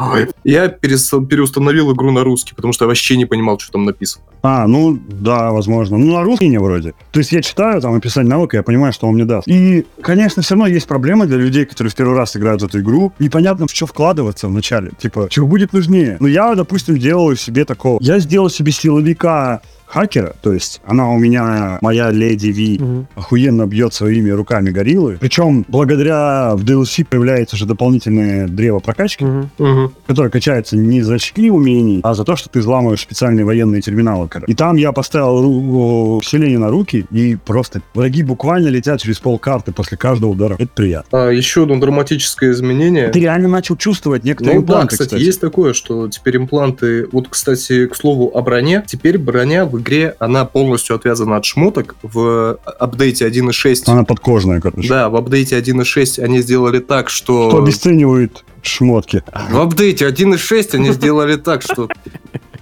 я 0.42 0.66
перес- 0.66 1.26
переустановил 1.26 1.92
игру 1.94 2.10
на 2.10 2.24
русский, 2.24 2.54
потому 2.54 2.72
что 2.72 2.84
я 2.84 2.88
вообще 2.88 3.16
не 3.16 3.26
понимал, 3.26 3.58
что 3.58 3.72
там 3.72 3.84
написано. 3.84 4.24
А, 4.42 4.66
ну, 4.66 4.98
да, 5.08 5.52
возможно. 5.52 5.96
Ну, 5.96 6.14
на 6.14 6.22
русский 6.22 6.48
не 6.48 6.58
вроде. 6.58 6.94
То 7.12 7.20
есть 7.20 7.32
я 7.32 7.40
читаю 7.42 7.80
там 7.80 7.94
описание 7.94 8.28
навыка, 8.28 8.56
я 8.56 8.62
понимаю, 8.62 8.92
что 8.92 9.06
он 9.06 9.14
мне 9.14 9.24
даст. 9.24 9.48
И, 9.48 9.86
конечно, 10.02 10.42
все 10.42 10.54
равно 10.54 10.66
есть 10.66 10.86
проблема 10.86 11.26
для 11.26 11.38
людей, 11.38 11.64
которые 11.64 11.90
в 11.90 11.94
первый 11.94 12.16
раз 12.16 12.36
играют 12.36 12.60
в 12.62 12.64
эту 12.66 12.80
игру. 12.84 13.12
Непонятно, 13.18 13.66
в 13.66 13.70
что 13.70 13.86
вкладываться 13.86 14.46
вначале. 14.46 14.92
Типа, 14.98 15.26
чего 15.30 15.48
будет 15.48 15.72
нужнее. 15.72 16.16
Ну, 16.20 16.28
я, 16.28 16.54
допустим, 16.54 16.96
делаю 16.96 17.36
себе 17.36 17.64
такого. 17.64 17.98
Я 18.00 18.18
сделал 18.20 18.50
себе 18.50 18.70
силовика 18.70 19.60
хакера, 19.94 20.34
то 20.42 20.52
есть 20.52 20.80
она 20.84 21.08
у 21.10 21.18
меня, 21.18 21.78
моя 21.80 22.10
леди 22.10 22.48
Ви, 22.48 22.78
Мгм. 22.80 23.06
охуенно 23.14 23.66
бьет 23.66 23.94
своими 23.94 24.30
руками 24.30 24.70
гориллы. 24.70 25.16
Причем 25.20 25.64
благодаря 25.68 26.54
в 26.56 26.64
DLC 26.64 27.04
появляется 27.04 27.56
же 27.56 27.64
дополнительное 27.66 28.48
древо 28.48 28.80
прокачки, 28.80 29.24
Мгм. 29.24 29.92
которая 30.06 30.30
качается 30.30 30.76
не 30.76 31.02
за 31.02 31.14
очки 31.14 31.50
умений, 31.50 32.00
а 32.02 32.14
за 32.14 32.24
то, 32.24 32.34
что 32.36 32.48
ты 32.48 32.58
взламываешь 32.58 33.00
специальные 33.00 33.44
военные 33.44 33.80
терминалы. 33.80 34.28
короче. 34.28 34.50
И 34.50 34.54
там 34.54 34.76
я 34.76 34.92
поставил 34.92 36.16
усиление 36.16 36.58
на 36.58 36.68
руки, 36.70 37.06
и 37.10 37.36
просто 37.36 37.80
враги 37.94 38.22
буквально 38.22 38.68
летят 38.68 39.00
через 39.00 39.18
пол 39.18 39.38
карты 39.38 39.72
после 39.72 39.96
каждого 39.96 40.30
удара. 40.30 40.56
Это 40.58 40.70
приятно. 40.74 41.28
А, 41.28 41.30
еще 41.30 41.62
одно 41.64 41.78
драматическое 41.78 42.50
изменение. 42.52 43.08
Ты 43.08 43.20
реально 43.20 43.48
начал 43.48 43.76
чувствовать 43.76 44.24
некоторые 44.24 44.56
Ну 44.56 44.60
да, 44.60 44.64
импланты, 44.72 44.88
кстати, 44.92 45.08
кстати. 45.08 45.22
есть 45.22 45.40
такое, 45.40 45.72
что 45.72 46.08
теперь 46.08 46.36
импланты... 46.36 47.06
Вот, 47.12 47.28
кстати, 47.28 47.86
к 47.86 47.94
слову 47.96 48.30
о 48.34 48.42
броне. 48.42 48.82
Теперь 48.86 49.18
броня 49.18 49.64
в 49.66 49.76
игре, 49.84 50.16
она 50.18 50.44
полностью 50.44 50.96
отвязана 50.96 51.36
от 51.36 51.44
шмоток. 51.44 51.94
В 52.02 52.58
апдейте 52.78 53.28
1.6... 53.28 53.82
Она 53.86 54.04
подкожная, 54.04 54.60
короче. 54.60 54.88
Да, 54.88 55.08
в 55.08 55.16
апдейте 55.16 55.58
1.6 55.58 56.22
они 56.22 56.40
сделали 56.40 56.80
так, 56.80 57.10
что... 57.10 57.50
Что 57.50 57.62
обесценивает 57.62 58.44
шмотки. 58.62 59.22
В 59.50 59.60
апдейте 59.60 60.08
1.6 60.08 60.74
они 60.74 60.92
сделали 60.92 61.36
так, 61.36 61.62
что. 61.62 61.88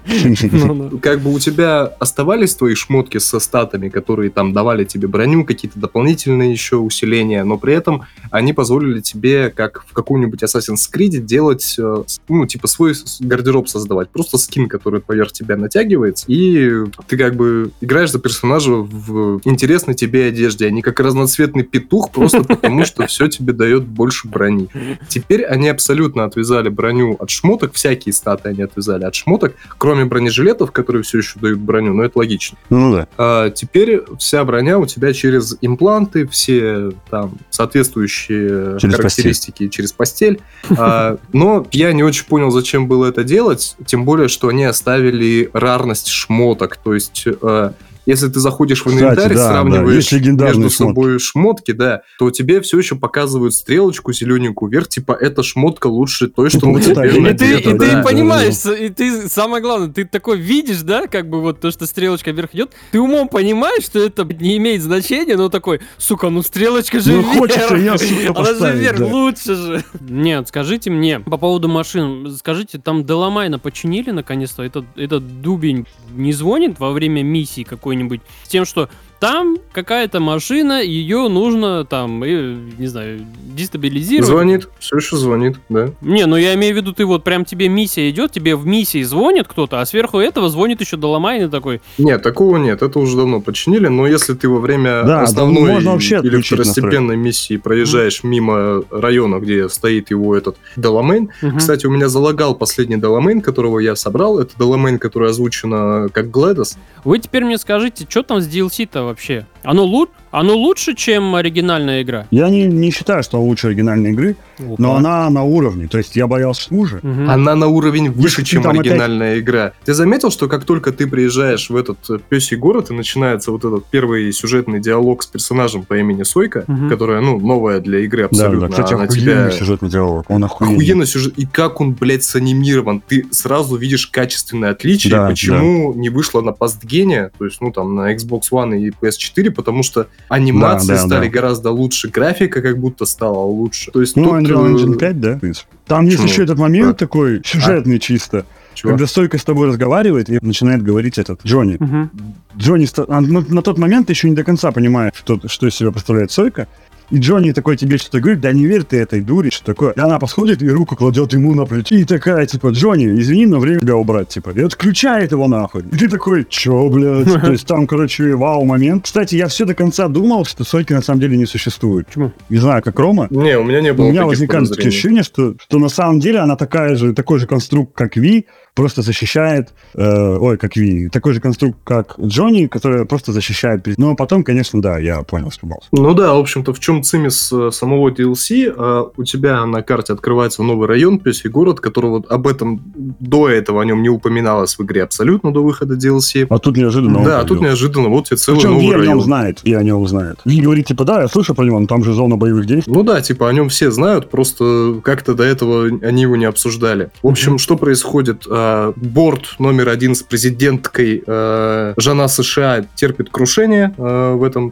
как 1.02 1.20
бы 1.20 1.32
у 1.32 1.38
тебя 1.38 1.84
оставались 1.98 2.54
твои 2.54 2.74
шмотки 2.74 3.18
со 3.18 3.40
статами, 3.40 3.88
которые 3.88 4.30
там 4.30 4.52
давали 4.52 4.84
тебе 4.84 5.08
броню, 5.08 5.44
какие-то 5.44 5.78
дополнительные 5.78 6.52
еще 6.52 6.76
усиления, 6.76 7.44
но 7.44 7.58
при 7.58 7.74
этом 7.74 8.02
они 8.30 8.52
позволили 8.52 9.00
тебе, 9.00 9.50
как 9.50 9.84
в 9.88 9.92
каком-нибудь 9.92 10.42
Assassin's 10.42 10.88
Creed, 10.92 11.18
делать, 11.18 11.76
э, 11.78 12.04
ну, 12.28 12.46
типа 12.46 12.66
свой 12.66 12.94
гардероб 13.20 13.68
создавать. 13.68 14.10
Просто 14.10 14.38
скин, 14.38 14.68
который 14.68 15.00
поверх 15.00 15.32
тебя 15.32 15.56
натягивается, 15.56 16.24
и 16.28 16.84
ты 17.06 17.16
как 17.16 17.36
бы 17.36 17.70
играешь 17.80 18.10
за 18.10 18.18
персонажа 18.18 18.72
в 18.72 19.40
интересной 19.44 19.94
тебе 19.94 20.26
одежде, 20.26 20.66
а 20.66 20.70
не 20.70 20.82
как 20.82 21.00
разноцветный 21.00 21.62
петух, 21.62 22.10
просто 22.10 22.42
потому 22.44 22.84
что 22.84 23.06
все 23.06 23.28
тебе 23.28 23.52
дает 23.52 23.84
больше 23.84 24.28
брони. 24.28 24.68
Теперь 25.08 25.44
они 25.44 25.68
абсолютно 25.68 26.24
отвязали 26.24 26.68
броню 26.68 27.16
от 27.18 27.30
шмоток, 27.30 27.74
всякие 27.74 28.12
статы 28.12 28.48
они 28.50 28.62
отвязали 28.62 29.04
от 29.04 29.14
шмоток, 29.14 29.54
кроме 29.78 29.91
бронежилетов, 30.04 30.72
которые 30.72 31.02
все 31.02 31.18
еще 31.18 31.38
дают 31.38 31.58
броню, 31.58 31.94
но 31.94 32.04
это 32.04 32.18
логично. 32.18 32.58
Ну 32.70 32.92
да. 32.92 33.08
А 33.16 33.50
теперь 33.50 34.02
вся 34.18 34.44
броня 34.44 34.78
у 34.78 34.86
тебя 34.86 35.12
через 35.12 35.56
импланты, 35.60 36.26
все 36.26 36.92
там 37.10 37.34
соответствующие 37.50 38.78
Через 38.78 38.94
характеристики 38.94 39.68
через 39.68 39.92
постель. 39.92 40.40
А, 40.76 41.18
но 41.32 41.66
я 41.72 41.92
не 41.92 42.02
очень 42.02 42.24
понял, 42.26 42.50
зачем 42.50 42.86
было 42.86 43.06
это 43.06 43.24
делать, 43.24 43.76
тем 43.86 44.04
более, 44.04 44.28
что 44.28 44.48
они 44.48 44.64
оставили 44.64 45.50
рарность 45.52 46.08
шмоток, 46.08 46.76
то 46.76 46.94
есть 46.94 47.24
э, 47.26 47.72
если 48.06 48.28
ты 48.28 48.40
заходишь 48.40 48.80
в 48.80 48.84
Кстати, 48.86 49.02
инвентарь, 49.02 49.28
да, 49.28 49.34
да, 49.34 49.48
сравниваешь 49.48 50.10
легендарные 50.12 50.58
между 50.64 50.76
собой 50.76 51.18
шмотки, 51.18 51.72
да, 51.72 52.02
то 52.18 52.30
тебе 52.30 52.60
все 52.60 52.78
еще 52.78 52.96
показывают 52.96 53.54
стрелочку 53.54 54.12
зелененькую 54.12 54.70
вверх, 54.70 54.88
типа 54.88 55.12
эта 55.12 55.42
шмотка 55.42 55.86
лучше 55.86 56.28
той, 56.28 56.50
что 56.50 56.66
Ну, 56.66 56.72
вот 56.74 56.82
тебе 56.82 57.30
И 57.32 57.34
ты, 57.36 57.58
и 57.58 57.62
ты 57.62 57.74
да, 57.74 58.02
понимаешь, 58.02 58.54
и 58.66 58.88
ты, 58.88 59.28
самое 59.28 59.62
главное, 59.62 59.88
ты 59.88 60.04
такой 60.04 60.38
видишь, 60.38 60.80
да, 60.82 61.06
как 61.06 61.28
бы 61.28 61.40
вот 61.40 61.60
то, 61.60 61.70
что 61.70 61.86
стрелочка 61.86 62.30
вверх 62.30 62.54
идет, 62.54 62.72
ты 62.90 63.00
умом 63.00 63.28
понимаешь, 63.28 63.84
что 63.84 63.98
это 63.98 64.24
не 64.24 64.56
имеет 64.56 64.82
значения, 64.82 65.36
но 65.36 65.48
такой, 65.48 65.80
сука, 65.98 66.28
ну 66.28 66.42
стрелочка 66.42 67.00
же 67.00 67.12
Ну, 67.12 67.22
вверх. 67.22 67.38
хочется 67.38 67.74
её, 67.76 67.96
сука, 67.98 68.38
Она 68.40 68.54
же 68.54 68.76
вверх, 68.78 68.98
да. 68.98 69.06
лучше 69.06 69.54
же. 69.54 69.84
Нет, 70.00 70.48
скажите 70.48 70.90
мне, 70.90 71.20
по 71.20 71.36
поводу 71.38 71.68
машин, 71.68 72.34
скажите, 72.36 72.78
там 72.78 73.04
Деламайна 73.04 73.58
починили 73.58 74.10
наконец-то? 74.10 74.62
Этот, 74.62 74.84
этот 74.96 75.42
дубень 75.42 75.86
не 76.14 76.32
звонит 76.32 76.78
во 76.78 76.92
время 76.92 77.22
миссии 77.22 77.62
какой-нибудь 77.92 78.20
с 78.44 78.48
тем, 78.48 78.64
что 78.64 78.88
там 79.22 79.58
какая-то 79.72 80.18
машина, 80.18 80.82
ее 80.82 81.28
нужно 81.28 81.84
там, 81.84 82.24
э, 82.24 82.56
не 82.76 82.88
знаю, 82.88 83.20
дестабилизировать. 83.54 84.26
Звонит, 84.26 84.68
все 84.80 84.96
еще 84.96 85.16
звонит, 85.16 85.58
да. 85.68 85.90
Не, 86.00 86.26
ну 86.26 86.34
я 86.34 86.54
имею 86.54 86.74
в 86.74 86.76
виду, 86.76 86.92
ты 86.92 87.04
вот 87.06 87.22
прям 87.22 87.44
тебе 87.44 87.68
миссия 87.68 88.10
идет, 88.10 88.32
тебе 88.32 88.56
в 88.56 88.66
миссии 88.66 89.00
звонит 89.04 89.46
кто-то, 89.46 89.80
а 89.80 89.86
сверху 89.86 90.18
этого 90.18 90.50
звонит 90.50 90.80
еще 90.80 90.96
Доломайн 90.96 91.44
и 91.44 91.48
такой, 91.48 91.80
Нет, 91.98 92.20
такого 92.20 92.56
нет, 92.56 92.82
это 92.82 92.98
уже 92.98 93.16
давно 93.16 93.40
починили, 93.40 93.86
но 93.86 94.08
если 94.08 94.34
ты 94.34 94.48
во 94.48 94.58
время 94.58 95.04
Да, 95.04 95.22
основной 95.22 95.66
там 95.66 95.74
можно 95.74 95.92
вообще 95.92 96.20
или 96.20 96.42
второстепенной 96.42 97.16
миссии 97.16 97.58
проезжаешь 97.58 98.24
мимо 98.24 98.82
района, 98.90 99.38
где 99.38 99.68
стоит 99.68 100.10
его 100.10 100.34
этот 100.34 100.56
Деламейн, 100.74 101.30
«Мгм, 101.42 101.58
кстати, 101.58 101.86
у 101.86 101.92
меня 101.92 102.08
залагал 102.08 102.56
последний 102.56 102.96
Деламейн, 102.96 103.40
которого 103.40 103.78
я 103.78 103.94
собрал, 103.94 104.40
это 104.40 104.58
Деламейн, 104.58 104.98
который 104.98 105.30
озвучено 105.30 106.08
как 106.12 106.28
Глэдос. 106.32 106.76
вы 107.04 107.20
теперь 107.20 107.44
мне 107.44 107.56
скажите, 107.56 108.04
что 108.08 108.24
там 108.24 108.40
с 108.40 108.48
DLC-то 108.48 109.11
вообще? 109.12 109.46
Оно, 109.62 109.84
лу- 109.86 110.10
оно 110.32 110.56
лучше, 110.56 110.94
чем 110.94 111.34
оригинальная 111.36 112.02
игра? 112.02 112.26
Я 112.30 112.48
не, 112.50 112.64
не 112.64 112.90
считаю, 112.90 113.22
что 113.22 113.40
лучше 113.40 113.68
оригинальной 113.68 114.10
игры, 114.10 114.36
но 114.78 114.96
она 114.96 115.30
на 115.30 115.44
уровне. 115.44 115.86
То 115.88 115.98
есть 115.98 116.16
я 116.16 116.26
боялся 116.26 116.68
хуже. 116.68 117.00
Мгм. 117.02 117.30
Она 117.30 117.54
на 117.54 117.68
уровень 117.68 118.10
выше, 118.10 118.40
Если 118.40 118.44
чем 118.44 118.62
там 118.62 118.72
опять- 118.72 118.86
оригинальная 118.86 119.38
игра. 119.38 119.72
Ты 119.84 119.94
заметил, 119.94 120.30
что 120.30 120.48
как 120.48 120.64
только 120.64 120.90
ты 120.92 121.06
приезжаешь 121.06 121.70
в 121.70 121.76
этот 121.76 121.98
э, 122.10 122.18
пёсий 122.28 122.56
город 122.56 122.90
и 122.90 122.94
начинается 122.94 123.52
вот 123.52 123.64
этот 123.64 123.84
первый 123.86 124.32
сюжетный 124.32 124.80
диалог 124.80 125.22
с 125.22 125.26
персонажем 125.26 125.84
по 125.84 125.96
имени 125.98 126.22
Сойка, 126.24 126.64
Мгм. 126.66 126.88
которая, 126.88 127.20
ну, 127.20 127.38
новая 127.38 127.80
для 127.80 128.00
игры 128.00 128.22
Да, 128.22 128.26
абсолютно, 128.26 128.68
да, 128.68 128.72
кстати, 128.72 128.94
она 128.94 129.04
охуенный 129.04 129.22
тебя... 129.22 129.50
сюжетный 129.50 129.88
диалог. 129.90 130.24
Он 130.28 130.42
охуенный. 130.44 130.74
Охуенно 130.76 131.06
сюжет. 131.06 131.34
И 131.36 131.46
как 131.46 131.80
он, 131.80 131.92
блядь, 131.92 132.24
санимирован. 132.24 133.00
Ты 133.06 133.26
сразу 133.30 133.76
видишь 133.76 134.06
качественное 134.06 134.70
отличие, 134.70 135.10
Да, 135.12 135.28
почему 135.28 135.92
не 135.94 136.08
вышло 136.08 136.40
на 136.40 136.52
постгене, 136.52 137.30
то 137.38 137.44
есть, 137.44 137.60
ну, 137.60 137.70
там, 137.70 137.94
на 137.94 138.14
Xbox 138.14 138.42
One 138.50 138.78
и 138.78 138.90
PS4, 138.90 139.50
потому 139.50 139.82
что 139.82 140.06
анимации 140.28 140.88
Да, 140.88 140.94
да, 141.02 141.06
стали 141.06 141.26
да. 141.26 141.32
гораздо 141.32 141.70
лучше, 141.70 142.08
графика 142.08 142.62
как 142.62 142.78
будто 142.78 143.04
стала 143.04 143.38
лучше. 143.40 143.90
То 143.90 144.00
есть 144.00 144.16
Ну, 144.16 144.24
тут, 144.24 144.32
Unreal 144.34 144.66
э, 144.66 144.72
Engine 144.74 144.96
5, 144.98 145.20
да, 145.20 145.34
в 145.36 145.40
принципе. 145.40 145.68
Там 145.86 146.04
есть 146.06 146.16
Почему? 146.18 146.32
еще 146.32 146.42
этот 146.44 146.58
момент 146.58 146.88
Да. 146.88 146.94
такой 146.94 147.42
сюжетный 147.44 147.98
чисто. 147.98 148.44
чувак, 148.74 148.96
Когда 148.98 149.06
Сойка 149.06 149.36
с 149.38 149.44
тобой 149.44 149.68
разговаривает 149.68 150.30
и 150.30 150.38
начинает 150.40 150.82
говорить 150.82 151.18
этот 151.18 151.40
Джонни. 151.44 151.76
Мгм. 151.78 152.10
Джонни 152.56 152.86
ста- 152.86 153.04
а, 153.08 153.20
ну, 153.20 153.44
на 153.46 153.60
тот 153.62 153.76
момент 153.78 154.06
ты 154.06 154.12
еще 154.14 154.28
не 154.30 154.34
до 154.36 154.44
конца 154.44 154.72
понимаешь, 154.72 155.12
что, 155.16 155.38
что 155.48 155.66
из 155.66 155.74
себя 155.74 155.90
представляет 155.90 156.30
Сойка. 156.30 156.66
И 157.10 157.18
Джонни 157.18 157.52
такой 157.52 157.76
тебе 157.76 157.98
что-то 157.98 158.20
говорит, 158.20 158.40
да 158.40 158.52
не 158.52 158.66
верь 158.66 158.84
ты 158.84 158.98
этой 158.98 159.20
дуре, 159.20 159.50
что 159.50 159.64
такое. 159.64 159.92
И 159.92 160.00
она 160.00 160.18
подходит 160.18 160.62
и 160.62 160.68
руку 160.68 160.96
кладет 160.96 161.32
ему 161.32 161.54
на 161.54 161.64
плечо. 161.64 161.94
И 161.94 162.04
такая, 162.04 162.46
типа, 162.46 162.68
Джонни, 162.68 163.06
извини, 163.20 163.46
но 163.46 163.58
время 163.58 163.80
тебя 163.80 163.96
убрать, 163.96 164.28
типа. 164.28 164.50
И 164.50 164.62
отключает 164.62 165.32
его 165.32 165.48
нахуй. 165.48 165.82
И 165.82 165.96
ты 165.96 166.08
такой, 166.08 166.46
чё, 166.48 166.88
блядь? 166.88 167.32
То 167.42 167.52
есть 167.52 167.66
там, 167.66 167.86
короче, 167.86 168.34
вау 168.34 168.64
момент. 168.64 169.04
Кстати, 169.04 169.34
я 169.36 169.48
все 169.48 169.64
до 169.64 169.74
конца 169.74 170.08
думал, 170.08 170.44
что 170.44 170.64
Сойки 170.64 170.92
на 170.92 171.02
самом 171.02 171.20
деле 171.20 171.36
не 171.36 171.46
существует. 171.46 172.06
Почему? 172.06 172.32
Не 172.48 172.58
знаю, 172.58 172.82
как 172.82 172.98
Рома. 172.98 173.26
Не, 173.30 173.58
у 173.58 173.64
меня 173.64 173.80
не 173.80 173.92
было 173.92 174.06
У 174.06 174.10
меня 174.10 174.26
возникает 174.26 174.64
подозрений. 174.64 174.88
ощущение, 174.88 175.22
что, 175.22 175.54
что 175.58 175.78
на 175.78 175.88
самом 175.88 176.20
деле 176.20 176.38
она 176.38 176.56
такая 176.56 176.96
же, 176.96 177.12
такой 177.12 177.38
же 177.38 177.46
конструкт, 177.46 177.94
как 177.94 178.16
Ви, 178.16 178.46
просто 178.74 179.02
защищает, 179.02 179.70
э, 179.94 180.36
ой, 180.40 180.56
как 180.56 180.76
Ви, 180.76 181.08
такой 181.08 181.34
же 181.34 181.40
конструкт, 181.40 181.78
как 181.84 182.18
Джонни, 182.18 182.66
который 182.66 183.04
просто 183.04 183.32
защищает. 183.32 183.86
Но 183.98 184.14
потом, 184.14 184.44
конечно, 184.44 184.80
да, 184.80 184.98
я 184.98 185.22
понял, 185.22 185.50
что. 185.50 185.66
Ну 185.92 186.14
да, 186.14 186.34
в 186.34 186.38
общем-то, 186.38 186.72
в 186.72 186.80
чем 186.80 187.01
цимис 187.02 187.52
э, 187.52 187.70
самого 187.72 188.10
DLC, 188.10 188.72
э, 188.74 189.04
у 189.16 189.24
тебя 189.24 189.64
на 189.66 189.82
карте 189.82 190.12
открывается 190.12 190.62
новый 190.62 190.88
район, 190.88 191.18
Пёсий 191.18 191.50
город, 191.50 191.80
которого 191.80 192.22
об 192.28 192.46
этом 192.46 192.82
до 192.94 193.48
этого 193.48 193.82
о 193.82 193.84
нем 193.84 194.02
не 194.02 194.08
упоминалось 194.08 194.78
в 194.78 194.82
игре 194.82 195.02
абсолютно 195.02 195.52
до 195.52 195.62
выхода 195.62 195.94
DLC. 195.94 196.46
А 196.48 196.58
тут 196.58 196.76
неожиданно 196.76 197.24
да, 197.24 197.40
а 197.40 197.44
тут 197.44 197.60
неожиданно 197.60 198.08
вот 198.08 198.26
тебе 198.26 198.36
целый 198.36 198.56
Причем 198.58 198.72
новый 198.72 198.86
Ви 198.86 198.92
о 198.92 198.96
нем 198.96 199.00
район. 199.00 199.20
знает, 199.20 199.60
и 199.64 199.74
о 199.74 199.82
нем 199.82 200.06
знает. 200.06 200.40
Ви 200.44 200.60
говорит, 200.60 200.86
типа, 200.86 201.04
да, 201.04 201.22
я 201.22 201.28
слышал 201.28 201.54
про 201.54 201.64
него, 201.64 201.78
но 201.78 201.86
там 201.86 202.04
же 202.04 202.12
зона 202.12 202.36
боевых 202.36 202.66
действий. 202.66 202.92
Ну 202.92 203.02
да, 203.02 203.20
типа 203.20 203.48
о 203.48 203.52
нем 203.52 203.68
все 203.68 203.90
знают, 203.90 204.30
просто 204.30 205.00
как-то 205.02 205.34
до 205.34 205.44
этого 205.44 205.86
они 206.02 206.22
его 206.22 206.36
не 206.36 206.44
обсуждали. 206.44 207.10
В 207.22 207.28
общем, 207.28 207.58
что 207.58 207.76
происходит? 207.76 208.46
А, 208.48 208.92
Борт 208.96 209.54
номер 209.58 209.88
один 209.88 210.14
с 210.14 210.22
президенткой 210.22 211.22
э, 211.26 211.94
жена 211.96 212.28
США 212.28 212.84
терпит 212.94 213.30
крушение 213.30 213.94
э, 213.96 214.34
в 214.34 214.42
этом 214.42 214.70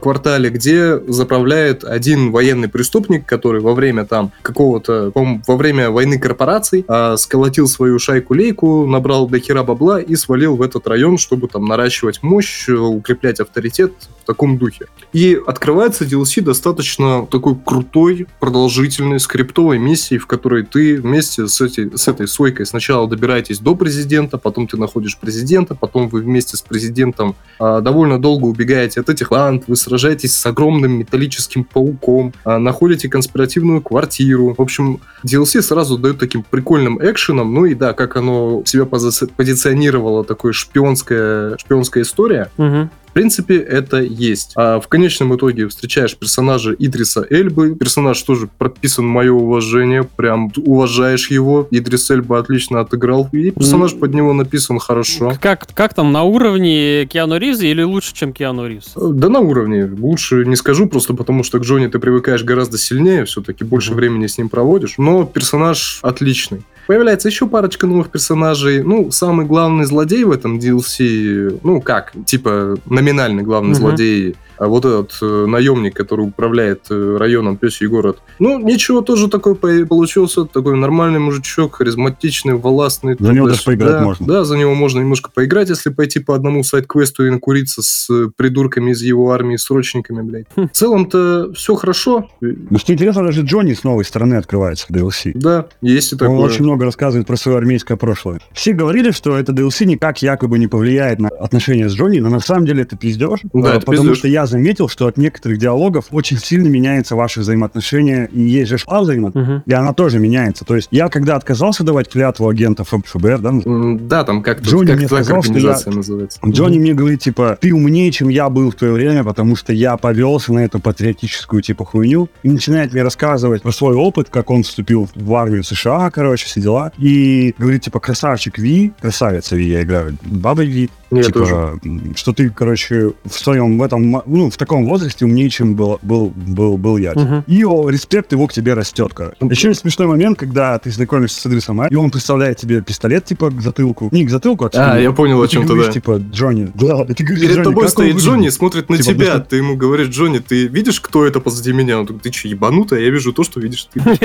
квартале, 0.00 0.50
где 0.50 0.95
заправляет 1.06 1.84
один 1.84 2.30
военный 2.30 2.68
преступник, 2.68 3.26
который 3.26 3.60
во 3.60 3.74
время 3.74 4.04
там 4.04 4.32
какого-то, 4.42 5.12
во 5.14 5.56
время 5.56 5.90
войны 5.90 6.18
корпораций 6.18 6.84
а, 6.88 7.16
сколотил 7.16 7.68
свою 7.68 7.98
шайку-лейку, 7.98 8.86
набрал 8.86 9.28
до 9.28 9.38
хера 9.38 9.62
бабла 9.62 10.00
и 10.00 10.16
свалил 10.16 10.56
в 10.56 10.62
этот 10.62 10.86
район, 10.86 11.18
чтобы 11.18 11.48
там 11.48 11.64
наращивать 11.64 12.22
мощь, 12.22 12.68
э, 12.68 12.72
укреплять 12.72 13.40
авторитет 13.40 13.92
в 14.22 14.26
таком 14.26 14.58
духе. 14.58 14.86
И 15.12 15.38
открывается 15.46 16.04
DLC 16.04 16.42
достаточно 16.42 17.26
такой 17.26 17.56
крутой, 17.64 18.26
продолжительной, 18.40 19.20
скриптовой 19.20 19.78
миссией, 19.78 20.18
в 20.18 20.26
которой 20.26 20.64
ты 20.64 21.00
вместе 21.00 21.46
с, 21.46 21.60
этой 21.60 21.96
с 21.96 22.08
этой 22.08 22.28
сойкой 22.28 22.66
сначала 22.66 23.08
добираетесь 23.08 23.58
до 23.58 23.74
президента, 23.74 24.38
потом 24.38 24.66
ты 24.66 24.76
находишь 24.76 25.18
президента, 25.18 25.74
потом 25.74 26.08
вы 26.08 26.20
вместе 26.20 26.56
с 26.56 26.62
президентом 26.62 27.36
а, 27.58 27.80
довольно 27.80 28.20
долго 28.20 28.46
убегаете 28.46 29.00
от 29.00 29.08
этих 29.08 29.30
ланд, 29.30 29.64
вы 29.66 29.76
сражаетесь 29.76 30.34
с 30.34 30.40
огромным 30.86 30.98
металлическим 30.98 31.64
пауком, 31.64 32.32
а, 32.44 32.58
находите 32.58 33.08
конспиративную 33.08 33.82
квартиру. 33.82 34.54
В 34.56 34.62
общем, 34.62 35.00
DLC 35.24 35.62
сразу 35.62 35.98
дает 35.98 36.18
таким 36.18 36.42
прикольным 36.42 36.98
экшеном. 37.02 37.52
Ну 37.52 37.66
и 37.66 37.74
да, 37.74 37.92
как 37.92 38.16
оно 38.16 38.62
себя 38.64 38.84
пози- 38.84 39.30
позиционировало, 39.36 40.24
такой 40.24 40.52
шпионская, 40.52 41.56
шпионская 41.58 42.02
история. 42.02 42.50
Мгм. 42.56 42.90
В 43.16 43.18
принципе, 43.18 43.56
это 43.56 44.02
есть. 44.02 44.52
А 44.56 44.78
в 44.78 44.88
конечном 44.88 45.34
итоге 45.34 45.68
встречаешь 45.68 46.14
персонажа 46.14 46.76
Идриса 46.78 47.26
Эльбы. 47.30 47.74
Персонаж 47.74 48.20
тоже 48.22 48.46
прописан 48.58 49.06
мое 49.06 49.32
уважение. 49.32 50.04
Прям 50.04 50.52
уважаешь 50.54 51.30
его. 51.30 51.66
Идрис 51.70 52.10
Эльба 52.10 52.38
отлично 52.38 52.80
отыграл. 52.80 53.30
И 53.32 53.52
персонаж 53.52 53.94
под 53.98 54.12
него 54.12 54.34
написан 54.34 54.78
хорошо. 54.78 55.32
Как, 55.40 55.66
как 55.72 55.94
там, 55.94 56.12
на 56.12 56.24
уровне 56.24 57.06
Киану 57.06 57.38
Ривза 57.38 57.64
или 57.64 57.82
лучше, 57.82 58.12
чем 58.12 58.34
Киану 58.34 58.66
Ривз? 58.66 58.92
Да 58.94 59.30
на 59.30 59.40
уровне. 59.40 59.86
Лучше 59.98 60.44
не 60.44 60.54
скажу, 60.56 60.86
просто 60.86 61.14
потому 61.14 61.42
что 61.42 61.58
к 61.58 61.62
Джонни 61.62 61.86
ты 61.86 61.98
привыкаешь 61.98 62.44
гораздо 62.44 62.76
сильнее, 62.76 63.24
все-таки 63.24 63.64
больше 63.64 63.92
Мгм. 63.92 63.96
времени 63.96 64.26
с 64.26 64.36
ним 64.36 64.50
проводишь. 64.50 64.96
Но 64.98 65.24
персонаж 65.24 66.00
отличный. 66.02 66.64
Появляется 66.86 67.28
еще 67.28 67.46
парочка 67.46 67.86
новых 67.86 68.10
персонажей. 68.10 68.82
Ну, 68.82 69.10
самый 69.10 69.44
главный 69.46 69.84
злодей 69.84 70.24
в 70.24 70.30
этом 70.30 70.58
DLC, 70.58 71.58
ну 71.62 71.80
как, 71.80 72.12
типа 72.26 72.76
номинальный 72.86 73.42
главный 73.42 73.70
Мгм. 73.70 73.78
злодей, 73.78 74.36
а 74.58 74.66
вот 74.66 74.84
этот 74.84 75.16
э, 75.22 75.46
наемник, 75.46 75.94
который 75.94 76.22
управляет 76.22 76.86
э, 76.90 77.16
районом 77.18 77.56
Пёсий 77.56 77.86
город. 77.86 78.18
Ну, 78.38 78.58
ничего, 78.58 79.00
тоже 79.00 79.28
такой 79.28 79.54
по- 79.54 79.86
получился, 79.86 80.44
такой 80.44 80.76
нормальный 80.76 81.18
мужичок, 81.18 81.76
харизматичный, 81.76 82.54
властный. 82.54 83.16
За 83.18 83.32
него 83.32 83.48
даже 83.48 83.62
поиграть 83.64 84.02
можно. 84.02 84.26
Да, 84.26 84.44
за 84.44 84.56
него 84.56 84.74
можно 84.74 85.00
немножко 85.00 85.30
поиграть, 85.32 85.68
если 85.68 85.90
пойти 85.90 86.20
по 86.20 86.34
одному 86.34 86.62
сайт-квесту 86.62 87.26
и 87.26 87.30
накуриться 87.30 87.82
с 87.82 88.08
э, 88.10 88.28
придурками 88.36 88.90
из 88.92 89.02
его 89.02 89.30
армии, 89.32 89.56
срочниками, 89.56 90.22
блядь. 90.22 90.46
Хм. 90.56 90.68
В 90.68 90.72
целом-то 90.72 91.52
все 91.54 91.74
хорошо. 91.74 92.28
Ну, 92.40 92.78
что 92.78 92.92
интересно, 92.92 93.24
даже 93.24 93.42
Джонни 93.42 93.74
с 93.74 93.84
новой 93.84 94.04
стороны 94.04 94.34
открывается 94.34 94.86
в 94.88 94.90
DLC. 94.92 95.32
Да, 95.34 95.66
есть 95.82 96.12
и 96.12 96.14
Он 96.14 96.18
такое. 96.18 96.38
очень 96.38 96.64
много 96.64 96.84
рассказывает 96.84 97.26
про 97.26 97.36
свое 97.36 97.58
армейское 97.58 97.96
прошлое. 97.96 98.40
Все 98.52 98.72
говорили, 98.72 99.10
что 99.10 99.36
это 99.36 99.52
DLC 99.52 99.84
никак 99.84 100.22
якобы 100.22 100.58
не 100.58 100.66
повлияет 100.66 101.18
на 101.18 101.28
отношения 101.28 101.88
с 101.88 101.94
Джонни, 101.94 102.18
но 102.20 102.30
на 102.30 102.40
самом 102.40 102.66
деле 102.66 102.82
это 102.82 102.96
пиздеж. 102.96 103.40
Да, 103.52 103.72
А, 103.72 103.76
это 103.76 103.80
потому 103.86 104.02
пиздеж. 104.08 104.18
что 104.18 104.28
я 104.28 104.45
заметил, 104.46 104.88
что 104.88 105.06
от 105.06 105.16
некоторых 105.16 105.58
диалогов 105.58 106.06
очень 106.10 106.38
сильно 106.38 106.68
меняются 106.68 107.16
ваши 107.16 107.40
взаимоотношения, 107.40 108.28
и 108.32 108.40
есть 108.40 108.70
же 108.70 108.78
шла 108.78 109.00
взаимоотношения, 109.00 109.56
Мгм. 109.56 109.62
и 109.66 109.72
она 109.72 109.92
тоже 109.92 110.18
меняется. 110.18 110.64
То 110.64 110.76
есть 110.76 110.88
я, 110.90 111.08
когда 111.08 111.36
отказался 111.36 111.84
давать 111.84 112.08
клятву 112.08 112.48
агента 112.48 112.82
Ф- 112.82 113.04
ФБР, 113.04 113.38
да, 113.38 113.48
М, 113.50 114.08
Да, 114.08 114.24
там 114.24 114.42
как-то 114.42 114.64
Джонни 114.68 114.86
как 114.88 114.96
мне 114.98 115.06
сказал, 115.06 115.42
что 115.42 115.52
организация 115.52 115.90
я- 115.90 115.96
называется. 115.96 116.38
Джонни 116.46 116.78
мне 116.78 116.94
говорит, 116.94 117.20
типа, 117.20 117.58
ты 117.60 117.72
умнее, 117.74 118.10
чем 118.12 118.28
я 118.28 118.48
был 118.48 118.70
в 118.70 118.74
твое 118.74 118.92
время, 118.92 119.24
потому 119.24 119.56
что 119.56 119.72
я 119.72 119.96
повелся 119.96 120.52
на 120.52 120.60
эту 120.64 120.78
патриотическую, 120.80 121.62
типа, 121.62 121.84
хуйню. 121.84 122.28
И 122.42 122.48
начинает 122.50 122.92
мне 122.92 123.02
рассказывать 123.02 123.62
про 123.62 123.72
свой 123.72 123.94
опыт, 123.94 124.28
как 124.30 124.50
он 124.50 124.62
вступил 124.62 125.08
в 125.14 125.34
армию 125.34 125.64
США, 125.64 126.10
короче, 126.10 126.46
все 126.46 126.60
дела. 126.60 126.92
И 126.98 127.54
говорит, 127.58 127.82
типа, 127.82 128.00
красавчик 128.00 128.58
Ви, 128.58 128.92
красавица 129.00 129.56
Ви, 129.56 129.64
я 129.68 129.82
играю 129.82 130.16
бабой 130.22 130.66
Ви. 130.66 130.90
Я 131.10 131.22
типа, 131.22 131.38
тоже. 131.38 131.80
что 132.16 132.32
ты, 132.32 132.50
короче, 132.50 133.12
в 133.24 133.32
своем, 133.32 133.78
в 133.78 133.82
этом, 133.82 134.22
ну, 134.26 134.50
в 134.50 134.56
таком 134.56 134.86
возрасте 134.86 135.24
умнее, 135.24 135.48
чем 135.50 135.74
был, 135.76 135.98
был, 136.02 136.32
был, 136.34 136.76
был 136.76 136.96
я. 136.96 137.12
Мгм. 137.14 137.44
И 137.46 137.64
о, 137.64 137.88
респект 137.90 138.32
его 138.32 138.46
к 138.48 138.52
тебе 138.52 138.74
растет, 138.74 139.12
короче. 139.14 139.36
Еще 139.40 139.68
есть 139.68 139.80
смешной 139.82 140.08
момент, 140.08 140.38
когда 140.38 140.78
ты 140.78 140.90
знакомишься 140.90 141.40
с 141.40 141.46
Идрисом 141.46 141.80
Эльбой, 141.80 141.92
и 141.92 141.94
он 141.96 142.10
представляет 142.10 142.56
тебе 142.56 142.80
пистолет, 142.82 143.24
типа, 143.24 143.50
к 143.50 143.60
затылку. 143.60 144.08
Не 144.10 144.24
к 144.26 144.30
затылку, 144.30 144.64
а 144.64 144.68
к 144.68 144.74
А, 144.74 144.98
я 144.98 145.12
понял, 145.12 145.40
о 145.40 145.46
чем 145.48 145.62
ты, 145.62 145.68
говоришь, 145.68 145.86
да. 145.86 145.92
типа, 145.92 146.20
Джонни, 146.32 146.70
да, 146.74 147.06
и 147.08 147.14
ты 147.14 147.22
говоришь, 147.24 147.42
Перед 147.42 147.54
Джонни, 147.56 147.64
тобой 147.64 147.88
стоит? 147.88 148.16
Джонни 148.16 148.48
и 148.48 148.50
смотрит 148.50 148.88
на 148.88 148.96
Типа, 148.98 149.14
тебя. 149.14 149.34
ну 149.38 149.44
Ты 149.48 149.56
ему 149.56 149.76
говоришь, 149.76 150.08
Джонни, 150.08 150.38
ты 150.38 150.66
видишь, 150.66 151.00
кто 151.00 151.24
это 151.24 151.38
позади 151.40 151.72
меня? 151.72 152.00
Он 152.00 152.06
такой, 152.06 152.20
ты 152.20 152.32
что, 152.32 152.48
ебанутая? 152.48 153.00
Я 153.00 153.10
вижу 153.10 153.32
то, 153.32 153.44
что 153.44 153.60
видишь 153.60 153.88
ты. 153.92 154.00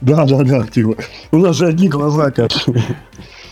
Да, 0.00 0.26
да, 0.26 0.42
да, 0.42 0.66
типа, 0.66 0.96
у 1.30 1.38
нас 1.38 1.54
же 1.54 1.66
одни 1.66 1.88
глаза, 1.88 2.32
как. 2.32 2.50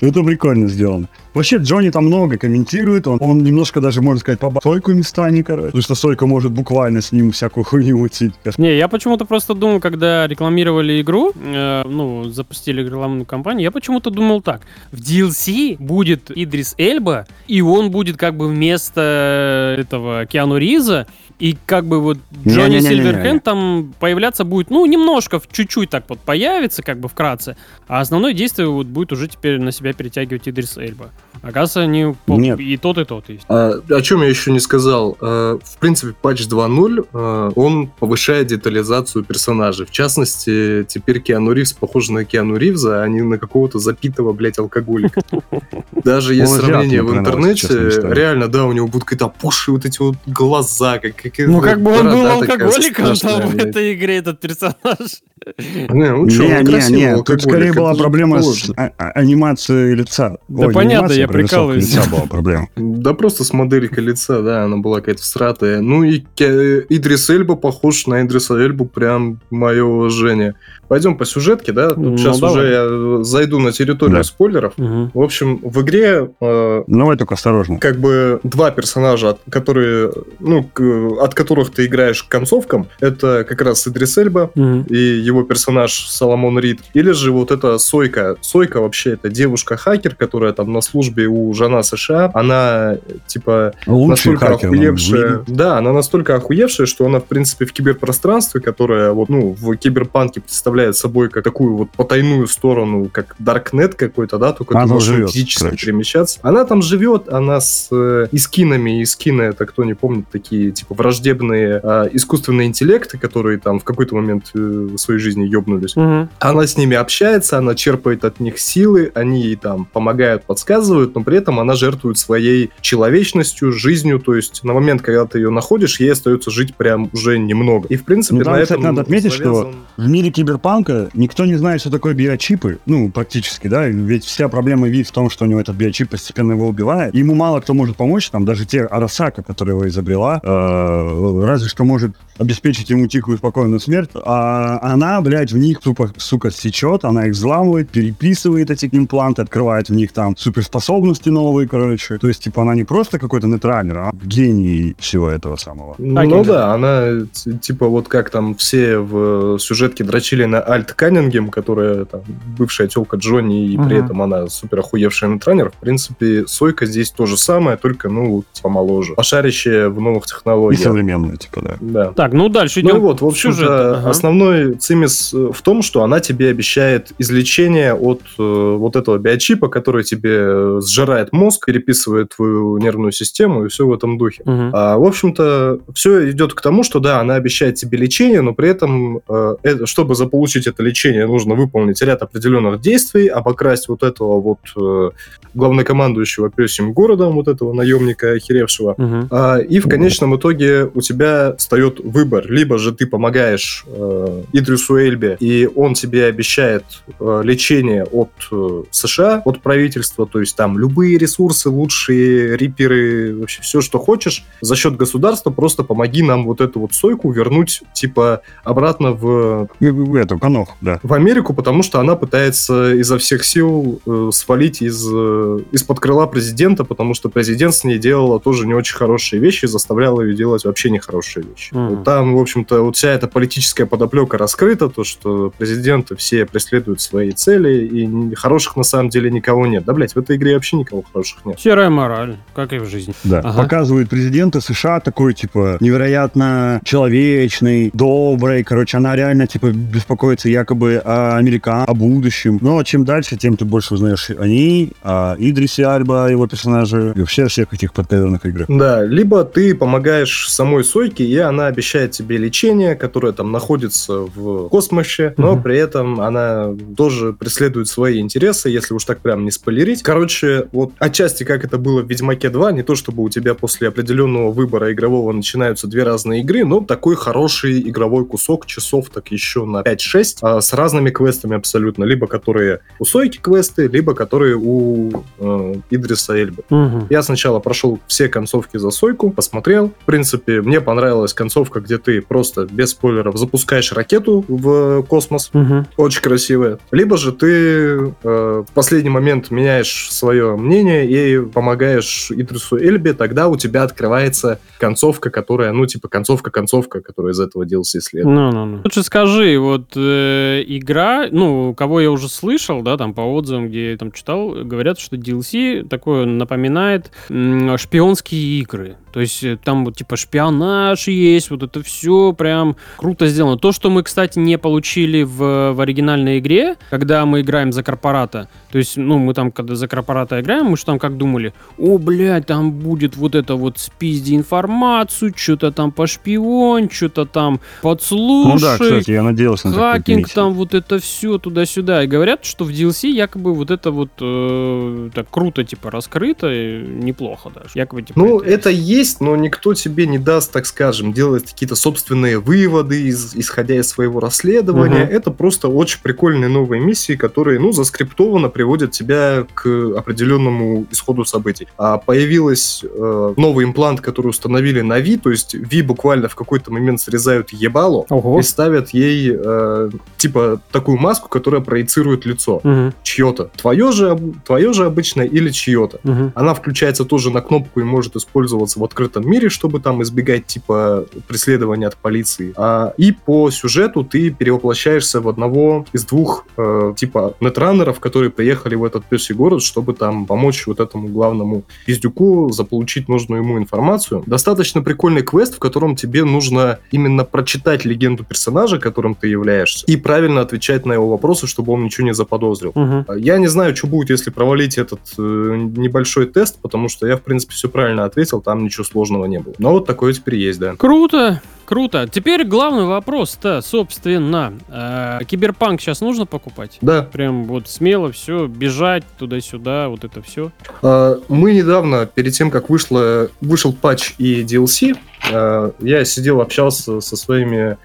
Это 0.01 0.23
прикольно 0.23 0.69
сделано. 0.69 1.09
Вообще, 1.35 1.59
Джонни 1.59 1.91
там 1.91 2.07
много 2.07 2.39
комментирует, 2.39 3.07
он, 3.07 3.19
он 3.21 3.39
немножко 3.45 3.81
даже, 3.81 4.03
можно 4.03 4.21
сказать, 4.21 4.41
по 4.41 4.53
Сойку 4.63 4.93
местами, 4.93 5.43
короче. 5.43 5.67
Потому 5.67 5.83
что 5.83 5.95
Сойка 5.95 6.27
может 6.27 6.51
буквально 6.51 7.03
с 7.03 7.13
ним 7.13 7.31
всякую 7.31 7.65
хуйню 7.65 7.99
мутить. 7.99 8.33
Не, 8.59 8.77
я 8.77 8.89
почему-то 8.89 9.25
просто 9.25 9.55
думал, 9.55 9.81
когда 9.81 10.27
рекламировали 10.27 11.01
игру, 11.01 11.33
э, 11.37 11.83
ну, 11.87 12.25
запустили 12.25 12.83
рекламную 12.83 13.27
кампанию, 13.27 13.63
я 13.63 13.71
почему-то 13.71 14.11
думал 14.11 14.41
так. 14.43 14.63
В 14.91 15.01
DLC 15.01 15.77
будет 15.79 16.31
Идрис 16.35 16.75
Эльба, 16.79 17.27
и 17.47 17.61
он 17.61 17.91
будет 17.91 18.17
как 18.17 18.37
бы 18.37 18.49
вместо 18.49 19.77
этого 19.79 20.27
Киану 20.27 20.57
Риза, 20.57 21.07
и 21.39 21.57
как 21.65 21.87
бы 21.87 22.01
вот 22.01 22.19
Джонни 22.47 22.75
Не-не-не-не-не. 22.75 22.83
Сильверхенд 22.83 23.43
там 23.43 23.95
появляться 23.99 24.45
будет, 24.45 24.71
ну, 24.71 24.85
немножко, 24.85 25.41
чуть-чуть 25.51 25.89
так 25.89 26.05
вот 26.09 26.21
появится, 26.21 26.83
как 26.83 27.01
бы 27.01 27.09
вкратце, 27.09 27.57
а 27.89 28.01
основное 28.01 28.35
действие 28.35 28.69
вот 28.69 28.87
будет 28.87 29.13
уже 29.13 29.27
теперь 29.27 29.59
на 29.59 29.73
себя 29.73 29.90
перетягивать 29.93 30.49
Идрис 30.49 30.77
Эльба. 30.77 31.11
Оказывается, 31.43 31.81
они 31.81 32.15
по- 32.27 32.35
Нет. 32.35 32.61
и 32.61 32.77
тот, 32.77 32.99
и 32.99 33.05
тот 33.05 33.29
есть. 33.29 33.45
А, 33.49 33.81
о 33.89 34.01
чем 34.03 34.23
я 34.23 34.29
еще 34.29 34.53
не 34.53 34.61
сказал. 34.61 35.17
А, 35.21 35.59
в 35.63 35.79
принципе, 35.79 36.15
патч 36.21 36.47
2.0, 36.47 37.07
а, 37.13 37.51
он 37.55 37.89
повышает 37.89 38.49
детализацию 38.49 39.25
персонажей. 39.25 39.87
В 39.87 39.91
частности, 39.91 40.85
теперь 40.89 41.21
Киану 41.21 41.53
Ривз 41.53 41.73
похож 41.73 42.11
на 42.11 42.25
Киану 42.25 42.57
Ривза, 42.57 43.03
а 43.03 43.09
не 43.09 43.23
на 43.23 43.39
какого-то 43.39 43.79
запитого, 43.79 44.33
блядь, 44.33 44.59
алкоголика. 44.59 45.23
Даже 46.05 46.35
есть 46.35 46.53
сравнение 46.53 47.03
в 47.03 47.17
интернете. 47.17 47.69
Реально, 48.03 48.49
да, 48.49 48.65
у 48.65 48.73
него 48.73 48.87
будут 48.87 49.05
какие-то 49.05 49.27
опухшие 49.27 49.75
вот 49.75 49.85
эти 49.85 50.01
вот 50.01 50.17
глаза, 50.27 50.99
как 50.99 51.15
Ну, 51.39 51.61
как 51.61 51.81
бы 51.83 51.93
он 51.93 52.07
был 52.11 52.27
алкоголиком 52.27 53.17
там 53.17 53.49
в 53.49 53.57
этой 53.57 53.95
игре, 53.95 54.17
этот 54.17 54.41
персонаж. 54.41 55.23
Не, 55.57 56.11
ну 56.13 56.29
чё, 56.29 56.43
не, 56.63 56.91
не, 56.91 56.97
не, 56.97 57.23
тут 57.23 57.41
скорее 57.43 57.73
была 57.73 57.95
проблема 57.95 58.43
с 58.43 58.71
а- 58.77 58.93
а- 58.99 59.11
анимацией 59.13 59.95
лица. 59.95 60.37
Да 60.49 60.69
понятно, 60.69 61.13
я 61.13 61.29
прикалываюсь. 61.33 61.95
лица 61.95 62.09
была 62.11 62.27
проблема. 62.27 62.69
Да 62.77 63.15
просто 63.15 63.45
с 63.45 63.53
моделька 63.53 64.01
лица, 64.01 64.43
да, 64.43 64.65
она 64.65 64.77
была 64.77 65.01
какая-то 65.01 65.23
всратая. 65.23 65.81
Ну 65.81 66.03
и 66.05 66.19
Идрис 66.19 67.31
Эльба 67.31 67.57
похож 67.57 68.07
на 68.07 68.23
Идриса 68.23 68.55
Эльбу, 68.55 68.87
прям 68.87 69.41
мое 69.51 69.85
уважение. 69.85 70.55
Пойдем 70.91 71.17
по 71.17 71.25
сюжетке, 71.25 71.71
да? 71.71 71.91
Тут 71.91 71.99
Ну, 71.99 72.17
сейчас 72.19 72.41
давай. 72.41 72.55
уже 72.57 73.19
я 73.19 73.23
зайду 73.25 73.61
на 73.61 73.71
территорию 73.71 74.17
Да. 74.17 74.23
спойлеров. 74.25 74.73
Мгм. 74.77 75.13
В 75.15 75.21
общем, 75.23 75.61
в 75.63 75.81
игре 75.83 76.31
э, 76.41 76.83
Давай 76.89 77.17
только 77.17 77.35
осторожно. 77.35 77.79
как 77.79 78.01
бы 78.01 78.41
два 78.43 78.73
персонажа, 78.73 79.29
от- 79.31 79.39
которые, 79.49 80.11
ну, 80.41 80.65
к- 80.65 81.13
от 81.23 81.33
которых 81.37 81.71
ты 81.71 81.87
играешь 81.87 82.25
к 82.25 82.29
концовкам. 82.29 82.89
Это 82.99 83.45
как 83.49 83.63
раз 83.63 83.87
Идрис 83.87 84.19
Эльба, 84.19 84.51
Мгм. 84.57 84.83
и 84.91 84.97
его 84.99 85.45
персонаж 85.45 86.09
Соломон 86.09 86.59
Рид. 86.59 86.81
Или 86.93 87.13
же 87.13 87.31
вот 87.31 87.53
эта 87.53 87.79
Сойка. 87.79 88.35
Сойка 88.41 88.81
вообще 88.81 89.13
это 89.13 89.29
девушка-хакер, 89.29 90.17
которая 90.17 90.53
там 90.53 90.73
на 90.73 90.81
службе 90.81 91.29
у 91.29 91.55
жена 91.55 91.85
США. 91.85 92.33
Она 92.35 92.97
типа 93.29 93.75
Лучший 93.87 94.33
настолько 94.33 94.47
хакер. 94.47 94.67
охуевшая. 94.71 95.45
Да, 95.47 95.79
она 95.79 95.93
настолько 95.93 96.35
охуевшая, 96.35 96.89
что 96.89 97.07
она, 97.07 97.21
в 97.21 97.27
принципе, 97.27 97.65
в 97.65 97.73
киберпространстве, 97.73 98.61
которое 98.61 99.13
вот, 99.13 99.29
ну, 99.29 99.55
в 99.57 99.77
киберпанке 99.77 100.41
представляет 100.41 100.80
собой 100.93 101.29
как 101.29 101.45
такую 101.45 101.77
вот 101.77 101.91
потайную 101.91 102.47
сторону, 102.47 103.09
как 103.11 103.35
Даркнет 103.39 103.95
какой-то, 103.95 104.39
да, 104.39 104.53
только 104.53 104.77
Она 104.77 104.87
ты 104.87 104.93
можешь 104.95 105.09
живет, 105.09 105.31
физически 105.31 105.65
короче. 105.65 105.87
перемещаться. 105.87 106.39
Она 106.43 106.65
там 106.65 106.83
живет, 106.83 107.29
она 107.29 107.61
с 107.61 107.89
э, 107.91 108.29
искинами, 108.33 109.03
искины, 109.03 109.43
это 109.43 109.67
кто 109.67 109.85
не 109.85 109.95
помнит, 109.95 110.27
такие, 110.31 110.71
типа, 110.71 110.95
враждебные 110.95 111.81
а, 111.83 112.09
искусственные 112.13 112.69
интеллекты, 112.69 113.19
которые 113.19 113.59
там 113.59 113.81
в 113.81 113.85
какой-то 113.85 114.15
момент 114.15 114.51
э, 114.55 114.89
своей 114.97 115.21
жизни 115.21 115.45
ёбнулись. 115.45 115.97
Мгм. 115.97 116.29
Она 116.39 116.67
с 116.67 116.77
ними 116.77 116.97
общается, 116.97 117.59
она 117.59 117.75
черпает 117.75 118.25
от 118.25 118.41
них 118.41 118.59
силы, 118.59 119.11
они 119.15 119.43
ей 119.43 119.57
там 119.57 119.85
помогают, 119.85 120.45
подсказывают, 120.45 121.15
но 121.15 121.23
при 121.23 121.39
этом 121.39 121.61
она 121.61 121.75
жертвует 121.75 122.19
своей 122.19 122.71
человечностью, 122.81 123.73
жизнью, 123.73 124.21
то 124.21 124.35
есть 124.35 124.63
на 124.65 124.73
момент, 124.73 125.03
когда 125.03 125.27
ты 125.27 125.39
ее 125.39 125.51
находишь, 125.51 126.01
ей 126.01 126.13
остается 126.13 126.51
жить 126.51 126.75
прям 126.75 127.11
уже 127.13 127.39
немного. 127.39 127.87
И 127.89 127.97
в 127.97 128.05
принципе 128.05 128.39
Ну, 128.39 128.45
там, 128.45 128.55
на 128.55 128.63
кстати, 128.63 128.79
этом 128.79 128.85
надо 128.85 129.03
отметить, 129.03 129.33
что 129.33 129.73
В 129.97 130.09
мире 130.09 130.31
киберпанка 130.71 131.11
никто 131.15 131.45
не 131.45 131.57
знает, 131.57 131.81
что 131.81 131.91
такое 131.91 132.15
биочипы. 132.15 132.79
Ну, 132.87 133.11
практически, 133.11 133.69
да. 133.69 133.87
Ведь 133.87 134.25
вся 134.25 134.49
проблема 134.49 134.89
вид 134.89 135.09
в 135.09 135.13
том, 135.13 135.31
что 135.31 135.45
у 135.45 135.49
него 135.49 135.61
этот 135.61 135.77
биочип 135.77 136.11
постепенно 136.11 136.53
его 136.53 136.69
убивает. 136.69 137.15
Ему 137.15 137.35
мало 137.35 137.61
кто 137.61 137.75
может 137.75 137.97
помочь, 137.97 138.31
там 138.31 138.45
даже 138.45 138.65
те 138.65 138.85
Арасака, 138.85 139.43
которая 139.43 139.77
его 139.77 139.89
изобрела, 139.89 140.41
э, 140.43 141.45
разве 141.45 141.69
что 141.69 141.85
может 141.85 142.13
обеспечить 142.39 142.91
ему 142.91 143.07
тихую 143.07 143.39
спокойную 143.39 143.81
смерть. 143.81 144.11
А 144.15 144.79
она, 144.83 145.21
блядь, 145.21 145.53
в 145.53 145.59
них, 145.59 145.81
тупо, 145.81 146.11
сука, 146.17 146.51
сечет, 146.51 147.05
она 147.05 147.27
их 147.27 147.33
взламывает, 147.33 147.91
переписывает 147.91 148.71
эти 148.71 148.89
импланты, 148.93 149.43
открывает 149.43 149.91
в 149.91 149.95
них 149.95 150.13
там 150.13 150.37
суперспособности 150.37 151.29
новые, 151.29 151.69
короче. 151.69 152.19
То 152.19 152.29
есть, 152.29 152.45
типа, 152.45 152.63
она 152.63 152.75
не 152.75 152.85
просто 152.85 153.19
какой-то 153.19 153.47
нейтралер, 153.47 153.99
а 153.99 154.13
гений 154.23 154.97
всего 154.99 155.29
этого 155.29 155.57
самого. 155.57 155.95
Ну 155.99 156.21
Агент. 156.21 156.47
да, 156.47 156.73
она 156.73 157.27
типа 157.61 157.89
вот 157.89 158.09
как 158.09 158.31
там 158.31 158.55
все 158.55 158.99
в 158.99 159.59
сюжетке 159.59 160.05
дрочили 160.05 160.45
на 160.45 160.60
Альт 160.67 160.93
Каннингем, 160.93 161.49
которая 161.49 162.05
там 162.05 162.23
бывшая 162.59 162.89
телка 162.89 163.17
Джонни, 163.17 163.67
и 163.67 163.77
при 163.77 163.97
Мгм. 163.97 164.05
этом 164.05 164.23
она 164.23 164.49
супер 164.49 164.81
охуевшая 164.81 165.31
на 165.31 165.39
тренер. 165.39 165.71
В 165.71 165.77
принципе, 165.81 166.47
Сойка 166.47 166.87
здесь 166.87 167.11
то 167.11 167.27
же 167.27 167.37
самое, 167.37 167.77
только, 167.77 168.09
ну, 168.09 168.45
типа 168.53 168.69
моложе. 168.69 169.15
Пошарящая 169.15 169.89
в 169.89 170.01
новых 170.01 170.25
И 170.25 170.29
технологиях. 170.29 170.83
современная, 170.83 171.37
типа, 171.37 171.61
да. 171.63 171.77
Да. 171.81 172.13
Так, 172.13 172.33
ну 172.33 172.49
дальше 172.49 172.81
Ну 172.83 172.89
идем. 172.91 172.97
и 172.99 173.01
вот, 173.01 173.21
в 173.23 173.33
сюжету. 173.37 173.71
Ага. 173.73 174.11
основной 174.11 174.75
цимис 174.75 175.33
э, 175.35 175.51
в 175.53 175.63
том, 175.63 175.83
что 175.83 176.03
она 176.03 176.21
тебе 176.21 176.49
обещает 176.51 177.13
излечение 177.19 177.95
от 177.95 178.21
э, 178.39 178.43
вот 178.79 178.97
этого 178.97 179.19
биочипа, 179.19 179.69
который 179.69 180.05
тебе 180.05 180.37
э, 180.39 180.81
сжирает 180.85 181.33
мозг, 181.33 181.67
переписывает 181.67 182.35
твою 182.37 182.79
нервную 182.79 183.13
систему 183.13 183.65
и 183.65 183.69
все 183.69 183.87
в 183.87 183.93
этом 183.93 184.19
духе. 184.19 184.43
Мгм. 184.45 184.71
А, 184.73 184.97
в 184.99 185.05
общем-то, 185.05 185.81
все 185.95 186.31
идет 186.31 186.55
к 186.55 186.61
тому, 186.61 186.83
что 186.83 187.01
да, 187.01 187.21
она 187.21 187.35
обещает 187.35 187.77
тебе 187.77 187.99
лечение, 187.99 188.41
но 188.41 188.53
при 188.55 188.69
этом, 188.69 189.21
э, 189.29 189.55
чтобы 189.85 190.15
заполучить 190.15 190.50
это 190.59 190.83
лечение, 190.83 191.27
нужно 191.27 191.55
выполнить 191.55 192.03
ряд 192.03 192.23
определенных 192.23 192.81
действий, 192.81 193.27
обокрасть 193.29 193.89
вот 193.89 194.03
этого 194.03 194.41
вот 194.41 194.59
э, 194.77 195.11
главнокомандующего 195.55 196.51
пёсим 196.51 196.93
городом, 196.93 197.35
вот 197.35 197.49
этого 197.49 197.73
наемника 197.73 198.33
охеревшего. 198.33 198.95
Мгм. 198.97 199.29
А, 199.31 199.59
и 199.59 199.79
в 199.79 199.89
конечном 199.89 200.37
итоге 200.37 200.91
у 200.93 201.01
тебя 201.01 201.55
встает 201.57 202.01
выбор. 202.01 202.51
Либо 202.51 202.79
же 202.79 202.93
ты 202.93 203.07
помогаешь 203.07 203.85
э, 203.87 204.43
Идрису 204.53 204.97
Эльбе, 204.99 205.37
и 205.41 205.69
он 205.75 205.95
тебе 205.95 206.25
обещает 206.27 206.85
э, 207.19 207.41
лечение 207.45 208.05
от 208.05 208.31
э, 208.53 208.83
США, 208.91 209.43
от 209.45 209.61
правительства, 209.61 210.27
то 210.27 210.41
есть 210.41 210.57
там 210.57 210.79
любые 210.79 211.19
ресурсы, 211.19 211.69
лучшие 211.69 212.57
риперы, 212.57 213.37
вообще 213.37 213.63
все, 213.63 213.81
что 213.81 213.99
хочешь, 213.99 214.45
за 214.61 214.77
счет 214.77 214.97
государства 214.97 215.51
просто 215.51 215.85
помоги 215.85 216.23
нам 216.23 216.45
вот 216.47 216.61
эту 216.61 216.81
вот 216.81 216.93
сойку 216.95 217.31
вернуть, 217.31 217.83
типа, 217.93 218.43
обратно 218.65 219.13
в, 219.13 219.69
И- 219.81 219.87
и 219.87 219.91
Эту, 220.35 220.41
Канох, 220.41 220.71
да. 220.81 221.01
в 221.03 221.13
Америку, 221.13 221.55
потому 221.55 221.83
что 221.83 222.01
она 222.01 222.17
пытается 222.17 222.95
изо 222.95 223.19
всех 223.19 223.45
сил 223.45 224.01
э, 224.07 224.31
свалить 224.33 224.83
из, 224.83 225.07
э, 225.11 225.61
из-под 225.73 226.01
крыла 226.01 226.27
президента, 226.27 226.85
потому 226.85 227.15
что 227.15 227.29
президент 227.29 227.75
с 227.75 227.85
ней 227.85 227.99
делала 227.99 228.41
тоже 228.41 228.67
не 228.67 228.75
очень 228.75 228.97
хорошие 228.97 229.41
вещи, 229.41 229.67
заставлял 229.67 230.21
ее 230.21 230.35
делать 230.35 230.65
вообще 230.65 230.91
нехорошие 230.91 231.45
вещи. 231.45 231.75
Мгм. 231.75 231.89
Вот 231.89 232.05
Там, 232.05 232.35
в 232.35 232.41
общем-то, 232.41 232.83
вот 232.83 232.97
вся 232.97 233.11
эта 233.11 233.27
политическая 233.27 233.87
подоплека 233.87 234.39
раскрыта, 234.39 234.89
то, 234.89 235.05
что 235.05 235.53
президенты 235.57 236.17
все 236.17 236.47
преследуют 236.47 237.01
свои 237.01 237.33
цели, 237.33 237.87
и 237.87 238.35
хороших 238.35 238.77
на 238.77 238.85
самом 238.85 239.09
деле 239.09 239.31
никого 239.31 239.67
нет. 239.67 239.85
Да, 239.85 239.93
блядь, 239.93 240.15
в 240.15 240.19
этой 240.19 240.37
игре 240.37 240.55
вообще 240.55 240.77
никого 240.77 241.03
хороших 241.03 241.45
нет. 241.45 241.61
Серая 241.61 241.91
мораль, 241.91 242.37
как 242.55 242.73
и 242.73 242.79
в 242.79 242.87
жизни. 242.87 243.15
Да. 243.25 243.41
Ага. 243.41 243.63
Показывает 243.63 244.09
президента 244.09 244.61
США 244.61 245.01
такой, 245.01 245.35
типа, 245.35 245.77
невероятно 245.81 246.81
человечный, 246.85 247.91
добрый. 247.93 248.65
Короче, 248.65 248.97
она 248.97 249.17
реально, 249.17 249.47
типа, 249.47 249.71
беспокоится 249.71 250.20
якобы 250.45 251.01
о 251.05 251.37
американ, 251.37 251.85
о 251.87 251.95
будущем. 251.95 252.59
Но 252.61 252.83
чем 252.83 253.05
дальше, 253.05 253.37
тем 253.37 253.57
ты 253.57 253.65
больше 253.65 253.95
узнаешь 253.95 254.31
о 254.31 254.47
ней, 254.47 254.93
о 255.03 255.35
Идрисе 255.39 255.87
Альба, 255.87 256.31
его 256.31 256.47
персонаже, 256.47 257.13
и 257.17 257.21
вообще 257.21 257.45
о 257.45 257.49
всех 257.49 257.73
этих 257.73 257.93
подкаверных 257.93 258.45
играх. 258.47 258.67
Да, 258.69 259.05
либо 259.05 259.45
ты 259.45 259.75
помогаешь 259.75 260.49
самой 260.49 260.85
Сойке, 260.85 261.25
и 261.25 261.37
она 261.39 261.67
обещает 261.67 262.13
тебе 262.13 262.37
лечение, 262.37 262.95
которое 262.95 263.33
там 263.33 263.53
находится 263.53 264.21
в 264.21 264.69
космосе, 264.69 265.35
но 265.37 265.53
Мгм. 265.55 265.63
при 265.63 265.79
этом 265.79 266.21
она 266.21 266.75
тоже 266.97 267.33
преследует 267.33 267.89
свои 267.89 268.21
интересы, 268.21 268.69
если 268.69 268.95
уж 268.95 269.05
так 269.05 269.21
прям 269.21 269.45
не 269.45 269.51
спойлерить. 269.51 270.03
Короче, 270.03 270.69
вот 270.73 270.93
отчасти 270.99 271.45
как 271.45 271.65
это 271.65 271.79
было 271.79 272.03
в 272.03 272.09
Ведьмаке 272.09 272.51
2, 272.51 272.73
не 272.73 272.83
то 272.83 272.95
чтобы 272.95 273.23
у 273.23 273.29
тебя 273.29 273.55
после 273.55 273.89
определенного 273.89 274.51
выбора 274.51 274.93
игрового 274.93 275.33
начинаются 275.33 275.87
две 275.87 276.05
разные 276.05 276.41
игры, 276.43 276.65
но 276.65 276.81
такой 276.81 277.17
хороший 277.17 277.81
игровой 277.81 278.25
кусок 278.27 278.67
часов 278.67 279.11
так 279.11 279.31
еще 279.33 279.65
на 279.65 279.83
5-6 279.83 280.10
а, 280.43 280.61
с 280.61 280.73
разными 280.73 281.11
квестами 281.11 281.57
абсолютно, 281.57 282.05
либо 282.05 282.27
которые 282.27 282.81
у 282.99 283.05
Сойки 283.05 283.39
квесты, 283.39 283.87
либо 283.87 284.15
которые 284.15 284.57
у 284.57 285.25
э, 285.39 285.75
Идриса 285.91 286.35
Эльбы. 286.35 286.63
Мгм. 286.71 287.07
Я 287.11 287.23
сначала 287.23 287.59
прошел 287.59 287.99
все 288.07 288.29
концовки 288.29 288.77
за 288.77 288.91
сойку, 288.91 289.31
посмотрел. 289.31 289.93
В 290.03 290.05
принципе, 290.05 290.63
мне 290.63 290.81
понравилась 290.81 291.35
концовка, 291.35 291.81
где 291.81 291.99
ты 291.99 292.23
просто 292.23 292.67
без 292.71 292.91
спойлеров 292.91 293.37
запускаешь 293.37 293.93
ракету 293.93 294.45
в 294.49 295.03
космос. 295.03 295.51
Мгм. 295.53 295.87
Очень 295.97 296.23
красивая. 296.23 296.79
Либо 296.91 297.17
же 297.17 297.33
ты 297.33 297.47
э, 297.47 298.11
в 298.23 298.73
последний 298.75 299.11
момент 299.11 299.51
меняешь 299.51 300.09
свое 300.11 300.57
мнение 300.57 301.07
и 301.07 301.41
помогаешь 301.45 302.31
Идрису 302.31 302.79
Эльбе, 302.79 303.13
тогда 303.13 303.49
у 303.49 303.57
тебя 303.57 303.83
открывается 303.83 304.61
концовка, 304.79 305.31
которая, 305.31 305.73
ну, 305.73 305.87
типа, 305.87 306.09
концовка-концовка, 306.09 307.01
которая 307.01 307.33
из 307.33 307.41
этого 307.41 307.65
DLC 307.65 308.01
следует. 308.01 308.35
Ну, 308.35 308.51
ну, 308.51 308.65
ну. 308.67 308.81
Лучше 308.85 309.03
скажи, 309.03 309.59
вот 309.59 309.97
э, 310.01 310.65
игра, 310.67 311.27
ну, 311.31 311.75
кого 311.75 312.01
я 312.01 312.11
уже 312.11 312.29
слышал, 312.29 312.83
да, 312.83 312.97
там 312.97 313.15
по 313.15 313.23
отзывам, 313.23 313.69
где 313.69 313.93
я 313.93 313.97
там 313.97 314.13
читал, 314.13 314.51
говорят, 314.65 314.99
что 314.99 315.17
DLC 315.17 315.87
такое 315.87 316.27
напоминает 316.27 317.11
м, 317.29 317.77
шпионские 317.79 318.61
игры. 318.61 318.97
То 319.13 319.21
есть 319.21 319.43
э, 319.43 319.59
там 319.63 319.85
вот 319.85 319.97
типа 319.97 320.17
шпионаж 320.17 321.09
есть, 321.09 321.51
вот 321.51 321.63
это 321.63 321.83
все 321.83 322.33
прям 322.33 322.77
круто 322.97 323.27
сделано. 323.27 323.59
То, 323.59 323.73
что 323.73 323.91
мы, 323.91 324.03
кстати, 324.03 324.39
не 324.39 324.59
получили 324.59 325.23
в, 325.23 325.73
в 325.73 325.81
оригинальной 325.81 326.39
игре, 326.39 326.77
когда 326.91 327.27
мы 327.27 327.41
играем 327.41 327.73
за 327.73 327.83
корпората, 327.83 328.49
то 328.71 328.79
есть, 328.79 328.97
ну, 328.97 329.19
мы 329.19 329.35
там, 329.35 329.51
когда 329.51 329.75
за 329.75 329.89
корпората 329.89 330.41
играем, 330.41 330.67
мы 330.67 330.77
же 330.77 330.85
там 330.85 330.99
как 330.99 331.17
думали, 331.17 331.53
о, 331.79 331.99
блядь, 331.99 332.47
там 332.47 332.73
будет 332.73 333.17
вот 333.17 333.35
это 333.35 333.57
вот 333.57 333.79
спизди 333.79 334.35
информацию, 334.37 335.33
что-то 335.37 335.73
там 335.73 335.91
пошпион, 335.91 336.89
что-то 336.91 337.27
там 337.27 337.61
подслушай. 337.83 338.53
Ну 338.53 338.59
да, 338.61 338.75
кстати, 338.75 339.11
я 339.11 339.23
надеялся 339.23 339.69
на 339.69 339.75
такую 339.75 339.90
Миссию. 339.99 340.35
там 340.35 340.55
вот 340.55 340.75
это 340.75 340.99
все 340.99 341.39
туда-сюда. 341.39 342.05
И 342.05 342.07
говорят, 342.07 342.45
что 342.45 342.65
в 342.65 342.71
DLC 342.71 343.09
якобы 343.09 343.55
вот 343.55 343.71
это 343.71 343.91
вот 343.91 344.11
э, 344.21 345.11
так 345.15 345.27
круто, 345.31 345.65
типа, 345.65 345.91
раскрыто, 345.91 346.53
и 346.53 346.83
неплохо 346.83 347.51
даже. 347.55 347.71
Якобы, 347.75 348.03
типа, 348.03 348.19
Ну, 348.21 348.39
это 348.41 348.71
есть, 348.71 349.21
но 349.21 349.37
никто 349.37 349.75
тебе 349.75 350.07
не 350.07 350.19
даст, 350.19 350.53
так 350.53 350.67
скажем, 350.67 351.13
делать 351.13 351.45
какие-то 351.51 351.75
собственные 351.77 352.39
выводы, 352.39 353.03
из- 353.09 353.35
исходя 353.35 353.75
из 353.77 353.89
своего 353.89 354.21
расследования. 354.21 355.05
Мгм. 355.05 355.13
Это 355.17 355.31
просто 355.31 355.69
очень 355.69 356.01
прикольные 356.03 356.49
новые 356.49 356.81
миссии, 356.81 357.15
которые, 357.17 357.59
ну, 357.61 357.73
заскриптованно 357.73 358.49
приводят 358.49 358.91
тебя 358.93 359.47
к 359.55 359.67
определенному 359.97 360.87
исходу 360.91 361.25
событий. 361.25 361.67
А 361.79 361.99
появилась 361.99 362.85
э, 362.85 363.35
новый 363.37 363.65
имплант, 363.65 364.01
который 364.01 364.29
установили 364.29 364.81
на 364.83 365.01
Ви, 365.01 365.17
то 365.17 365.31
есть 365.31 365.55
Ви 365.55 365.83
буквально 365.83 366.29
в 366.29 366.35
какой-то 366.35 366.73
момент 366.73 367.01
срезают 367.01 367.51
ебало 367.53 368.07
Ого. 368.09 368.39
и 368.41 368.43
ставят 368.43 368.91
ей, 368.91 369.33
э, 369.33 369.80
типа, 370.17 370.61
такую 370.73 370.99
маску, 370.99 371.29
которая 371.29 371.61
проецирует 371.61 372.27
лицо. 372.27 372.61
Мгм, 372.65 372.93
Чье-то. 373.03 373.51
Твое 373.57 373.93
же, 373.93 374.19
твое 374.45 374.73
же 374.73 374.85
обычное 374.87 375.27
или 375.27 375.51
чье-то. 375.51 376.01
мгм. 376.03 376.33
Она 376.35 376.55
включается 376.55 377.05
тоже 377.05 377.31
на 377.31 377.41
кнопку 377.41 377.81
и 377.81 377.85
может 377.85 378.17
использоваться 378.17 378.79
в 378.81 378.85
открытом 378.85 379.29
мире, 379.29 379.49
чтобы 379.49 379.81
там 379.81 380.03
избегать 380.03 380.47
типа 380.47 381.07
преследования 381.29 381.87
от 381.87 381.97
полиции. 381.97 382.53
А, 382.57 382.93
и 382.97 383.13
по 383.13 383.51
сюжету 383.51 384.05
ты 384.05 384.31
перевоплощаешься 384.31 385.21
в 385.21 385.29
одного 385.29 385.87
из 385.93 386.05
двух 386.05 386.45
э, 386.57 386.95
типа 386.97 387.35
нетранеров, 387.41 388.01
которые 388.01 388.31
приехали 388.31 388.75
в 388.75 388.85
этот 388.85 389.05
песий 389.05 389.35
город, 389.35 389.63
чтобы 389.63 389.93
там 389.95 390.27
помочь 390.27 390.67
вот 390.67 390.81
этому 390.81 391.09
главному 391.09 391.65
пиздюку 391.87 392.51
заполучить 392.53 393.09
нужную 393.09 393.43
ему 393.43 393.59
информацию. 393.59 394.23
Достаточно 394.27 394.83
прикольный 394.83 395.23
квест, 395.23 395.55
в 395.55 395.59
котором 395.59 395.97
тебе 395.97 396.25
нужно 396.25 396.79
именно 396.91 397.25
прочитать 397.25 397.85
легенду 397.85 398.25
персонажа, 398.25 398.79
которым 398.79 399.15
ты 399.15 399.29
являешься, 399.29 399.70
и 399.87 399.97
правильно 399.97 400.41
отвечать 400.41 400.87
на 400.87 400.93
его 400.93 401.09
вопросы, 401.09 401.47
чтобы 401.47 401.73
он 401.73 401.85
ничего 401.85 402.07
не 402.07 402.15
заподозрил. 402.15 402.73
Мгм. 402.75 403.07
Я 403.17 403.39
не 403.39 403.47
знаю, 403.49 403.77
что 403.77 403.87
будет, 403.87 404.11
если 404.11 404.31
провалить 404.31 404.79
этот 404.79 405.01
э, 405.19 405.23
небольшой 405.23 406.27
тест, 406.27 406.59
потому 406.61 406.89
что 406.89 407.07
я, 407.07 407.17
в 407.17 407.23
принципе, 407.23 407.53
все 407.55 407.69
правильно 407.69 408.05
ответил, 408.05 408.41
там 408.41 408.65
ничего 408.65 408.85
сложного 408.85 409.27
не 409.27 409.39
было. 409.39 409.55
Но 409.59 409.71
вот 409.73 409.87
такое 409.87 410.13
теперь 410.13 410.37
есть, 410.37 410.59
да. 410.59 410.75
Круто, 410.77 411.41
круто. 411.65 412.09
Теперь 412.11 412.45
главный 412.45 412.85
вопрос-то, 412.85 413.61
собственно, 413.63 414.53
э, 414.69 415.21
Киберпанк 415.27 415.81
сейчас 415.81 416.01
нужно 416.01 416.27
покупать? 416.27 416.79
Да, 416.81 417.03
Прям 417.03 417.45
вот 417.45 417.69
смело 417.69 418.11
все, 418.13 418.47
бежать 418.47 419.05
туда-сюда, 419.19 419.89
вот 419.89 420.05
это 420.05 420.23
все. 420.23 420.51
э, 420.83 421.17
мы 421.29 421.53
недавно, 421.55 422.07
перед 422.07 422.33
тем, 422.33 422.51
как 422.51 422.71
вышло, 422.71 423.29
вышел 423.41 423.73
патч 423.73 424.15
и 424.19 424.43
DLC, 424.43 424.97
э, 425.31 425.71
я 425.81 426.05
сидел, 426.05 426.41
общался 426.41 427.01
со 427.01 427.17
своими 427.17 427.77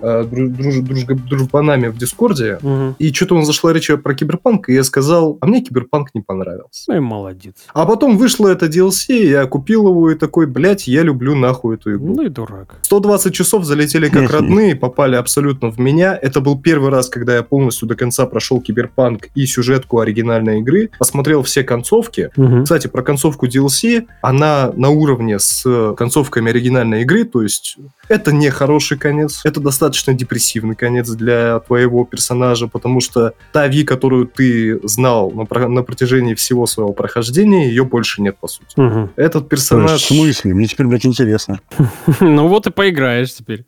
э, 0.00 0.24
дру- 0.30 0.48
друж- 0.48 1.14
дружбанами 1.28 1.88
в 1.88 1.96
Дискорде, 1.98 2.58
и 2.98 3.12
что-то 3.12 3.36
он 3.36 3.44
зашла 3.44 3.72
речь 3.72 3.90
про 4.02 4.14
Киберпанк, 4.14 4.68
и 4.68 4.74
я 4.74 4.84
сказал, 4.84 5.38
а 5.40 5.46
мне 5.46 5.62
Киберпанк 5.62 6.10
не 6.14 6.20
понравился. 6.20 6.84
Ну 6.88 6.96
и 6.96 7.00
молодец. 7.00 7.54
А 7.72 7.84
потом 7.86 8.16
вышло 8.18 8.48
это 8.48 8.66
DLC, 8.66 9.24
я 9.26 9.46
купил 9.46 9.88
его 9.88 10.10
и 10.10 10.14
такой, 10.14 10.46
блядь, 10.46 10.86
я 10.86 11.02
люблю 11.02 11.34
нахуй 11.34 11.76
эту 11.76 11.94
игру. 11.96 12.14
Ну 12.16 12.22
и 12.22 12.28
дурак. 12.28 12.74
120 12.82 13.34
часов 13.34 13.64
залетели 13.64 14.08
как 14.08 14.30
родные, 14.30 14.76
попали 14.76 15.16
абсолютно 15.16 15.70
в 15.70 15.78
меня. 15.78 16.18
Это 16.20 16.40
был 16.40 16.58
первый 16.60 16.90
раз, 16.90 17.08
когда 17.08 17.34
я 17.36 17.42
полностью 17.42 17.88
до 17.88 17.94
конца 17.94 18.26
прошел 18.26 18.60
Киберпанк 18.60 19.28
и 19.34 19.46
сюжетку 19.46 20.00
оригинальной 20.00 20.60
игры. 20.60 20.90
Посмотрел 20.98 21.42
все 21.42 21.62
концовки. 21.64 22.30
Кстати, 22.62 22.86
про 22.86 23.02
концовку 23.02 23.46
DLC, 23.46 24.06
она 24.22 24.72
на 24.76 24.90
уровне 24.90 25.38
с 25.38 25.94
концовками 25.96 26.50
оригинальной 26.50 27.02
игры, 27.02 27.24
то 27.24 27.42
есть 27.42 27.76
это 28.08 28.32
не 28.32 28.50
хороший 28.50 28.98
конец, 28.98 29.40
это 29.44 29.60
достаточно 29.60 29.73
депрессивный 30.14 30.74
конец 30.74 31.08
для 31.10 31.60
твоего 31.60 32.04
персонажа, 32.04 32.66
потому 32.68 33.00
что 33.00 33.34
та 33.52 33.68
Ви, 33.68 33.84
которую 33.84 34.26
ты 34.26 34.80
знал 34.86 35.30
на, 35.30 35.44
про- 35.44 35.68
на 35.68 35.82
протяжении 35.82 36.34
всего 36.34 36.66
своего 36.66 36.92
прохождения, 36.92 37.68
ее 37.68 37.84
больше 37.84 38.22
нет, 38.22 38.36
по 38.38 38.48
сути. 38.48 38.72
Мгм. 38.76 39.10
Этот 39.16 39.44
То 39.44 39.48
персонаж... 39.48 39.90
есть, 39.92 40.04
в 40.04 40.14
смысле? 40.14 40.54
Мне 40.54 40.66
теперь, 40.66 40.86
блядь, 40.86 41.06
интересно. 41.06 41.60
Ну 42.20 42.48
вот 42.48 42.66
и 42.66 42.70
поиграешь 42.70 43.34
теперь. 43.34 43.64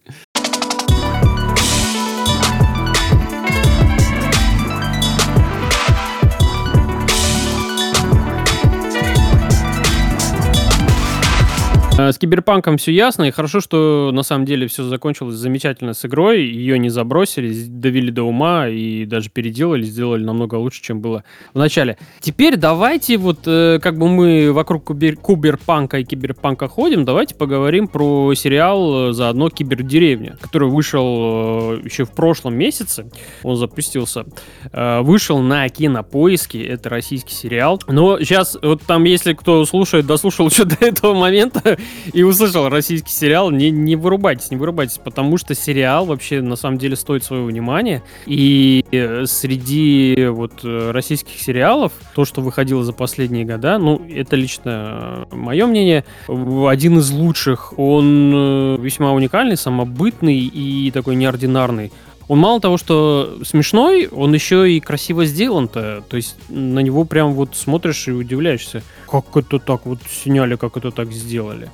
С 12.12 12.18
Киберпанком 12.18 12.76
все 12.78 12.92
ясно, 12.92 13.24
и 13.24 13.30
хорошо, 13.30 13.60
что 13.60 14.10
на 14.12 14.22
самом 14.22 14.44
деле 14.44 14.66
все 14.66 14.84
закончилось 14.84 15.36
замечательно 15.36 15.94
с 15.94 16.04
игрой, 16.04 16.44
ее 16.44 16.78
не 16.78 16.88
забросили, 16.88 17.52
довели 17.66 18.10
до 18.10 18.24
ума 18.24 18.68
и 18.68 19.04
даже 19.04 19.30
переделали, 19.30 19.82
сделали 19.82 20.24
намного 20.24 20.56
лучше, 20.56 20.82
чем 20.82 21.00
было 21.00 21.24
в 21.54 21.58
начале. 21.58 21.98
Теперь 22.20 22.56
давайте 22.56 23.16
вот, 23.16 23.40
э, 23.46 23.78
как 23.80 23.98
бы 23.98 24.08
мы 24.08 24.52
вокруг 24.52 24.90
кубер- 24.90 25.16
Куберпанка 25.16 25.98
и 25.98 26.04
Киберпанка 26.04 26.68
ходим, 26.68 27.04
давайте 27.04 27.34
поговорим 27.34 27.88
про 27.88 28.34
сериал 28.34 29.10
э, 29.10 29.12
заодно 29.12 29.50
Кибердеревня, 29.50 30.36
который 30.40 30.68
вышел 30.68 31.74
э, 31.74 31.80
еще 31.84 32.04
в 32.04 32.12
прошлом 32.12 32.56
месяце, 32.56 33.10
он 33.42 33.56
запустился, 33.56 34.26
э, 34.72 35.00
вышел 35.00 35.38
на 35.38 35.68
Кинопоиске, 35.68 36.64
это 36.64 36.88
российский 36.88 37.34
сериал, 37.34 37.80
но 37.86 38.18
сейчас 38.20 38.56
вот 38.62 38.82
там, 38.82 39.04
если 39.04 39.32
кто 39.32 39.64
слушает, 39.64 40.06
дослушал 40.06 40.48
еще 40.50 40.64
до 40.64 40.76
этого 40.80 41.14
момента 41.14 41.76
и 42.12 42.22
услышал 42.22 42.68
российский 42.68 43.10
сериал, 43.10 43.50
не, 43.50 43.70
не 43.70 43.96
вырубайтесь, 43.96 44.50
не 44.50 44.56
вырубайтесь, 44.56 44.98
потому 44.98 45.38
что 45.38 45.54
сериал 45.54 46.06
вообще 46.06 46.40
на 46.40 46.56
самом 46.56 46.78
деле 46.78 46.96
стоит 46.96 47.24
своего 47.24 47.46
внимания, 47.46 48.02
и 48.26 48.84
э, 48.90 49.24
среди 49.26 50.26
вот 50.28 50.64
э, 50.64 50.90
российских 50.90 51.38
сериалов, 51.40 51.92
то, 52.14 52.24
что 52.24 52.40
выходило 52.40 52.84
за 52.84 52.92
последние 52.92 53.44
года, 53.44 53.78
ну, 53.78 54.02
это 54.08 54.36
лично 54.36 55.26
мое 55.30 55.66
мнение, 55.66 56.04
один 56.28 56.98
из 56.98 57.10
лучших. 57.10 57.78
Он 57.78 58.32
э, 58.34 58.78
весьма 58.80 59.12
уникальный, 59.12 59.56
самобытный 59.56 60.38
и 60.38 60.90
такой 60.90 61.16
неординарный. 61.16 61.92
Он 62.28 62.38
мало 62.40 62.60
того, 62.60 62.76
что 62.76 63.38
смешной, 63.44 64.08
он 64.08 64.34
еще 64.34 64.70
и 64.70 64.80
красиво 64.80 65.24
сделан-то. 65.24 66.02
То 66.08 66.16
есть 66.16 66.36
на 66.48 66.80
него 66.80 67.04
прям 67.04 67.34
вот 67.34 67.54
смотришь 67.54 68.08
и 68.08 68.12
удивляешься, 68.12 68.82
как 69.08 69.36
это 69.36 69.58
так 69.60 69.86
вот 69.86 70.00
сняли, 70.10 70.56
как 70.56 70.76
это 70.76 70.90
так 70.90 71.12
сделали. 71.12 71.70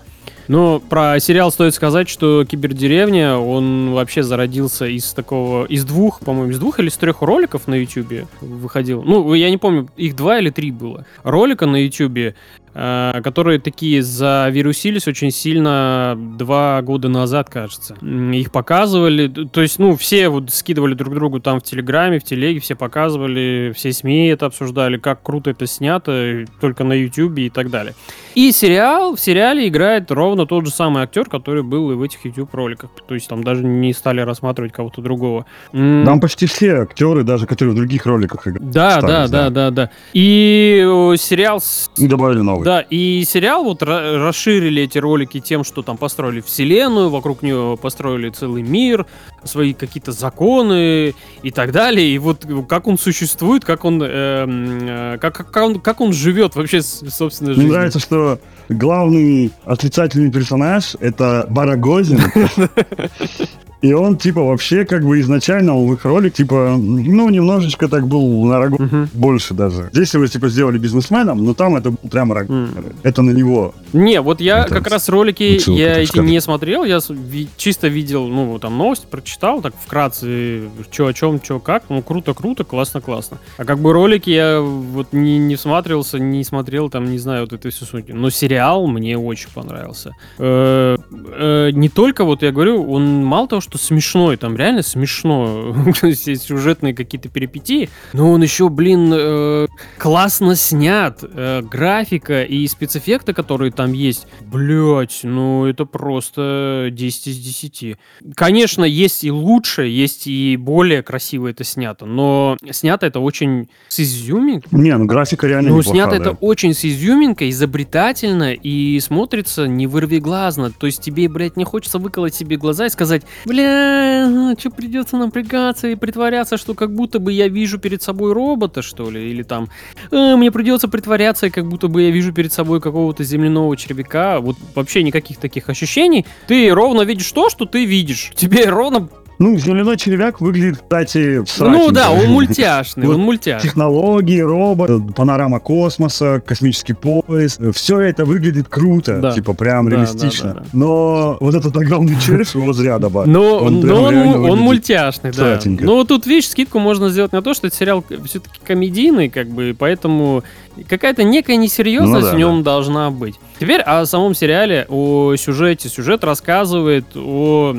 Но 0.48 0.80
про 0.80 1.18
сериал 1.20 1.50
стоит 1.50 1.74
сказать, 1.74 2.08
что 2.08 2.44
Кибердеревня, 2.44 3.36
он 3.36 3.92
вообще 3.92 4.22
зародился 4.22 4.86
из 4.86 5.12
такого, 5.12 5.64
из 5.66 5.84
двух, 5.84 6.20
по-моему, 6.20 6.50
из 6.50 6.58
двух 6.58 6.80
или 6.80 6.88
из 6.88 6.96
трех 6.96 7.22
роликов 7.22 7.66
на 7.68 7.74
Ютубе 7.74 8.26
выходил. 8.40 9.02
Ну, 9.02 9.34
я 9.34 9.50
не 9.50 9.58
помню, 9.58 9.88
их 9.96 10.16
два 10.16 10.38
или 10.38 10.50
три 10.50 10.70
было. 10.70 11.06
Ролика 11.22 11.66
на 11.66 11.76
э, 11.76 12.34
которые 12.74 13.58
такие 13.58 14.02
завирусились 14.02 15.06
очень 15.06 15.30
сильно 15.30 16.16
два 16.38 16.80
года 16.82 17.08
назад, 17.08 17.50
кажется. 17.50 17.94
Их 18.02 18.50
показывали, 18.50 19.28
то 19.28 19.60
есть, 19.60 19.78
ну, 19.78 19.96
все 19.96 20.28
вот 20.28 20.50
скидывали 20.50 20.94
друг 20.94 21.14
другу 21.14 21.40
там 21.40 21.60
в 21.60 21.62
Телеграме, 21.62 22.18
в 22.18 22.24
Телеге, 22.24 22.60
все 22.60 22.74
показывали, 22.74 23.72
все 23.76 23.92
СМИ 23.92 24.28
это 24.28 24.46
обсуждали, 24.46 24.96
как 24.96 25.22
круто 25.22 25.50
это 25.50 25.66
снято, 25.66 26.44
только 26.60 26.84
на 26.84 26.94
Ютубе 26.94 27.46
и 27.46 27.50
так 27.50 27.70
далее. 27.70 27.94
И 28.34 28.50
сериал, 28.52 29.16
в 29.16 29.20
сериале 29.20 29.68
играет 29.68 30.10
ровно 30.10 30.46
тот 30.46 30.66
же 30.66 30.72
самый 30.72 31.02
актер, 31.02 31.26
который 31.26 31.62
был 31.62 31.90
и 31.92 31.94
в 31.94 32.02
этих 32.02 32.24
YouTube 32.24 32.54
роликах. 32.54 32.90
То 33.06 33.14
есть 33.14 33.28
там 33.28 33.44
даже 33.44 33.62
не 33.64 33.92
стали 33.92 34.20
рассматривать 34.20 34.72
кого-то 34.72 35.02
другого. 35.02 35.44
Там 35.72 36.20
почти 36.20 36.46
все 36.46 36.82
актеры, 36.82 37.24
даже 37.24 37.46
которые 37.46 37.72
в 37.74 37.76
других 37.76 38.06
роликах 38.06 38.46
играют, 38.48 38.70
Да, 38.70 39.00
да, 39.00 39.06
да, 39.06 39.26
да. 39.26 39.50
да, 39.50 39.70
да. 39.70 39.90
И 40.14 40.82
э, 40.82 41.16
сериал 41.18 41.62
и 41.96 42.06
добавили 42.06 42.40
новый. 42.40 42.61
Да, 42.64 42.80
и 42.80 43.24
сериал 43.26 43.64
вот 43.64 43.82
ра- 43.82 44.16
расширили 44.24 44.82
эти 44.82 44.98
ролики 44.98 45.40
тем, 45.40 45.64
что 45.64 45.82
там 45.82 45.96
построили 45.96 46.40
вселенную, 46.40 47.10
вокруг 47.10 47.42
нее 47.42 47.78
построили 47.80 48.30
целый 48.30 48.62
мир, 48.62 49.06
свои 49.44 49.72
какие-то 49.74 50.12
законы 50.12 51.14
и 51.42 51.50
так 51.50 51.72
далее. 51.72 52.08
И 52.08 52.18
вот 52.18 52.46
как 52.68 52.86
он 52.86 52.98
существует, 52.98 53.64
как 53.64 53.84
он, 53.84 54.02
эм, 54.02 54.78
э, 54.82 55.18
как, 55.20 55.34
как 55.50 55.56
он, 55.64 55.80
как 55.80 56.00
он 56.00 56.12
живет 56.12 56.54
вообще, 56.56 56.82
собственно, 56.82 57.50
Мне 57.50 57.56
жизнью. 57.56 57.72
нравится, 57.74 57.98
что 57.98 58.38
главный 58.68 59.50
отрицательный 59.64 60.30
персонаж 60.30 60.96
это 61.00 61.46
Барагозин. 61.50 62.20
И 63.82 63.92
он, 63.92 64.16
типа, 64.16 64.42
вообще, 64.42 64.84
как 64.84 65.04
бы, 65.04 65.18
изначально 65.20 65.74
в 65.76 65.92
их 65.92 66.04
ролик, 66.04 66.34
типа, 66.34 66.76
ну, 66.78 67.28
немножечко 67.30 67.88
так 67.88 68.06
был 68.06 68.44
на 68.44 68.58
рогу 68.60 68.76
Мгм. 68.82 69.08
больше 69.12 69.54
даже. 69.54 69.88
Здесь 69.92 70.14
его, 70.14 70.26
типа, 70.26 70.48
сделали 70.48 70.78
бизнесменом, 70.78 71.44
но 71.44 71.52
там 71.52 71.74
это 71.74 71.90
был 71.90 72.08
прям 72.10 72.32
рог. 72.32 72.48
М. 72.48 72.68
Это 73.02 73.22
на 73.22 73.30
него. 73.32 73.74
Не, 73.92 74.20
вот 74.20 74.40
я 74.40 74.60
Это 74.64 74.74
как 74.76 74.86
раз 74.88 75.08
ролики 75.08 75.58
я 75.70 75.98
эти 75.98 76.18
не 76.20 76.40
смотрел, 76.40 76.84
я 76.84 77.00
ви- 77.08 77.48
чисто 77.56 77.88
видел, 77.88 78.28
ну, 78.28 78.58
там 78.60 78.78
новости 78.78 79.06
прочитал, 79.10 79.60
так 79.60 79.74
вкратце, 79.84 80.62
что 80.92 81.06
о 81.08 81.12
чем, 81.12 81.40
что 81.42 81.58
как, 81.58 81.82
ну, 81.88 82.02
круто-круто, 82.02 82.62
классно-классно. 82.64 83.38
А 83.58 83.64
как 83.64 83.78
бы 83.80 83.92
ролики 83.92 84.30
я 84.30 84.60
вот 84.60 85.12
не, 85.12 85.38
не 85.38 85.56
всматривался, 85.56 86.18
не 86.20 86.44
смотрел, 86.44 86.88
там, 86.88 87.10
не 87.10 87.18
знаю, 87.18 87.42
вот 87.42 87.52
это 87.52 87.68
все 87.70 87.84
суть. 87.84 88.08
Но 88.14 88.30
сериал 88.30 88.86
мне 88.86 89.18
очень 89.18 89.48
понравился. 89.52 90.12
Э, 90.38 90.96
э, 91.10 91.70
не 91.72 91.88
только, 91.88 92.24
вот 92.24 92.42
я 92.42 92.52
говорю, 92.52 92.88
он 92.88 93.24
мало 93.24 93.48
того, 93.48 93.60
что 93.60 93.71
смешной, 93.78 94.36
там 94.36 94.56
реально 94.56 94.82
смешно, 94.82 95.74
есть 96.02 96.42
сюжетные 96.42 96.94
какие-то 96.94 97.28
перипетии, 97.28 97.88
но 98.12 98.30
он 98.30 98.42
еще, 98.42 98.68
блин, 98.68 99.12
э, 99.14 99.66
классно 99.98 100.56
снят, 100.56 101.18
э, 101.22 101.62
графика 101.62 102.42
и 102.42 102.66
спецэффекты, 102.66 103.32
которые 103.32 103.72
там 103.72 103.92
есть, 103.92 104.26
блять, 104.40 105.20
ну 105.22 105.66
это 105.66 105.84
просто 105.84 106.88
10 106.90 107.26
из 107.28 107.38
10. 107.38 107.96
Конечно, 108.34 108.84
есть 108.84 109.24
и 109.24 109.30
лучше, 109.30 109.86
есть 109.86 110.26
и 110.26 110.56
более 110.56 111.02
красиво 111.02 111.48
это 111.48 111.64
снято, 111.64 112.06
но 112.06 112.56
снято 112.70 113.06
это 113.06 113.20
очень 113.20 113.68
с 113.88 114.00
изюминкой. 114.00 114.68
Не, 114.78 114.96
ну 114.96 115.06
графика 115.06 115.46
реально 115.46 115.70
Ну, 115.70 115.78
неплоха, 115.78 115.96
снято 115.96 116.10
да. 116.10 116.16
это 116.16 116.30
очень 116.40 116.74
с 116.74 116.84
изюминкой, 116.84 117.50
изобретательно 117.50 118.52
и 118.54 118.98
смотрится 119.00 119.66
не 119.66 119.86
вырвиглазно. 119.86 120.70
То 120.70 120.86
есть 120.86 121.00
тебе, 121.00 121.28
блядь, 121.28 121.56
не 121.56 121.64
хочется 121.64 121.98
выколоть 121.98 122.34
себе 122.34 122.56
глаза 122.56 122.86
и 122.86 122.90
сказать, 122.90 123.22
бля, 123.62 124.54
что 124.58 124.70
придется 124.70 125.16
напрягаться 125.16 125.88
и 125.88 125.94
притворяться, 125.94 126.56
что 126.56 126.74
как 126.74 126.94
будто 126.94 127.18
бы 127.18 127.32
я 127.32 127.48
вижу 127.48 127.78
перед 127.78 128.02
собой 128.02 128.32
робота, 128.32 128.82
что 128.82 129.10
ли, 129.10 129.30
или 129.30 129.42
там, 129.42 129.68
«Э, 130.10 130.36
мне 130.36 130.50
придется 130.50 130.88
притворяться, 130.88 131.50
как 131.50 131.68
будто 131.68 131.88
бы 131.88 132.02
я 132.02 132.10
вижу 132.10 132.32
перед 132.32 132.52
собой 132.52 132.80
какого-то 132.80 133.24
земляного 133.24 133.76
червяка. 133.76 134.40
Вот 134.40 134.56
вообще 134.74 135.02
никаких 135.02 135.38
таких 135.38 135.68
ощущений. 135.68 136.26
Ты 136.46 136.70
ровно 136.70 137.02
видишь 137.02 137.30
то, 137.32 137.50
что 137.50 137.64
ты 137.64 137.84
видишь. 137.84 138.32
Тебе 138.34 138.68
ровно... 138.68 139.08
Ну, 139.38 139.56
земляной 139.58 139.96
червяк 139.96 140.40
выглядит, 140.40 140.78
кстати, 140.82 141.42
Ну 141.58 141.90
да, 141.90 142.10
он 142.12 142.26
мультяшный, 142.26 143.06
Вот 143.06 143.16
он 143.16 143.22
мультяшный. 143.22 143.68
Технологии, 143.68 144.38
робот, 144.40 145.14
панорама 145.16 145.58
космоса, 145.58 146.40
космический 146.46 146.92
поезд. 146.92 147.60
Все 147.74 148.00
это 148.00 148.24
выглядит 148.24 148.68
круто, 148.68 149.18
Да. 149.20 149.32
типа 149.32 149.54
прям 149.54 149.88
Да, 149.88 149.96
реалистично. 149.96 150.54
да. 150.54 150.64
Но 150.72 151.36
вот 151.40 151.54
этот 151.54 151.76
огромный 151.76 152.16
червь 152.20 152.48
своего 152.48 152.72
зряда, 152.72 153.08
ба, 153.10 153.24
Но 153.26 153.58
он 153.58 153.80
но 153.80 154.02
он, 154.04 154.16
он 154.50 154.58
мультяшный, 154.60 155.30
да. 155.30 155.36
сратенько. 155.56 155.84
Но 155.84 156.04
тут, 156.04 156.26
видишь, 156.26 156.48
скидку 156.50 156.78
можно 156.78 157.08
сделать 157.10 157.32
на 157.32 157.42
то, 157.42 157.52
что 157.54 157.66
это 157.66 157.76
сериал 157.76 158.04
все-таки 158.26 158.60
комедийный, 158.64 159.28
как 159.28 159.48
бы, 159.48 159.74
поэтому 159.76 160.44
какая-то 160.88 161.22
некая 161.24 161.56
несерьезность 161.56 162.26
Ну 162.26 162.30
да, 162.30 162.34
в 162.34 162.38
нем 162.38 162.62
должна 162.62 163.10
быть. 163.10 163.34
Теперь 163.60 163.80
о 163.80 164.06
самом 164.06 164.34
сериале, 164.34 164.86
о 164.88 165.36
сюжете. 165.36 165.88
Сюжет 165.88 166.24
рассказывает 166.24 167.04
о 167.14 167.76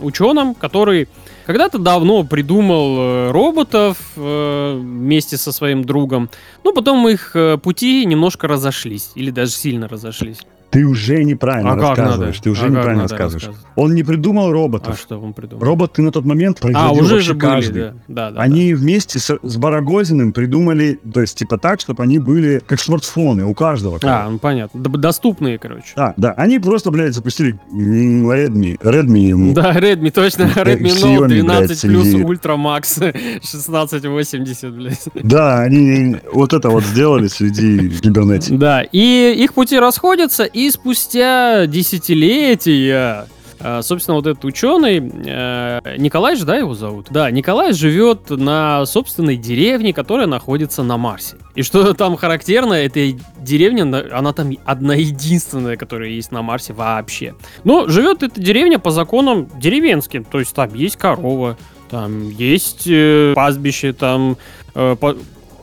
ученом, 0.00 0.54
который 0.54 1.08
когда-то 1.46 1.78
давно 1.78 2.24
придумал 2.24 2.96
э, 2.98 3.30
роботов 3.30 3.98
э, 4.16 4.78
вместе 4.78 5.36
со 5.36 5.52
своим 5.52 5.84
другом, 5.84 6.28
но 6.64 6.72
потом 6.72 7.08
их 7.08 7.36
э, 7.36 7.56
пути 7.58 8.04
немножко 8.04 8.48
разошлись, 8.48 9.10
или 9.14 9.30
даже 9.30 9.52
сильно 9.52 9.88
разошлись. 9.88 10.40
Ты 10.70 10.84
уже 10.84 11.22
неправильно 11.24 11.72
А 11.72 11.76
рассказываешь. 11.76 12.38
Ты 12.40 12.50
уже 12.50 12.66
А 12.66 12.68
неправильно 12.68 13.02
рассказываешь. 13.04 13.50
Он 13.76 13.94
не 13.94 14.02
придумал 14.02 14.48
А 14.48 14.52
роботов. 14.52 14.98
что 15.00 15.18
он 15.18 15.32
придумал? 15.32 15.64
Роботы 15.64 16.02
на 16.02 16.10
тот 16.12 16.24
момент 16.24 16.58
А, 16.58 16.62
производил 16.62 17.02
уже 17.02 17.14
вообще 17.14 17.26
же 17.28 17.34
были, 17.34 17.40
каждый. 17.50 17.82
да. 17.82 17.94
Да, 18.08 18.30
да, 18.32 18.40
они 18.40 18.74
вместе 18.74 19.18
с, 19.18 19.38
с 19.42 19.56
Барагозиным 19.56 20.32
придумали, 20.32 20.98
то 21.12 21.20
есть 21.20 21.38
типа 21.38 21.58
так, 21.58 21.80
чтобы 21.80 22.02
они 22.02 22.18
были 22.18 22.60
как 22.66 22.80
смартфоны 22.80 23.44
у 23.44 23.54
каждого. 23.54 23.98
да. 24.00 24.24
А, 24.26 24.30
ну 24.30 24.38
понятно. 24.38 24.80
Доступные, 24.80 25.58
короче. 25.58 25.92
Да, 25.96 26.14
да, 26.16 26.32
они 26.32 26.58
просто, 26.58 26.90
блядь, 26.90 27.14
запустили 27.14 27.58
Redmi, 27.72 28.78
Redmi 28.80 29.18
ему. 29.18 29.52
Да, 29.54 29.72
Redmi, 29.78 30.10
точно. 30.10 30.44
Redmi 30.44 30.86
Xiaomi, 30.86 31.26
Note 31.26 31.28
блядь, 31.28 31.44
12 31.44 31.80
плюс 31.82 32.06
Ultra 32.14 32.56
Max 32.56 32.98
1680, 32.98 34.74
блядь. 34.74 35.04
Да, 35.14 35.60
они 35.62 36.16
вот 36.32 36.52
это 36.52 36.68
вот 36.70 36.84
сделали 36.84 37.28
среди 37.28 37.88
кибернетики. 38.00 38.56
Да, 38.56 38.82
и 38.82 39.34
их 39.38 39.54
пути 39.54 39.78
расходятся, 39.78 40.44
и 40.56 40.70
спустя 40.70 41.66
десятилетия 41.66 43.26
а, 43.58 43.80
Собственно, 43.82 44.16
вот 44.16 44.26
этот 44.26 44.44
ученый, 44.44 44.98
э, 44.98 45.80
Николай 45.96 46.36
же, 46.36 46.44
да, 46.44 46.56
его 46.56 46.74
зовут? 46.74 47.06
Да, 47.10 47.30
Николай 47.30 47.72
живет 47.72 48.28
на 48.28 48.84
собственной 48.84 49.36
деревне, 49.36 49.94
которая 49.94 50.26
находится 50.26 50.82
на 50.82 50.98
Марсе. 50.98 51.36
И 51.54 51.62
что 51.62 51.94
там 51.94 52.16
характерно, 52.16 52.74
эта 52.74 53.12
деревня, 53.38 53.86
на- 53.86 54.04
она 54.12 54.34
там 54.34 54.50
одна 54.66 54.94
единственная, 54.94 55.76
которая 55.78 56.10
есть 56.10 56.32
на 56.32 56.42
Марсе 56.42 56.74
вообще. 56.74 57.34
Но 57.64 57.88
живет 57.88 58.22
эта 58.22 58.38
деревня 58.38 58.78
по 58.78 58.90
законам 58.90 59.48
деревенским, 59.58 60.24
то 60.24 60.38
есть 60.38 60.54
там 60.54 60.74
есть 60.74 60.96
корова, 60.96 61.56
там 61.88 62.28
есть 62.28 62.82
э, 62.86 63.32
пастбище, 63.34 63.94
там 63.94 64.36
э, 64.74 64.96
по- 65.00 65.16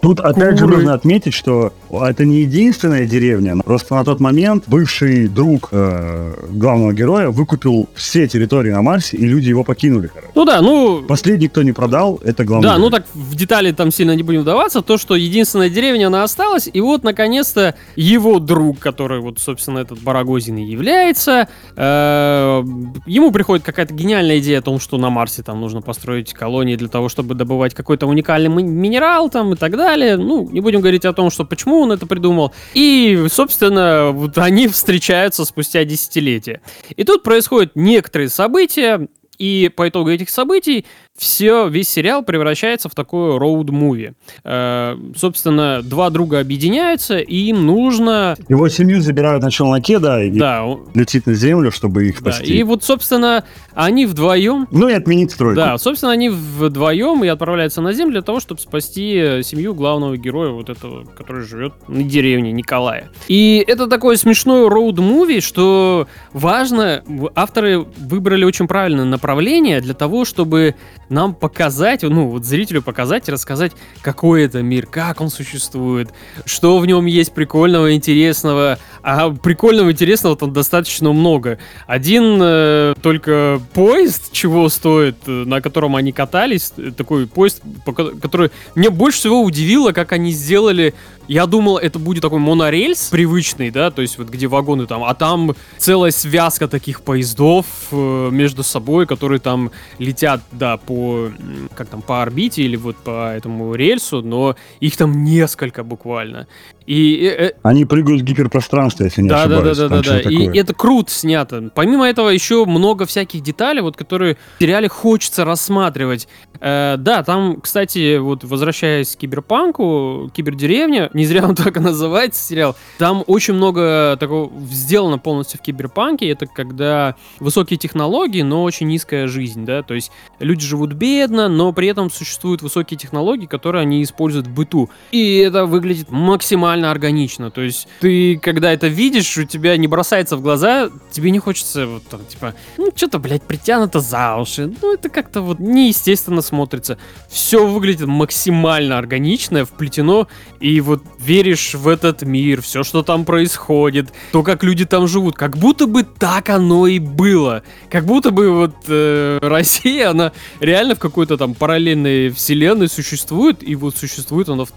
Тут 0.04 0.20
опять 0.20 0.60
же 0.60 0.68
нужно 0.68 0.93
отметить, 0.93 1.34
что 1.34 1.72
это 1.89 2.26
не 2.26 2.41
единственная 2.41 3.06
деревня. 3.06 3.56
Просто 3.64 3.95
на 3.95 4.04
тот 4.04 4.20
момент 4.20 4.66
бывший 4.68 5.28
друг 5.30 5.70
э, 5.72 6.34
главного 6.51 6.91
героя 6.93 7.30
выкупил 7.30 7.88
все 7.95 8.28
территории 8.28 8.72
на 8.72 8.82
Марсе, 8.82 9.16
и 9.16 9.26
люди 9.26 9.47
его 9.47 9.64
покинули. 9.64 10.08
короче. 10.14 10.32
Ну 10.36 10.43
да, 10.45 10.62
ну 10.62 11.04
Последний, 11.08 11.47
кто 11.47 11.64
не 11.64 11.72
продал, 11.72 12.20
это 12.24 12.43
главный 12.43 12.68
Да, 12.68 12.78
ну 12.78 12.89
герой. 12.89 12.99
так 12.99 13.06
в 13.14 13.36
детали 13.36 13.72
там 13.72 13.91
сильно 13.91 14.14
не 14.16 14.24
будем 14.24 14.41
вдаваться. 14.41 14.82
То, 14.82 14.97
что 14.97 15.16
единственная 15.16 15.70
деревня, 15.70 16.08
она 16.08 16.24
осталась. 16.24 16.70
И 16.72 16.82
вот, 16.82 17.04
наконец-то, 17.06 17.76
его 17.95 18.39
друг, 18.39 18.80
который 18.80 19.22
вот, 19.22 19.39
собственно, 19.39 19.80
этот 19.80 20.01
Барагозин 20.01 20.58
и 20.58 20.66
является, 20.66 21.47
э, 21.78 22.64
ему 23.06 23.32
приходит 23.32 23.64
какая-то 23.66 23.93
гениальная 23.93 24.39
идея 24.39 24.60
о 24.60 24.62
том, 24.62 24.80
что 24.82 24.97
на 24.97 25.10
Марсе 25.10 25.43
там 25.43 25.62
нужно 25.62 25.82
построить 25.82 26.34
колонии 26.34 26.76
для 26.76 26.89
того, 26.89 27.08
чтобы 27.08 27.36
добывать 27.36 27.74
какой-то 27.74 28.06
уникальный 28.06 28.49
ми- 28.49 28.64
минерал 28.64 29.30
там 29.30 29.54
и 29.54 29.56
так 29.56 29.72
далее. 29.72 29.92
Ну, 29.95 30.49
не 30.49 30.61
будем 30.61 30.81
говорить 30.81 31.05
о 31.05 31.13
том, 31.13 31.29
что 31.29 31.45
почему 31.45 31.81
он 31.81 31.91
это 31.91 32.05
придумал. 32.05 32.53
И, 32.73 33.27
собственно, 33.29 34.11
вот 34.11 34.37
они 34.37 34.67
встречаются 34.69 35.45
спустя 35.45 35.83
десятилетия. 35.83 36.61
И 36.95 37.03
тут 37.03 37.23
происходят 37.23 37.71
некоторые 37.75 38.29
события, 38.29 39.07
и 39.37 39.71
по 39.75 39.89
итогу 39.89 40.09
этих 40.09 40.29
событий 40.29 40.85
все, 41.16 41.68
весь 41.68 41.89
сериал 41.89 42.24
превращается 42.24 42.89
в 42.89 42.95
такое 42.95 43.38
роуд-муви. 43.38 44.14
Э, 44.43 44.97
собственно, 45.16 45.82
два 45.84 46.09
друга 46.09 46.39
объединяются, 46.39 47.20
и 47.20 47.36
им 47.36 47.68
нужно... 47.68 48.36
Его 48.49 48.68
семью 48.68 48.99
забирают 48.99 49.43
на 49.43 49.51
челноке, 49.51 49.99
да, 49.99 50.24
и 50.24 50.32
Да, 50.32 50.66
летит 50.95 51.28
на 51.28 51.36
землю, 51.36 51.72
чтобы 51.72 52.07
их 52.07 52.24
да, 52.24 52.32
спасти. 52.32 52.57
и 52.57 52.64
вот, 52.64 52.84
собственно, 52.84 53.43
они 53.76 54.07
вдвоем... 54.07 54.68
Ну 54.72 54.88
и 54.89 54.93
отменить 54.93 55.32
стройку. 55.32 55.55
Да, 55.55 55.78
собственно, 55.78 56.11
они 56.11 56.30
вдвоем 56.30 57.24
и 57.24 57.28
отправляются 57.28 57.82
на 57.82 57.93
землю 57.93 58.14
для 58.14 58.22
того, 58.24 58.39
чтобы 58.39 58.59
спасти 58.59 59.14
э, 59.16 59.43
семью 59.43 59.76
главного 59.76 60.18
героя, 60.18 60.49
вот 60.49 60.70
этого, 60.70 61.05
который 61.05 61.43
живет 61.43 61.74
на 61.88 62.01
деревне 62.01 62.51
Николая. 62.51 63.09
И 63.28 63.64
это 63.68 63.88
такое 63.88 64.18
смешное 64.18 64.68
роуд-муви, 64.68 65.41
что 65.41 66.07
важно, 66.34 67.03
авторы 67.36 67.86
выбрали 67.97 68.45
очень 68.45 68.68
правильное 68.68 69.05
направление 69.05 69.80
для 69.80 69.93
того, 69.93 70.26
чтобы 70.26 70.74
нам 71.10 71.34
показать, 71.34 72.04
ну, 72.04 72.28
вот 72.28 72.45
зрителю 72.45 72.82
показать 72.82 73.28
и 73.28 73.32
рассказать, 73.32 73.74
какой 74.01 74.45
это 74.45 74.62
мир, 74.62 74.86
как 74.86 75.22
он 75.22 75.30
существует, 75.30 76.10
что 76.45 76.78
в 76.80 76.86
нем 76.86 77.06
есть 77.06 77.34
прикольного, 77.34 77.93
интересного. 77.93 78.80
А 79.01 79.30
прикольного, 79.32 79.91
интересного 79.91 80.36
там 80.36 80.54
достаточно 80.54 81.12
много. 81.12 81.60
Один 81.88 82.39
э, 82.41 82.95
только 83.01 83.60
поезд, 83.74 84.32
чего 84.32 84.70
стоит, 84.70 85.18
э, 85.28 85.32
на 85.32 85.62
котором 85.62 85.95
они 85.95 86.12
катались, 86.12 86.72
э, 86.78 86.91
такой 86.95 87.28
поезд, 87.28 87.62
по 87.86 87.91
ко- 87.93 88.12
который 88.12 88.51
мне 88.76 88.89
больше 88.89 89.20
всего 89.20 89.41
удивило, 89.41 89.91
как 89.91 90.12
они 90.14 90.32
сделали. 90.32 90.93
Я 91.28 91.45
думал, 91.45 91.78
это 91.78 91.99
будет 91.99 92.21
такой 92.21 92.39
монорельс 92.39 93.09
привычный, 93.09 93.71
да, 93.71 93.91
то 93.91 94.01
есть 94.01 94.17
вот 94.17 94.28
где 94.30 94.47
вагоны 94.47 94.88
там, 94.88 95.03
а 95.03 95.13
там 95.13 95.55
целая 95.78 96.11
связка 96.11 96.67
таких 96.67 97.01
поездов 97.01 97.65
э, 97.91 98.30
между 98.30 98.63
собой, 98.63 99.07
которые 99.07 99.39
там 99.39 99.71
летят, 99.99 100.41
да, 100.51 100.78
по 100.78 101.32
как 101.76 101.88
там 101.88 102.01
по 102.01 102.21
орбите 102.21 102.63
или 102.63 102.76
вот 102.76 102.97
по 102.97 103.34
этому 103.34 103.74
рельсу, 103.74 104.21
но 104.21 104.55
их 104.82 104.97
там 104.97 105.24
несколько 105.24 105.84
буквально. 105.84 106.47
И 106.86 107.25
э, 107.25 107.47
э, 107.47 107.51
Они 107.63 107.86
прыгают 107.86 108.21
в 108.21 108.25
гиперпространство, 108.25 109.05
если 109.05 109.21
не 109.21 109.29
да, 109.29 109.47
да, 109.47 109.61
да, 109.61 109.71
ошибаюсь. 109.71 109.77
да, 109.77 109.84
да, 109.84 109.89
Там 109.89 110.01
да. 110.01 110.19
что-то 110.19 110.29
И 110.29 110.57
это 110.57 110.73
круто 110.73 111.11
снято. 111.11 111.71
Помимо 111.73 112.07
этого, 112.07 112.29
еще 112.29 112.65
много 112.65 113.05
всяких 113.05 113.41
деталей, 113.41 113.81
вот, 113.81 113.95
которые 113.95 114.38
в 114.57 114.61
сериале 114.61 114.89
хочется 114.89 115.45
рассматривать. 115.45 116.27
Э, 116.59 116.95
да, 116.97 117.23
там, 117.23 117.61
кстати, 117.61 118.17
вот 118.17 118.43
возвращаясь 118.43 119.15
к 119.15 119.19
киберпанку, 119.19 120.29
кибердеревня, 120.34 121.09
не 121.13 121.25
зря 121.25 121.45
он 121.45 121.55
так 121.55 121.77
и 121.77 121.79
называется 121.79 122.43
сериал, 122.43 122.75
там 122.97 123.23
очень 123.27 123.53
много 123.53 124.17
такого 124.19 124.51
сделано 124.69 125.17
полностью 125.19 125.59
в 125.59 125.63
киберпанке. 125.63 126.29
Это 126.29 126.47
когда 126.47 127.15
высокие 127.39 127.77
технологии, 127.77 128.41
но 128.41 128.63
очень 128.63 128.88
низкая 128.88 129.27
жизнь, 129.27 129.65
да, 129.65 129.84
то 129.84 129.93
есть 129.93 130.11
люди 130.39 130.65
живут 130.65 130.93
бедно, 130.93 131.47
но 131.47 131.71
при 131.71 131.88
этом 131.88 132.09
существуют 132.09 132.61
высокие 132.61 132.97
технологии, 132.97 133.45
которые 133.45 133.84
они 133.84 134.03
используют 134.03 134.47
в 134.47 134.53
быту. 134.53 134.89
И 135.11 135.38
это 135.38 135.65
выглядит 135.65 136.11
максимально 136.11 136.72
органично. 136.82 137.51
То 137.51 137.61
есть 137.61 137.88
ты, 137.99 138.38
когда 138.38 138.71
это 138.71 138.88
видишь, 138.88 139.38
у 139.38 139.43
тебя 139.43 139.78
не 139.78 139.88
бросается 139.88 140.38
в 140.38 140.41
глаза, 140.41 140.89
тебе 141.11 141.32
не 141.32 141.39
хочется 141.39 141.88
вот 141.88 142.03
там, 142.07 142.26
типа, 142.26 142.53
ну, 142.78 142.91
что-то, 142.95 143.19
блядь, 143.19 143.43
притянуто 143.43 143.99
за 143.99 144.38
уши. 144.38 144.74
Ну, 144.82 144.93
это 144.93 145.09
как-то 145.09 145.41
вот 145.41 145.59
неестественно 145.59 146.41
смотрится. 146.41 146.97
Все 147.30 147.65
выглядит 147.65 148.07
максимально 148.07 148.97
органично, 148.97 149.65
вплетено, 149.65 150.28
и 150.59 150.82
вот 150.82 151.03
веришь 151.19 151.74
в 151.74 151.88
этот 151.88 152.24
мир, 152.24 152.61
все, 152.61 152.84
что 152.84 153.03
там 153.03 153.26
происходит, 153.26 154.13
то, 154.32 154.43
как 154.43 154.63
люди 154.63 154.86
там 154.86 155.07
живут, 155.07 155.36
как 155.36 155.57
будто 155.57 155.88
бы 155.88 156.03
так 156.03 156.49
оно 156.49 156.88
и 156.88 156.99
было. 156.99 157.63
Как 157.89 158.05
будто 158.05 158.32
бы 158.32 158.49
вот 158.49 158.76
э, 158.88 159.39
Россия, 159.41 160.09
она 160.09 160.32
реально 160.59 160.95
в 160.95 160.99
какой-то 160.99 161.38
там 161.38 161.53
параллельной 161.53 162.30
вселенной 162.30 162.88
существует, 162.88 163.61
и 163.61 163.76
вот 163.76 163.97
существует 163.97 164.49
она 164.49 164.65
в 164.65 164.71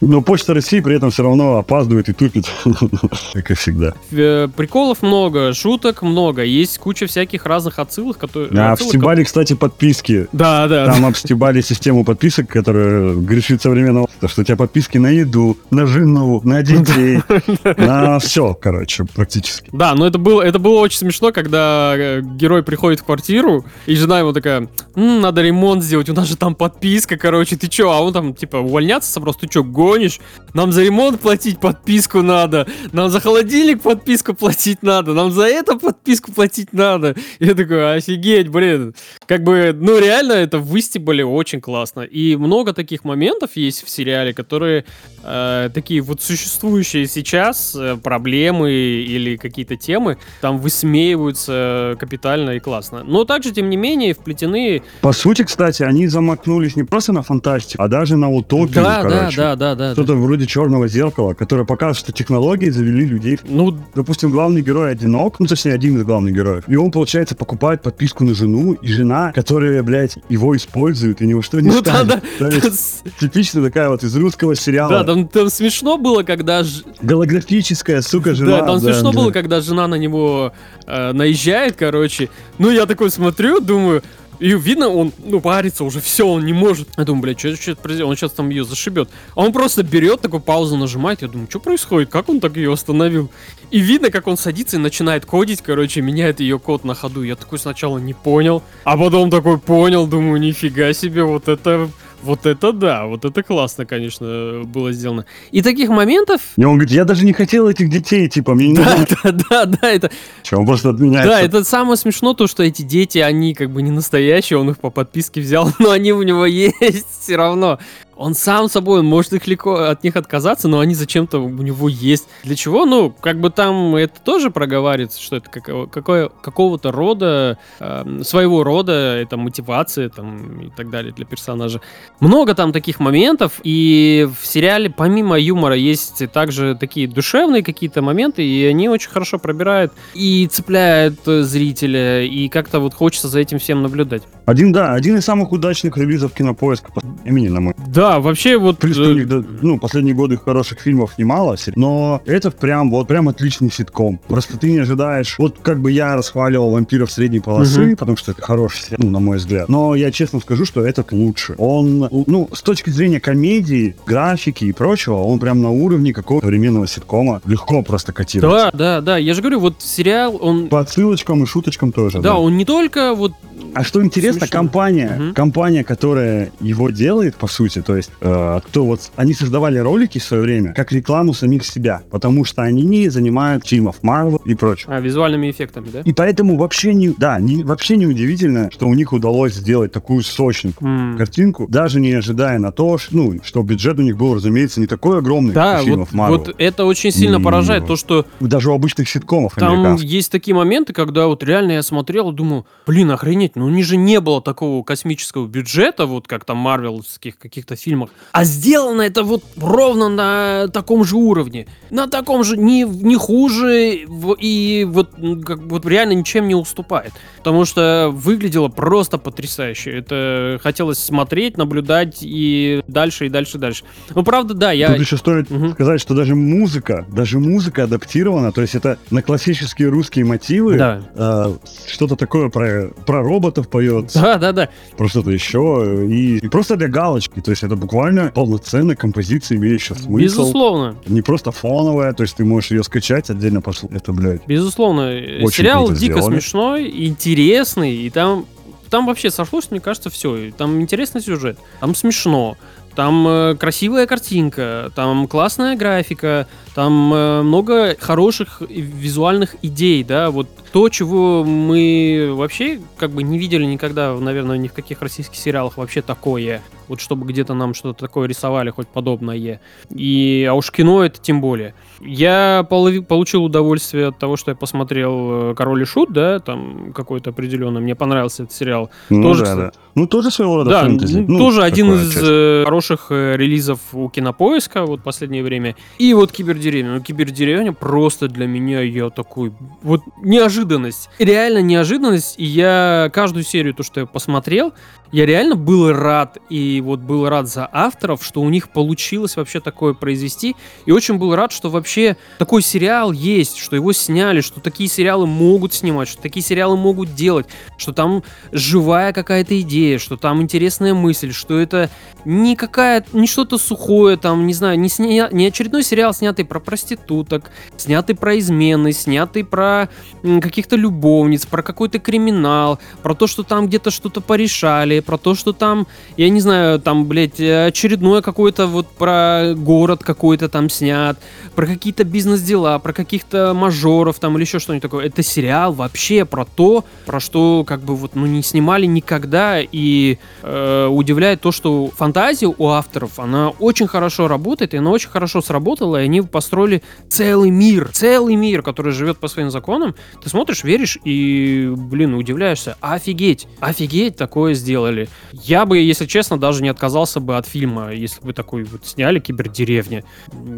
но 0.00 0.20
Почта 0.20 0.54
России 0.54 0.80
при 0.80 0.96
этом 0.96 1.10
все 1.10 1.22
равно 1.22 1.58
опаздывает 1.58 2.08
и 2.08 2.12
тупит, 2.12 2.46
как 3.32 3.50
и 3.50 3.54
всегда. 3.54 3.94
Э, 4.12 4.48
приколов 4.54 5.02
много, 5.02 5.52
шуток 5.54 6.02
много, 6.02 6.42
есть 6.42 6.78
куча 6.78 7.06
всяких 7.06 7.46
разных 7.46 7.78
отсылок, 7.78 8.18
которые... 8.18 8.50
А, 8.58 8.72
обстебали, 8.72 9.24
кстати, 9.24 9.54
подписки. 9.54 10.28
Да, 10.32 10.68
да. 10.68 10.86
Там 10.86 11.06
обстебали 11.06 11.60
систему 11.60 12.04
подписок, 12.04 12.48
которая 12.48 13.14
грешит 13.14 13.62
современного, 13.62 14.08
что 14.26 14.42
у 14.42 14.44
тебя 14.44 14.56
подписки 14.56 14.98
на 14.98 15.08
еду, 15.08 15.56
на 15.70 15.86
жену, 15.86 16.40
на 16.44 16.62
детей, 16.62 17.20
на 17.76 18.18
все, 18.18 18.54
короче, 18.54 19.04
практически. 19.04 19.70
Да, 19.72 19.94
но 19.94 20.06
это 20.06 20.18
было, 20.18 20.42
это 20.42 20.58
было 20.58 20.80
очень 20.80 20.98
смешно, 20.98 21.32
когда 21.32 21.94
э, 21.96 22.20
герой 22.22 22.62
приходит 22.62 23.00
в 23.00 23.04
квартиру, 23.04 23.64
и 23.86 23.94
жена 23.94 24.20
ему 24.20 24.32
такая, 24.32 24.68
надо 24.94 25.42
ремонт 25.42 25.82
сделать, 25.82 26.08
у 26.08 26.14
нас 26.14 26.28
же 26.28 26.36
там 26.36 26.54
подписка, 26.54 27.16
короче, 27.16 27.56
ты 27.56 27.68
чё? 27.68 27.90
А 27.90 28.00
он 28.00 28.12
там, 28.12 28.34
типа, 28.34 28.58
увольняться 28.58 29.10
собрался, 29.10 29.40
ты 29.40 29.48
чё, 29.48 29.64
гонишь? 29.86 30.20
Нам 30.54 30.72
за 30.72 30.82
ремонт 30.82 31.20
платить 31.20 31.60
подписку 31.60 32.22
надо, 32.22 32.66
нам 32.92 33.10
за 33.10 33.20
холодильник 33.20 33.82
подписку 33.82 34.34
платить 34.34 34.82
надо, 34.82 35.12
нам 35.12 35.30
за 35.30 35.42
это 35.42 35.78
подписку 35.78 36.32
платить 36.32 36.72
надо. 36.72 37.14
Я 37.40 37.54
такой, 37.54 37.96
офигеть, 37.96 38.48
блин. 38.48 38.94
Как 39.26 39.44
бы, 39.44 39.76
ну 39.78 39.98
реально 39.98 40.32
это 40.32 40.58
выстебали 40.58 41.22
очень 41.22 41.60
классно. 41.60 42.00
И 42.00 42.36
много 42.36 42.72
таких 42.72 43.04
моментов 43.04 43.50
есть 43.56 43.84
в 43.84 43.90
сериале, 43.90 44.32
которые 44.32 44.84
э, 45.22 45.70
такие 45.74 46.00
вот 46.00 46.22
существующие 46.22 47.06
сейчас 47.06 47.76
э, 47.76 47.96
проблемы 48.02 48.72
или 48.72 49.36
какие-то 49.36 49.76
темы 49.76 50.16
там 50.40 50.58
высмеиваются 50.58 51.96
капитально 52.00 52.52
и 52.52 52.60
классно. 52.60 53.04
Но 53.04 53.24
также, 53.24 53.52
тем 53.52 53.68
не 53.68 53.76
менее, 53.76 54.14
вплетены... 54.14 54.82
По 55.02 55.12
сути, 55.12 55.44
кстати, 55.44 55.82
они 55.82 56.08
замахнулись 56.08 56.76
не 56.76 56.84
просто 56.84 57.12
на 57.12 57.22
фантастику, 57.22 57.82
а 57.82 57.88
даже 57.88 58.16
на 58.16 58.30
утопию, 58.30 58.82
да, 58.82 59.02
короче. 59.02 59.36
Да, 59.36 59.56
да, 59.56 59.74
да. 59.74 59.75
Что-то 59.76 60.14
да. 60.14 60.14
вроде 60.14 60.46
черного 60.46 60.88
зеркала, 60.88 61.34
которое 61.34 61.64
показывает, 61.64 61.98
что 61.98 62.12
технологии 62.12 62.70
завели 62.70 63.06
людей. 63.06 63.38
Ну, 63.44 63.76
допустим, 63.94 64.30
главный 64.30 64.62
герой 64.62 64.92
одинок, 64.92 65.38
ну, 65.40 65.46
точнее, 65.46 65.74
один 65.74 65.98
из 65.98 66.04
главных 66.04 66.34
героев. 66.34 66.64
И 66.66 66.76
он, 66.76 66.90
получается, 66.90 67.34
покупает 67.34 67.82
подписку 67.82 68.24
на 68.24 68.34
жену, 68.34 68.72
и 68.74 68.88
жена, 68.88 69.32
которая, 69.32 69.82
блядь, 69.82 70.18
его 70.28 70.56
использует, 70.56 71.22
и 71.22 71.26
ни 71.26 71.34
во 71.34 71.42
что 71.42 71.60
не 71.60 71.70
ну, 71.70 71.80
станет. 71.80 72.08
Да, 72.08 72.20
да. 72.38 72.50
То 72.50 72.66
есть, 72.66 73.04
типичная 73.20 73.62
такая 73.62 73.88
вот 73.88 74.02
из 74.02 74.16
русского 74.16 74.54
сериала. 74.54 74.90
Да, 74.90 75.04
там, 75.04 75.28
там 75.28 75.50
смешно 75.50 75.98
было, 75.98 76.22
когда... 76.22 76.62
Ж... 76.62 76.82
Голографическая, 77.02 78.02
сука, 78.02 78.34
жена. 78.34 78.60
Да, 78.60 78.66
там 78.66 78.80
да, 78.80 78.92
смешно 78.92 79.12
да. 79.12 79.18
было, 79.18 79.30
когда 79.30 79.60
жена 79.60 79.86
на 79.86 79.96
него 79.96 80.52
э, 80.86 81.12
наезжает, 81.12 81.76
короче. 81.76 82.28
Ну, 82.58 82.70
я 82.70 82.86
такой 82.86 83.10
смотрю, 83.10 83.60
думаю, 83.60 84.02
и 84.38 84.54
видно, 84.54 84.88
он, 84.88 85.12
ну, 85.18 85.40
парится 85.40 85.84
уже, 85.84 86.00
все, 86.00 86.26
он 86.26 86.44
не 86.44 86.52
может. 86.52 86.88
Я 86.96 87.04
думаю, 87.04 87.22
блядь, 87.22 87.40
что, 87.40 87.48
это 87.48 88.06
Он 88.06 88.16
сейчас 88.16 88.32
там 88.32 88.50
ее 88.50 88.64
зашибет. 88.64 89.08
А 89.34 89.40
он 89.40 89.52
просто 89.52 89.82
берет, 89.82 90.20
такую 90.20 90.40
паузу 90.40 90.76
нажимает. 90.76 91.22
Я 91.22 91.28
думаю, 91.28 91.48
что 91.48 91.60
происходит? 91.60 92.10
Как 92.10 92.28
он 92.28 92.40
так 92.40 92.56
ее 92.56 92.72
остановил? 92.72 93.30
И 93.70 93.78
видно, 93.78 94.10
как 94.10 94.26
он 94.26 94.36
садится 94.36 94.76
и 94.76 94.80
начинает 94.80 95.26
кодить, 95.26 95.62
короче, 95.62 96.00
меняет 96.00 96.40
ее 96.40 96.58
код 96.58 96.84
на 96.84 96.94
ходу. 96.94 97.22
Я 97.22 97.36
такой 97.36 97.58
сначала 97.58 97.98
не 97.98 98.14
понял, 98.14 98.62
а 98.84 98.96
потом 98.96 99.30
такой 99.30 99.58
понял, 99.58 100.06
думаю, 100.06 100.40
нифига 100.40 100.92
себе, 100.92 101.24
вот 101.24 101.48
это 101.48 101.88
вот 102.26 102.44
это 102.44 102.72
да, 102.72 103.06
вот 103.06 103.24
это 103.24 103.42
классно, 103.42 103.86
конечно, 103.86 104.62
было 104.64 104.92
сделано. 104.92 105.24
И 105.52 105.62
таких 105.62 105.88
моментов... 105.88 106.40
И 106.56 106.64
он 106.64 106.74
говорит, 106.74 106.92
я 106.92 107.04
даже 107.04 107.24
не 107.24 107.32
хотел 107.32 107.68
этих 107.68 107.88
детей, 107.88 108.28
типа, 108.28 108.54
мне 108.54 108.68
не 108.68 108.76
Да, 108.76 109.06
да, 109.22 109.32
да, 109.32 109.64
да, 109.64 109.90
это... 109.90 110.10
Че, 110.42 110.56
он 110.56 110.66
просто 110.66 110.90
отменяется. 110.90 111.30
Да, 111.30 111.40
это 111.40 111.64
самое 111.64 111.96
смешно, 111.96 112.34
то, 112.34 112.46
что 112.46 112.62
эти 112.62 112.82
дети, 112.82 113.18
они 113.18 113.54
как 113.54 113.70
бы 113.70 113.80
не 113.80 113.90
настоящие, 113.90 114.58
он 114.58 114.70
их 114.70 114.78
по 114.78 114.90
подписке 114.90 115.40
взял, 115.40 115.70
но 115.78 115.92
они 115.92 116.12
у 116.12 116.22
него 116.22 116.44
есть 116.44 117.06
все 117.22 117.36
равно. 117.36 117.78
Он 118.16 118.34
сам 118.34 118.68
собой, 118.68 119.00
он 119.00 119.06
может 119.06 119.32
их 119.32 119.46
легко 119.46 119.74
от 119.74 120.02
них 120.02 120.16
отказаться, 120.16 120.68
но 120.68 120.80
они 120.80 120.94
зачем-то 120.94 121.38
у 121.38 121.48
него 121.48 121.88
есть. 121.88 122.28
Для 122.44 122.56
чего? 122.56 122.86
Ну, 122.86 123.14
как 123.20 123.40
бы 123.40 123.50
там 123.50 123.94
это 123.94 124.20
тоже 124.20 124.50
проговаривается, 124.50 125.20
что 125.20 125.36
это 125.36 125.50
какое, 125.50 125.86
какое, 125.86 126.28
какого-то 126.28 126.92
рода, 126.92 127.58
э, 127.78 128.22
своего 128.22 128.64
рода, 128.64 129.16
это 129.16 129.36
мотивация 129.36 130.08
там 130.08 130.60
и 130.60 130.70
так 130.70 130.90
далее 130.90 131.12
для 131.12 131.26
персонажа. 131.26 131.80
Много 132.20 132.54
там 132.54 132.72
таких 132.72 133.00
моментов, 133.00 133.60
и 133.62 134.28
в 134.40 134.46
сериале 134.46 134.88
помимо 134.88 135.38
юмора 135.38 135.74
есть 135.74 136.30
также 136.32 136.74
такие 136.74 137.06
душевные 137.08 137.62
какие-то 137.62 138.00
моменты, 138.00 138.44
и 138.46 138.64
они 138.64 138.88
очень 138.88 139.10
хорошо 139.10 139.38
пробирают 139.38 139.92
и 140.14 140.48
цепляют 140.50 141.20
зрителя, 141.24 142.22
и 142.22 142.48
как-то 142.48 142.80
вот 142.80 142.94
хочется 142.94 143.28
за 143.28 143.40
этим 143.40 143.58
всем 143.58 143.82
наблюдать. 143.82 144.22
Один, 144.46 144.70
да, 144.70 144.94
один 144.94 145.16
из 145.16 145.24
самых 145.24 145.50
удачных 145.50 145.98
релизов 145.98 146.32
кинопоиска 146.32 146.92
по 146.92 147.02
имени, 147.24 147.48
на 147.48 147.60
мой. 147.60 147.74
Да, 147.88 148.20
вообще 148.20 148.56
вот... 148.56 148.78
Плюс 148.78 148.96
у 148.96 149.12
них, 149.12 149.26
ну, 149.60 149.76
последние 149.80 150.14
годы 150.14 150.38
хороших 150.38 150.78
фильмов 150.78 151.18
немало, 151.18 151.56
но 151.74 152.22
это 152.26 152.52
прям 152.52 152.90
вот 152.90 153.08
прям 153.08 153.28
отличный 153.28 153.72
ситком. 153.72 154.20
Просто 154.28 154.56
ты 154.56 154.70
не 154.70 154.78
ожидаешь... 154.78 155.36
Вот 155.38 155.56
как 155.60 155.80
бы 155.80 155.90
я 155.90 156.14
расхваливал 156.14 156.70
«Вампиров 156.70 157.10
средней 157.10 157.40
полосы», 157.40 157.88
угу. 157.88 157.96
потому 157.96 158.16
что 158.16 158.30
это 158.30 158.42
хороший 158.42 158.82
сериал, 158.82 159.00
ну, 159.02 159.10
на 159.10 159.18
мой 159.18 159.38
взгляд. 159.38 159.68
Но 159.68 159.96
я 159.96 160.12
честно 160.12 160.38
скажу, 160.38 160.64
что 160.64 160.86
этот 160.86 161.10
лучше. 161.10 161.56
Он, 161.58 162.08
ну, 162.26 162.48
с 162.52 162.62
точки 162.62 162.90
зрения 162.90 163.18
комедии, 163.18 163.96
графики 164.06 164.66
и 164.66 164.72
прочего, 164.72 165.16
он 165.16 165.40
прям 165.40 165.60
на 165.60 165.70
уровне 165.70 166.12
какого-то 166.12 166.46
современного 166.46 166.86
ситкома. 166.86 167.42
Легко 167.46 167.82
просто 167.82 168.12
котируется. 168.12 168.70
Да, 168.72 168.78
да, 168.78 169.00
да. 169.00 169.16
Я 169.16 169.34
же 169.34 169.40
говорю, 169.40 169.58
вот 169.58 169.82
сериал, 169.82 170.38
он... 170.40 170.68
По 170.68 170.78
отсылочкам 170.78 171.42
и 171.42 171.46
шуточкам 171.46 171.90
тоже. 171.90 172.18
Да, 172.18 172.30
да. 172.30 172.34
он 172.36 172.56
не 172.56 172.64
только 172.64 173.12
вот 173.12 173.32
а 173.74 173.84
что 173.84 174.02
интересно, 174.02 174.35
Смешно. 174.40 174.58
компания, 174.58 175.16
угу. 175.18 175.34
компания, 175.34 175.84
которая 175.84 176.50
его 176.60 176.90
делает, 176.90 177.36
по 177.36 177.46
сути, 177.46 177.82
то 177.82 177.96
есть, 177.96 178.10
э, 178.20 178.60
кто 178.66 178.84
вот, 178.84 179.10
они 179.16 179.34
создавали 179.34 179.78
ролики 179.78 180.18
в 180.18 180.24
свое 180.24 180.42
время 180.42 180.72
как 180.74 180.92
рекламу 180.92 181.34
самих 181.34 181.64
себя, 181.64 182.02
потому 182.10 182.44
что 182.44 182.62
они 182.62 182.82
не 182.82 183.08
занимают 183.08 183.66
фильмов 183.66 183.96
Marvel 184.02 184.40
и 184.44 184.54
прочего. 184.54 184.94
А, 184.94 185.00
визуальными 185.00 185.50
эффектами, 185.50 185.88
да? 185.92 186.00
И 186.00 186.12
поэтому 186.12 186.56
вообще 186.56 186.94
не, 186.94 187.10
да, 187.16 187.38
не, 187.40 187.64
вообще 187.64 187.96
не 187.96 188.06
удивительно, 188.06 188.70
что 188.70 188.86
у 188.86 188.94
них 188.94 189.12
удалось 189.12 189.54
сделать 189.54 189.92
такую 189.92 190.22
сочную 190.22 190.74
mm. 190.74 191.16
картинку, 191.16 191.66
даже 191.68 192.00
не 192.00 192.12
ожидая 192.12 192.58
на 192.58 192.72
то, 192.72 192.98
что, 192.98 193.16
ну, 193.16 193.40
что 193.42 193.62
бюджет 193.62 193.98
у 193.98 194.02
них 194.02 194.16
был, 194.16 194.34
разумеется, 194.34 194.80
не 194.80 194.86
такой 194.86 195.18
огромный, 195.18 195.52
да, 195.52 195.74
как 195.74 195.82
у 195.82 195.86
фильмов 195.86 196.08
вот, 196.12 196.18
Marvel. 196.18 196.38
вот 196.38 196.54
это 196.58 196.84
очень 196.84 197.10
сильно 197.10 197.36
и, 197.36 197.42
поражает, 197.42 197.86
то, 197.86 197.96
что... 197.96 198.26
Даже 198.40 198.70
у 198.70 198.74
обычных 198.74 199.08
ситкомов 199.08 199.54
Там 199.54 199.96
есть 199.96 200.30
такие 200.30 200.54
моменты, 200.54 200.92
когда 200.92 201.26
вот 201.26 201.42
реально 201.42 201.72
я 201.72 201.82
смотрел, 201.82 202.32
думаю, 202.32 202.66
блин, 202.86 203.10
охренеть, 203.10 203.56
ну 203.56 203.66
у 203.66 203.70
них 203.70 203.84
же 203.84 203.96
не 203.96 204.20
было 204.26 204.42
такого 204.42 204.82
космического 204.82 205.46
бюджета, 205.46 206.04
вот 206.06 206.26
как 206.26 206.44
там 206.44 206.56
марвелских 206.56 207.38
каких-то 207.38 207.76
фильмах, 207.76 208.10
а 208.32 208.42
сделано 208.44 209.02
это 209.02 209.22
вот 209.22 209.44
ровно 209.56 210.08
на 210.08 210.68
таком 210.68 211.04
же 211.04 211.14
уровне, 211.14 211.68
на 211.90 212.08
таком 212.08 212.42
же, 212.42 212.56
не, 212.56 212.82
не 212.82 213.14
хуже, 213.14 214.04
и 214.40 214.84
вот, 214.88 215.10
как, 215.44 215.58
вот 215.60 215.86
реально 215.86 216.14
ничем 216.14 216.48
не 216.48 216.56
уступает. 216.56 217.12
Потому 217.38 217.64
что 217.64 218.10
выглядело 218.12 218.66
просто 218.66 219.18
потрясающе. 219.18 219.92
Это 219.92 220.58
хотелось 220.60 220.98
смотреть, 220.98 221.56
наблюдать 221.56 222.18
и 222.22 222.82
дальше, 222.88 223.26
и 223.26 223.28
дальше, 223.28 223.58
и 223.58 223.60
дальше. 223.60 223.84
Ну, 224.12 224.24
правда, 224.24 224.54
да, 224.54 224.72
я... 224.72 224.88
Тут 224.88 225.00
еще 225.00 225.16
стоит 225.18 225.52
угу. 225.52 225.68
сказать, 225.70 226.00
что 226.00 226.14
даже 226.14 226.34
музыка, 226.34 227.06
даже 227.12 227.38
музыка 227.38 227.84
адаптирована, 227.84 228.50
то 228.50 228.60
есть 228.60 228.74
это 228.74 228.98
на 229.10 229.22
классические 229.22 229.88
русские 229.88 230.24
мотивы, 230.24 230.76
да. 230.76 231.02
э, 231.14 231.56
что-то 231.86 232.16
такое 232.16 232.48
про, 232.48 232.88
про 233.06 233.22
роботов 233.22 233.68
поет, 233.68 233.86
поет. 233.86 234.10
Да, 234.20 234.38
да, 234.38 234.52
да. 234.52 234.68
Про 234.96 235.08
что-то 235.08 235.30
еще. 235.30 236.06
И, 236.08 236.38
и 236.38 236.48
просто 236.48 236.76
для 236.76 236.88
галочки. 236.88 237.40
То 237.40 237.50
есть 237.50 237.62
это 237.62 237.76
буквально 237.76 238.32
полноценная 238.34 238.96
композиция, 238.96 239.56
имеющая 239.56 239.94
смысл. 239.94 240.16
Безусловно. 240.16 240.96
Не 241.06 241.22
просто 241.22 241.52
фоновая, 241.52 242.12
то 242.12 242.22
есть 242.22 242.36
ты 242.36 242.44
можешь 242.44 242.70
ее 242.70 242.82
скачать 242.82 243.30
отдельно 243.30 243.60
послушать. 243.60 243.96
Это, 243.96 244.12
блядь. 244.12 244.46
Безусловно. 244.46 245.08
Очень 245.42 245.50
Сериал 245.50 245.88
дико 245.88 245.96
сделали. 245.96 246.34
смешной, 246.34 247.06
интересный, 247.06 247.96
и 247.96 248.10
там 248.10 248.46
там 248.90 249.06
вообще 249.06 249.30
сошлось, 249.30 249.70
мне 249.70 249.80
кажется, 249.80 250.10
все. 250.10 250.52
Там 250.56 250.80
интересный 250.80 251.20
сюжет, 251.20 251.58
там 251.80 251.94
смешно, 251.94 252.56
Там 252.96 253.28
э, 253.28 253.54
красивая 253.56 254.06
картинка, 254.06 254.90
там 254.94 255.28
классная 255.28 255.76
графика, 255.76 256.48
там 256.74 257.12
э, 257.12 257.42
много 257.42 257.94
хороших 258.00 258.62
визуальных 258.62 259.54
идей, 259.60 260.02
да, 260.02 260.30
вот 260.30 260.48
то, 260.72 260.88
чего 260.88 261.44
мы 261.44 262.32
вообще 262.34 262.80
как 262.96 263.10
бы 263.10 263.22
не 263.22 263.38
видели 263.38 263.66
никогда, 263.66 264.14
наверное, 264.14 264.56
ни 264.56 264.68
в 264.68 264.72
каких 264.72 265.02
российских 265.02 265.36
сериалах 265.36 265.76
вообще 265.76 266.00
такое. 266.00 266.62
Вот 266.88 267.00
чтобы 267.00 267.26
где-то 267.26 267.54
нам 267.54 267.74
что-то 267.74 267.98
такое 267.98 268.28
рисовали, 268.28 268.70
хоть 268.70 268.88
подобное. 268.88 269.60
И, 269.90 270.46
а 270.48 270.54
уж 270.54 270.70
кино 270.70 271.04
это 271.04 271.20
тем 271.20 271.40
более. 271.40 271.74
Я 272.00 272.66
получил 272.68 273.44
удовольствие 273.44 274.08
от 274.08 274.18
того, 274.18 274.36
что 274.36 274.50
я 274.50 274.54
посмотрел 274.54 275.50
э, 275.50 275.54
«Король 275.54 275.82
и 275.82 275.84
Шут», 275.84 276.12
да, 276.12 276.40
там 276.40 276.92
какой-то 276.94 277.30
определенный. 277.30 277.80
Мне 277.80 277.94
понравился 277.94 278.44
этот 278.44 278.54
сериал. 278.54 278.90
Ну, 279.10 279.22
тоже, 279.22 279.44
да, 279.44 279.56
да. 279.56 279.72
Ну, 279.94 280.06
тоже 280.06 280.30
своего 280.30 280.56
рода 280.56 280.70
да, 280.70 280.82
фэнтези. 280.82 281.24
Ну, 281.26 281.38
тоже 281.38 281.62
один 281.62 281.92
из 281.94 282.12
часть. 282.12 282.24
Э, 282.26 282.62
хороших 282.64 283.06
э, 283.10 283.36
релизов 283.36 283.80
у 283.92 284.08
Кинопоиска 284.10 284.84
вот 284.84 285.02
последнее 285.02 285.42
время. 285.42 285.74
И 285.98 286.12
вот 286.14 286.32
«Кибердеревня». 286.32 286.94
Ну, 286.94 287.00
«Кибердеревня» 287.00 287.72
просто 287.72 288.28
для 288.28 288.46
меня, 288.46 288.80
я 288.82 289.08
такой... 289.10 289.52
Вот 289.82 290.02
неожиданность. 290.22 291.08
Реально 291.18 291.62
неожиданность. 291.62 292.34
И 292.38 292.44
я 292.44 293.10
каждую 293.12 293.44
серию, 293.44 293.74
то, 293.74 293.82
что 293.82 294.00
я 294.00 294.06
посмотрел, 294.06 294.74
я 295.12 295.24
реально 295.24 295.56
был 295.56 295.92
рад, 295.92 296.38
и 296.50 296.75
вот 296.80 297.00
был 297.00 297.28
рад 297.28 297.48
за 297.48 297.68
авторов, 297.70 298.24
что 298.24 298.40
у 298.40 298.48
них 298.48 298.70
получилось 298.70 299.36
вообще 299.36 299.60
такое 299.60 299.94
произвести, 299.94 300.56
и 300.84 300.92
очень 300.92 301.16
был 301.16 301.34
рад, 301.34 301.52
что 301.52 301.70
вообще 301.70 302.16
такой 302.38 302.62
сериал 302.62 303.12
есть, 303.12 303.58
что 303.58 303.76
его 303.76 303.92
сняли, 303.92 304.40
что 304.40 304.60
такие 304.60 304.88
сериалы 304.88 305.26
могут 305.26 305.74
снимать, 305.74 306.08
что 306.08 306.22
такие 306.22 306.44
сериалы 306.44 306.76
могут 306.76 307.14
делать, 307.14 307.46
что 307.76 307.92
там 307.92 308.22
живая 308.52 309.12
какая-то 309.12 309.60
идея, 309.60 309.98
что 309.98 310.16
там 310.16 310.42
интересная 310.42 310.94
мысль, 310.94 311.32
что 311.32 311.58
это 311.58 311.90
не 312.26 312.56
какая 312.56 313.04
не 313.12 313.28
что-то 313.28 313.56
сухое, 313.56 314.16
там, 314.16 314.46
не 314.46 314.52
знаю, 314.52 314.78
не, 314.80 314.88
сня, 314.88 315.28
не 315.30 315.46
очередной 315.46 315.84
сериал, 315.84 316.12
снятый 316.12 316.44
про 316.44 316.58
проституток, 316.58 317.52
снятый 317.76 318.16
про 318.16 318.36
измены, 318.38 318.92
снятый 318.92 319.44
про 319.44 319.88
каких-то 320.22 320.74
любовниц, 320.74 321.46
про 321.46 321.62
какой-то 321.62 322.00
криминал, 322.00 322.80
про 323.02 323.14
то, 323.14 323.28
что 323.28 323.44
там 323.44 323.68
где-то 323.68 323.92
что-то 323.92 324.20
порешали, 324.20 324.98
про 324.98 325.18
то, 325.18 325.36
что 325.36 325.52
там, 325.52 325.86
я 326.16 326.28
не 326.28 326.40
знаю, 326.40 326.80
там, 326.80 327.06
блядь, 327.06 327.40
очередное 327.40 328.22
какое-то 328.22 328.66
вот 328.66 328.88
про 328.88 329.54
город 329.54 330.02
какой-то 330.02 330.48
там 330.48 330.68
снят, 330.68 331.16
про 331.54 331.66
какие-то 331.66 332.02
бизнес-дела, 332.02 332.80
про 332.80 332.92
каких-то 332.92 333.54
мажоров 333.54 334.18
там 334.18 334.36
или 334.36 334.42
еще 334.42 334.58
что-нибудь 334.58 334.82
такое. 334.82 335.06
Это 335.06 335.22
сериал 335.22 335.72
вообще 335.72 336.24
про 336.24 336.44
то, 336.44 336.84
про 337.04 337.20
что 337.20 337.64
как 337.64 337.82
бы 337.82 337.94
вот, 337.94 338.16
ну, 338.16 338.26
не 338.26 338.42
снимали 338.42 338.86
никогда, 338.86 339.60
и 339.60 340.18
э, 340.42 340.86
удивляет 340.86 341.40
то, 341.40 341.52
что 341.52 341.88
фантазия 342.16 342.46
у 342.46 342.68
авторов, 342.68 343.18
она 343.18 343.50
очень 343.50 343.86
хорошо 343.86 344.26
работает, 344.26 344.72
и 344.72 344.78
она 344.78 344.90
очень 344.90 345.10
хорошо 345.10 345.42
сработала, 345.42 346.00
и 346.00 346.04
они 346.06 346.22
построили 346.22 346.82
целый 347.10 347.50
мир, 347.50 347.90
целый 347.92 348.36
мир, 348.36 348.62
который 348.62 348.92
живет 348.92 349.18
по 349.18 349.28
своим 349.28 349.50
законам. 349.50 349.94
Ты 350.22 350.30
смотришь, 350.30 350.64
веришь 350.64 350.96
и, 351.04 351.70
блин, 351.76 352.14
удивляешься. 352.14 352.78
Офигеть, 352.80 353.46
офигеть 353.60 354.16
такое 354.16 354.54
сделали. 354.54 355.10
Я 355.32 355.66
бы, 355.66 355.76
если 355.76 356.06
честно, 356.06 356.40
даже 356.40 356.62
не 356.62 356.70
отказался 356.70 357.20
бы 357.20 357.36
от 357.36 357.46
фильма, 357.46 357.92
если 357.92 358.22
бы 358.22 358.32
такой 358.32 358.64
вот 358.64 358.86
сняли 358.86 359.18
«Кибердеревня». 359.18 360.02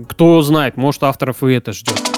Кто 0.08 0.40
знает, 0.42 0.76
может, 0.76 1.02
авторов 1.02 1.42
и 1.42 1.54
это 1.54 1.72
ждет. 1.72 2.17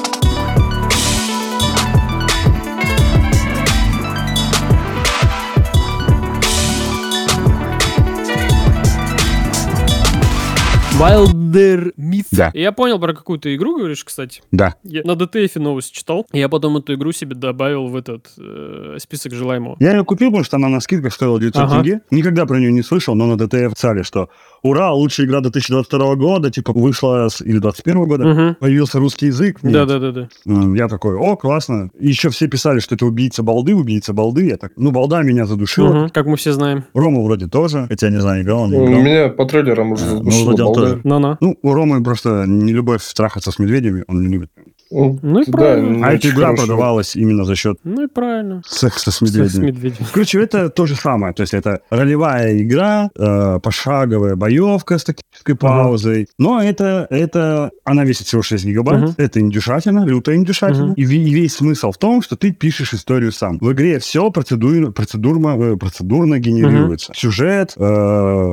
Wilder 11.01 11.95
Myth. 11.97 12.27
Да. 12.31 12.51
Я 12.53 12.73
понял, 12.73 12.99
про 12.99 13.15
какую 13.15 13.39
ты 13.39 13.55
игру 13.55 13.79
говоришь, 13.79 14.05
кстати. 14.05 14.43
Да. 14.51 14.75
Я 14.83 15.01
на 15.03 15.13
DTF 15.13 15.59
новость 15.59 15.95
читал. 15.95 16.27
Я 16.31 16.51
потом 16.51 16.77
эту 16.77 16.93
игру 16.93 17.11
себе 17.13 17.35
добавил 17.35 17.87
в 17.87 17.97
этот 17.97 18.31
э, 18.37 18.99
список 18.99 19.33
желаемого. 19.33 19.79
Я 19.81 19.93
ее 19.93 20.05
купил, 20.05 20.29
потому 20.29 20.45
что 20.45 20.59
она 20.59 20.69
на 20.69 20.81
скидках 20.81 21.15
стоила 21.15 21.41
900 21.41 21.63
ага. 21.63 21.75
тенге. 21.77 22.01
Никогда 22.11 22.45
про 22.45 22.59
нее 22.59 22.71
не 22.71 22.83
слышал, 22.83 23.15
но 23.15 23.35
на 23.35 23.43
DTF 23.43 23.71
писали, 23.71 24.03
что 24.03 24.29
ура, 24.63 24.93
лучшая 24.93 25.27
игра 25.27 25.41
2022 25.41 26.15
года, 26.17 26.51
типа 26.51 26.73
вышла 26.73 27.29
с, 27.29 27.41
или 27.41 27.59
2021 27.59 28.05
года, 28.05 28.29
угу. 28.29 28.57
появился 28.61 28.99
русский 28.99 29.27
язык. 29.27 29.59
Да-да-да. 29.63 30.29
Я 30.45 30.89
такой, 30.89 31.17
о, 31.17 31.37
классно. 31.37 31.91
И 31.99 32.09
еще 32.09 32.31
все 32.31 32.49
писали, 32.49 32.81
что 32.81 32.95
это 32.95 33.07
убийца 33.07 33.43
балды, 33.43 33.75
убийца 33.75 34.13
балды. 34.13 34.49
Я 34.49 34.57
так, 34.57 34.73
ну, 34.77 34.91
балда 34.91 35.23
меня 35.23 35.47
задушила. 35.47 36.05
Угу, 36.05 36.11
как 36.13 36.27
мы 36.27 36.37
все 36.37 36.53
знаем. 36.53 36.85
Рома 36.95 37.23
вроде 37.23 37.47
тоже, 37.47 37.87
хотя 37.89 38.11
не 38.11 38.21
знаю, 38.21 38.43
играл 38.43 38.63
он, 38.63 38.75
У 38.75 38.89
меня 38.89 39.29
по 39.29 39.45
трейлерам 39.45 39.93
уже 39.93 40.07
задушила 40.07 40.51
ну, 40.51 40.57
балда. 40.57 41.39
Ну, 41.41 41.57
у 41.63 41.73
Ромы 41.73 42.03
просто 42.03 42.45
не 42.47 42.73
любовь 42.73 43.03
трахаться 43.15 43.51
с 43.51 43.59
медведями, 43.59 44.05
он 44.09 44.23
не 44.23 44.29
любит. 44.29 44.51
Ну 44.91 45.41
и 45.41 45.47
да, 45.47 45.53
правильно. 45.53 46.07
А 46.07 46.13
эта 46.13 46.29
игра 46.29 46.47
хорошо. 46.47 46.63
продавалась 46.63 47.17
именно 47.17 47.45
за 47.45 47.55
счет 47.55 47.79
ну 47.85 48.05
и 48.05 48.07
правильно. 48.09 48.63
секса 48.67 49.11
с 49.11 49.21
медведями. 49.21 49.73
Секс 49.73 50.09
с. 50.09 50.11
Короче, 50.13 50.43
это 50.43 50.69
то 50.69 50.87
же 50.87 50.97
самое. 50.97 51.33
То 51.33 51.43
есть 51.43 51.55
это 51.55 51.81
ролевая 51.91 52.61
игра, 52.61 53.11
э, 53.17 53.59
пошаговая 53.63 54.37
боевка 54.37 54.99
с 54.99 55.05
тактической 55.05 55.55
паузой. 55.55 56.23
Ага. 56.23 56.33
Но 56.39 56.63
это, 56.63 57.07
это... 57.11 57.71
Она 57.85 58.05
весит 58.05 58.27
всего 58.27 58.43
6 58.43 58.65
гигабайт. 58.65 59.05
Угу. 59.05 59.15
Это 59.17 59.41
индюшатина, 59.41 60.05
лютая 60.05 60.37
индюшатина. 60.37 60.93
Угу. 60.93 60.95
И, 60.95 61.03
и 61.03 61.35
весь 61.35 61.55
смысл 61.55 61.93
в 61.93 61.99
том, 61.99 62.23
что 62.23 62.37
ты 62.37 62.53
пишешь 62.53 62.93
историю 62.93 63.33
сам. 63.33 63.59
В 63.59 63.73
игре 63.73 63.99
все 63.99 64.31
процедурно, 64.31 64.93
процедурно, 64.93 65.57
э, 65.57 65.77
процедурно 65.77 66.39
генерируется. 66.39 67.13
Угу. 67.13 67.19
Сюжет, 67.19 67.75
э, 67.77 67.83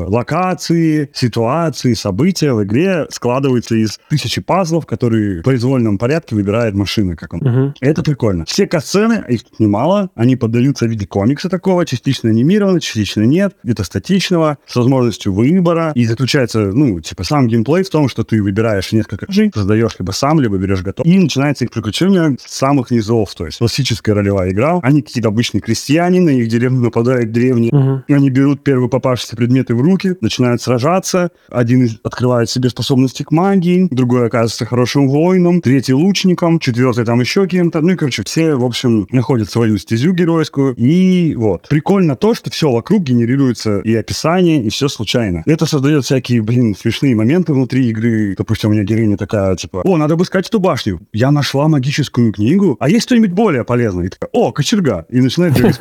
локации, 0.07 1.09
ситуации, 1.13 1.93
события 1.93 2.53
в 2.53 2.63
игре 2.63 3.07
складываются 3.09 3.75
из 3.75 3.99
тысячи 4.09 4.41
пазлов, 4.41 4.85
которые 4.85 5.39
в 5.39 5.43
произвольном 5.43 5.97
порядке 5.97 6.26
порядке 6.27 6.35
выбирает 6.35 6.75
машины, 6.75 7.15
как 7.15 7.33
он. 7.33 7.47
Угу. 7.47 7.73
Это 7.81 8.03
прикольно. 8.03 8.45
Все 8.45 8.67
касцены, 8.67 9.23
их 9.27 9.41
немало, 9.59 10.09
они 10.15 10.35
поддаются 10.35 10.85
в 10.85 10.89
виде 10.89 11.05
комикса 11.05 11.49
такого, 11.49 11.85
частично 11.85 12.29
анимировано, 12.29 12.79
частично 12.79 13.23
нет, 13.23 13.55
где-то 13.63 13.83
статичного, 13.83 14.57
с 14.65 14.75
возможностью 14.75 15.33
выбора. 15.33 15.91
И 15.95 16.05
заключается, 16.05 16.59
ну, 16.73 16.99
типа, 16.99 17.23
сам 17.23 17.47
геймплей 17.47 17.83
в 17.83 17.89
том, 17.89 18.09
что 18.09 18.23
ты 18.23 18.41
выбираешь 18.41 18.91
несколько 18.91 19.25
жизней, 19.31 19.51
создаешь 19.53 19.95
либо 19.99 20.11
сам, 20.11 20.39
либо 20.39 20.57
берешь 20.57 20.81
готов. 20.81 21.05
И 21.05 21.19
начинается 21.19 21.65
их 21.65 21.71
приключение 21.71 22.37
с 22.39 22.57
самых 22.57 22.91
низов, 22.91 23.33
то 23.35 23.45
есть 23.45 23.57
классическая 23.57 24.13
ролевая 24.13 24.51
игра. 24.51 24.79
Они 24.83 25.01
какие-то 25.01 25.29
обычные 25.29 25.61
крестьяне, 25.61 26.21
на 26.21 26.29
их 26.29 26.47
деревню 26.47 26.81
нападают 26.81 27.31
древние. 27.31 27.71
Угу. 27.73 28.03
Они 28.13 28.29
берут 28.29 28.63
первые 28.63 28.89
попавшиеся 28.89 29.35
предметы 29.35 29.75
в 29.75 29.81
руки, 29.81 30.15
начинают 30.21 30.61
сражаться. 30.61 31.29
Один 31.49 31.89
открывает 32.03 32.49
себе 32.49 32.69
способности 32.69 33.23
к 33.23 33.31
магии, 33.31 33.87
другой 33.91 34.27
оказывается 34.27 34.65
хорошим 34.65 35.09
воином, 35.09 35.61
третий 35.61 35.93
луч 35.93 36.16
лучником, 36.17 36.59
четвертый 36.59 37.05
там 37.05 37.19
еще 37.19 37.45
кем-то. 37.47 37.81
Ну 37.81 37.91
и, 37.91 37.95
короче, 37.95 38.23
все, 38.23 38.55
в 38.55 38.65
общем, 38.65 39.07
находят 39.11 39.51
свою 39.51 39.77
стезю 39.77 40.13
геройскую. 40.13 40.73
И 40.73 41.35
вот. 41.35 41.67
Прикольно 41.69 42.15
то, 42.15 42.33
что 42.33 42.49
все 42.49 42.71
вокруг 42.71 43.03
генерируется 43.03 43.79
и 43.81 43.93
описание, 43.93 44.63
и 44.63 44.69
все 44.69 44.87
случайно. 44.87 45.43
Это 45.45 45.67
создает 45.67 46.05
всякие, 46.05 46.41
блин, 46.41 46.75
смешные 46.75 47.15
моменты 47.15 47.53
внутри 47.53 47.89
игры. 47.89 48.33
Допустим, 48.35 48.71
у 48.71 48.73
меня 48.73 48.83
героиня 48.83 49.15
такая, 49.15 49.55
типа, 49.55 49.81
о, 49.83 49.97
надо 49.97 50.15
бы 50.15 50.23
искать 50.23 50.47
эту 50.47 50.59
башню. 50.59 50.99
Я 51.13 51.29
нашла 51.29 51.67
магическую 51.67 52.33
книгу, 52.33 52.77
а 52.79 52.89
есть 52.89 53.03
что-нибудь 53.03 53.33
более 53.33 53.63
полезное? 53.63 54.07
И 54.07 54.09
такая, 54.09 54.29
о, 54.33 54.51
кочерга. 54.51 55.05
И 55.09 55.21
начинает 55.21 55.55
бегать 55.55 55.77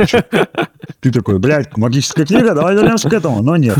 Ты 1.00 1.10
такой, 1.12 1.38
блядь, 1.38 1.74
магическая 1.76 2.26
книга, 2.26 2.54
давай 2.54 2.74
вернемся 2.74 3.08
к 3.08 3.12
этому. 3.12 3.42
Но 3.42 3.56
нет. 3.56 3.78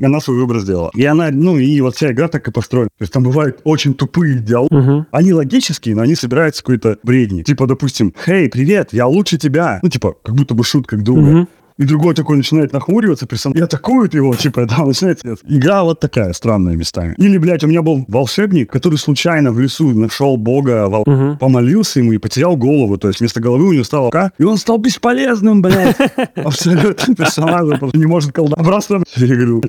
Она 0.00 0.20
свой 0.20 0.38
выбор 0.38 0.60
сделала. 0.60 0.90
И 0.94 1.04
она, 1.04 1.30
ну, 1.32 1.58
и 1.58 1.80
вот 1.80 1.96
вся 1.96 2.12
игра 2.12 2.28
так 2.28 2.46
и 2.46 2.52
построена. 2.52 2.90
То 2.98 3.02
есть 3.02 3.12
там 3.12 3.24
бывают 3.24 3.58
очень 3.64 3.94
тупые 3.94 4.38
диалоги. 4.38 5.04
Они 5.10 5.32
логически 5.32 5.79
юморические, 5.80 5.96
но 5.96 6.02
они 6.02 6.14
собираются 6.14 6.62
какой-то 6.62 6.98
бредни. 7.02 7.42
Типа, 7.42 7.66
допустим, 7.66 8.14
«Хей, 8.24 8.48
привет, 8.48 8.92
я 8.92 9.06
лучше 9.06 9.38
тебя». 9.38 9.80
Ну, 9.82 9.88
типа, 9.88 10.14
как 10.22 10.34
будто 10.34 10.54
бы 10.54 10.64
шутка 10.64 10.96
к 10.96 11.02
другу. 11.02 11.20
Mm-hmm. 11.20 11.46
И 11.78 11.84
другой 11.84 12.14
такой 12.14 12.36
начинает 12.36 12.74
нахмуриваться, 12.74 13.26
персонаж, 13.26 13.58
и 13.58 13.62
атакует 13.62 14.12
его, 14.12 14.34
типа, 14.34 14.66
там 14.68 14.88
начинается... 14.88 15.36
Игра 15.48 15.82
вот 15.82 15.98
такая, 15.98 16.34
странная 16.34 16.76
местами. 16.76 17.14
Или, 17.16 17.38
блядь, 17.38 17.64
у 17.64 17.68
меня 17.68 17.80
был 17.80 18.04
волшебник, 18.06 18.70
который 18.70 18.98
случайно 18.98 19.50
в 19.50 19.58
лесу 19.58 19.88
нашел 19.94 20.36
бога, 20.36 20.88
вол... 20.88 21.04
угу. 21.06 21.38
помолился 21.38 22.00
ему 22.00 22.12
и 22.12 22.18
потерял 22.18 22.54
голову. 22.56 22.98
То 22.98 23.08
есть 23.08 23.20
вместо 23.20 23.40
головы 23.40 23.68
у 23.68 23.72
него 23.72 23.84
стала 23.84 24.06
рука, 24.06 24.32
и 24.36 24.44
он 24.44 24.58
стал 24.58 24.76
бесполезным, 24.76 25.62
блядь. 25.62 25.96
Абсолютно 26.34 27.14
персонаж 27.14 27.80
не 27.94 28.04
может 28.04 28.32
колдовать. 28.32 28.66
Просто 28.66 29.02
игру. 29.16 29.62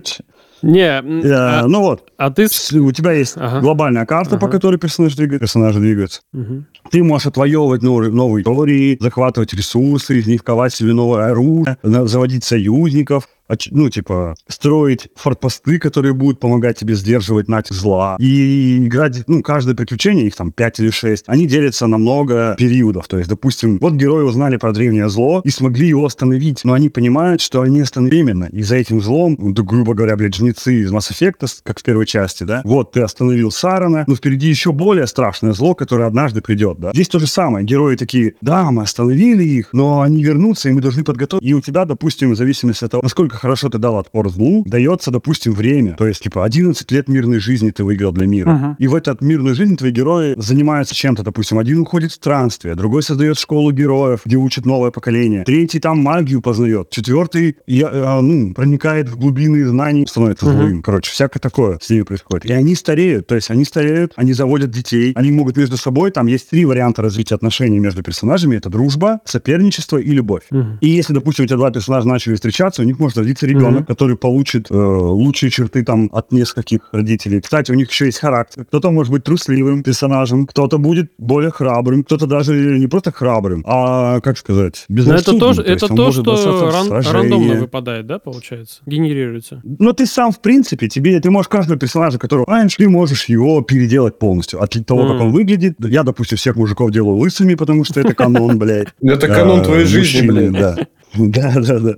Не, 0.62 1.00
а, 1.00 1.68
ну 1.68 1.82
вот. 1.82 2.12
А 2.18 2.30
ты... 2.32 2.46
У 2.46 2.92
тебя 2.92 3.14
есть 3.14 3.34
ага. 3.36 3.60
глобальная 3.62 4.06
карта, 4.06 4.36
ага. 4.36 4.46
по 4.46 4.52
которой 4.52 4.78
персонаж 4.78 5.16
двигается, 5.16 5.40
персонажи 5.40 5.80
двигаются. 5.80 6.22
Угу. 6.34 6.66
Ты 6.92 7.04
можешь 7.04 7.28
отвоевывать 7.28 7.82
новые, 7.82 8.12
новые 8.12 8.44
истории, 8.44 8.98
захватывать 9.00 9.54
ресурсы, 9.54 10.20
из 10.20 10.28
них 10.28 10.44
ковать 10.44 10.74
себе 10.74 10.94
новое 10.94 11.32
оружие, 11.32 11.78
заводить 11.84 12.44
союзников, 12.44 13.28
ну, 13.72 13.90
типа, 13.90 14.36
строить 14.48 15.10
форпосты, 15.16 15.80
которые 15.80 16.14
будут 16.14 16.40
помогать 16.40 16.78
тебе 16.78 16.96
сдерживать 16.96 17.48
натиск 17.48 17.80
зла. 17.80 18.16
И 18.20 18.86
играть, 18.86 19.24
ну, 19.28 19.42
каждое 19.42 19.76
приключение, 19.76 20.28
их 20.28 20.36
там 20.36 20.52
5 20.52 20.80
или 20.80 20.90
6, 20.90 21.26
они 21.28 21.48
делятся 21.48 21.88
на 21.88 21.98
много 21.98 22.56
периодов. 22.58 23.08
То 23.08 23.18
есть, 23.18 23.30
допустим, 23.30 23.78
вот 23.80 23.94
герои 23.94 24.24
узнали 24.24 24.58
про 24.58 24.74
древнее 24.74 25.10
зло 25.10 25.42
и 25.44 25.50
смогли 25.50 25.88
его 25.88 26.06
остановить, 26.06 26.62
но 26.64 26.74
они 26.74 26.90
понимают, 26.90 27.42
что 27.42 27.62
они 27.62 27.82
остановлены 27.82 28.12
временно. 28.12 28.46
И 28.52 28.64
за 28.64 28.76
этим 28.76 29.02
злом, 29.02 29.36
ну, 29.40 29.54
грубо 29.54 29.94
говоря, 29.94 30.16
блядь, 30.16 30.36
жнецы 30.36 30.82
из 30.82 30.92
Mass 30.92 31.12
Effect, 31.12 31.48
как 31.64 31.80
в 31.80 31.84
первой 31.84 32.06
части, 32.06 32.44
да, 32.44 32.62
вот 32.64 32.92
ты 32.92 33.02
остановил 33.02 33.52
Сарана, 33.52 34.04
но 34.08 34.16
впереди 34.16 34.50
еще 34.50 34.72
более 34.72 35.08
страшное 35.08 35.54
зло, 35.54 35.76
которое 35.76 36.06
однажды 36.06 36.42
придет, 36.42 36.80
да. 36.80 36.92
Здесь 36.94 37.08
то 37.08 37.20
же 37.20 37.28
самое. 37.28 37.66
Герои 37.66 37.96
такие, 37.96 38.36
да, 38.42 38.70
мы 38.72 38.84
остановили 38.84 39.44
их, 39.44 39.70
но 39.74 40.02
они 40.02 40.24
вернутся, 40.24 40.70
и 40.70 40.72
мы 40.72 40.82
должны 40.82 41.04
подготовить. 41.04 41.44
И 41.44 41.54
у 41.54 41.62
тебя, 41.62 41.86
допустим, 41.86 42.32
в 42.32 42.36
зависимости 42.36 42.84
от 42.84 42.92
того, 42.92 43.04
насколько 43.04 43.38
хорошо 43.42 43.70
ты 43.70 43.78
дал 43.78 43.98
отпор 43.98 44.30
злу, 44.30 44.64
дается, 44.66 45.12
допустим, 45.12 45.54
время. 45.54 45.96
То 45.98 46.08
есть, 46.08 46.22
типа, 46.24 46.46
11 46.46 46.92
лет 46.92 47.08
мирной 47.10 47.40
жизни 47.40 47.72
ты 47.72 47.84
выиграл 47.84 48.12
для 48.12 48.28
мира. 48.28 48.52
Ага. 48.52 48.76
И 48.80 48.88
в 48.88 48.96
этот 48.96 49.22
мирную 49.22 49.56
жизнь 49.56 49.76
твои 49.78 49.92
герои 49.92 50.36
занимаются 50.38 50.94
чем-то. 50.96 51.24
Допустим, 51.24 51.58
один 51.58 51.80
уходит 51.80 52.12
в 52.12 52.16
странствие, 52.16 52.76
другой 52.76 53.04
создает 53.04 53.38
школу 53.40 53.72
героев, 53.72 54.22
где 54.26 54.36
учит 54.38 54.66
новое 54.66 54.92
поколение. 54.92 55.44
Третий 55.44 55.80
там 55.80 56.00
магию 56.00 56.42
познает. 56.42 56.90
Четвертый 56.92 57.58
я, 57.68 57.90
а, 57.92 58.22
ну, 58.22 58.54
проникает 58.54 59.10
в 59.10 59.18
глубины 59.18 59.66
знаний, 59.68 60.06
становится 60.08 60.46
Мгм. 60.46 60.58
злым. 60.58 60.82
Короче, 60.84 61.12
всякое 61.12 61.40
такое 61.40 61.80
с 61.82 61.90
ними 61.90 62.04
происходит. 62.04 62.46
И 62.46 62.54
они 62.54 62.76
стареют. 62.76 63.28
То 63.28 63.36
есть 63.36 63.50
они 63.50 63.66
стареют, 63.66 64.14
они 64.16 64.34
заводят 64.34 64.70
детей, 64.72 65.14
они 65.16 65.32
могут 65.32 65.58
между 65.58 65.78
собой, 65.78 66.12
там 66.12 66.28
есть 66.28 66.50
три 66.50 66.66
варианта 66.66 67.02
развития 67.02 67.36
отношений 67.36 67.80
между 67.80 68.04
персонажами. 68.04 68.56
Это 68.58 68.70
дружба, 68.70 69.20
соперничество 69.26 69.98
и 69.98 70.12
любовь. 70.12 70.44
Мгм. 70.52 70.78
И 70.82 70.90
если, 70.90 71.14
допустим, 71.14 71.46
у 71.46 71.48
тебя 71.48 71.58
два 71.58 71.72
персонажа 71.72 72.08
начали 72.08 72.36
встречаться, 72.36 72.82
у 72.82 72.86
них 72.86 73.00
может 73.00 73.18
родиться 73.32 73.48
ребенок, 73.48 73.82
Мгм. 73.82 73.86
который 73.86 74.16
получит 74.18 74.68
э, 74.70 74.74
лучшие 74.76 75.50
черты 75.50 75.84
там 75.84 76.10
от 76.12 76.32
нескольких 76.32 76.90
родителей. 76.92 77.42
Кстати, 77.42 77.72
у 77.72 77.76
них 77.76 77.90
еще 77.90 78.06
есть 78.06 78.20
характер. 78.20 78.66
Кто-то 78.66 78.92
может 78.92 79.12
быть 79.12 79.24
трусливым 79.24 79.84
персонажем, 79.84 80.46
кто-то 80.46 80.78
будет 80.78 81.12
более 81.18 81.52
храбрым, 81.52 82.04
кто-то 82.04 82.28
даже 82.28 82.54
не 82.80 82.88
просто 82.88 83.12
храбрым, 83.12 83.64
а, 83.68 84.20
как 84.22 84.38
сказать, 84.38 84.86
Но 84.90 84.96
это 84.96 85.04
безрассудным. 85.04 85.40
тоже, 85.40 85.64
То 85.64 85.72
это 85.72 85.88
то, 85.88 86.12
что 86.12 86.72
ран- 86.72 87.02
рандомно 87.14 87.56
выпадает, 87.56 88.08
да, 88.08 88.20
получается? 88.20 88.82
Генерируется. 88.86 89.62
Но 89.64 89.94
ты 89.94 90.06
сам, 90.06 90.32
в 90.32 90.40
принципе, 90.42 90.88
тебе, 90.88 91.20
ты 91.20 91.30
можешь 91.32 91.48
каждого 91.50 91.80
персонажа, 91.80 92.18
которого 92.20 92.46
знаешь, 92.48 92.76
ты 92.76 92.90
можешь 92.90 93.26
его 93.26 93.62
переделать 93.62 94.20
полностью. 94.20 94.62
От 94.62 94.72
того, 94.86 95.04
как 95.08 95.16
Мгм. 95.18 95.26
он 95.28 95.32
выглядит, 95.32 95.76
я, 95.80 96.04
допустим, 96.04 96.38
всех 96.38 96.56
мужиков 96.56 96.92
делаю 96.92 97.18
лысыми, 97.18 97.56
потому 97.56 97.84
что 97.86 98.00
это 98.00 98.14
канон, 98.14 98.58
блядь. 98.60 98.88
Это 99.02 99.28
канон 99.28 99.60
А, 99.62 99.64
твоей 99.64 99.86
жизни, 99.86 100.28
блядь. 100.28 100.88
Да, 101.14 101.54
да, 101.58 101.80
да. 101.80 101.96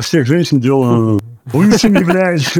Всех 0.00 0.26
женщин 0.26 0.60
делаю 0.60 1.20
лысыми, 1.52 2.04
блядь. 2.04 2.52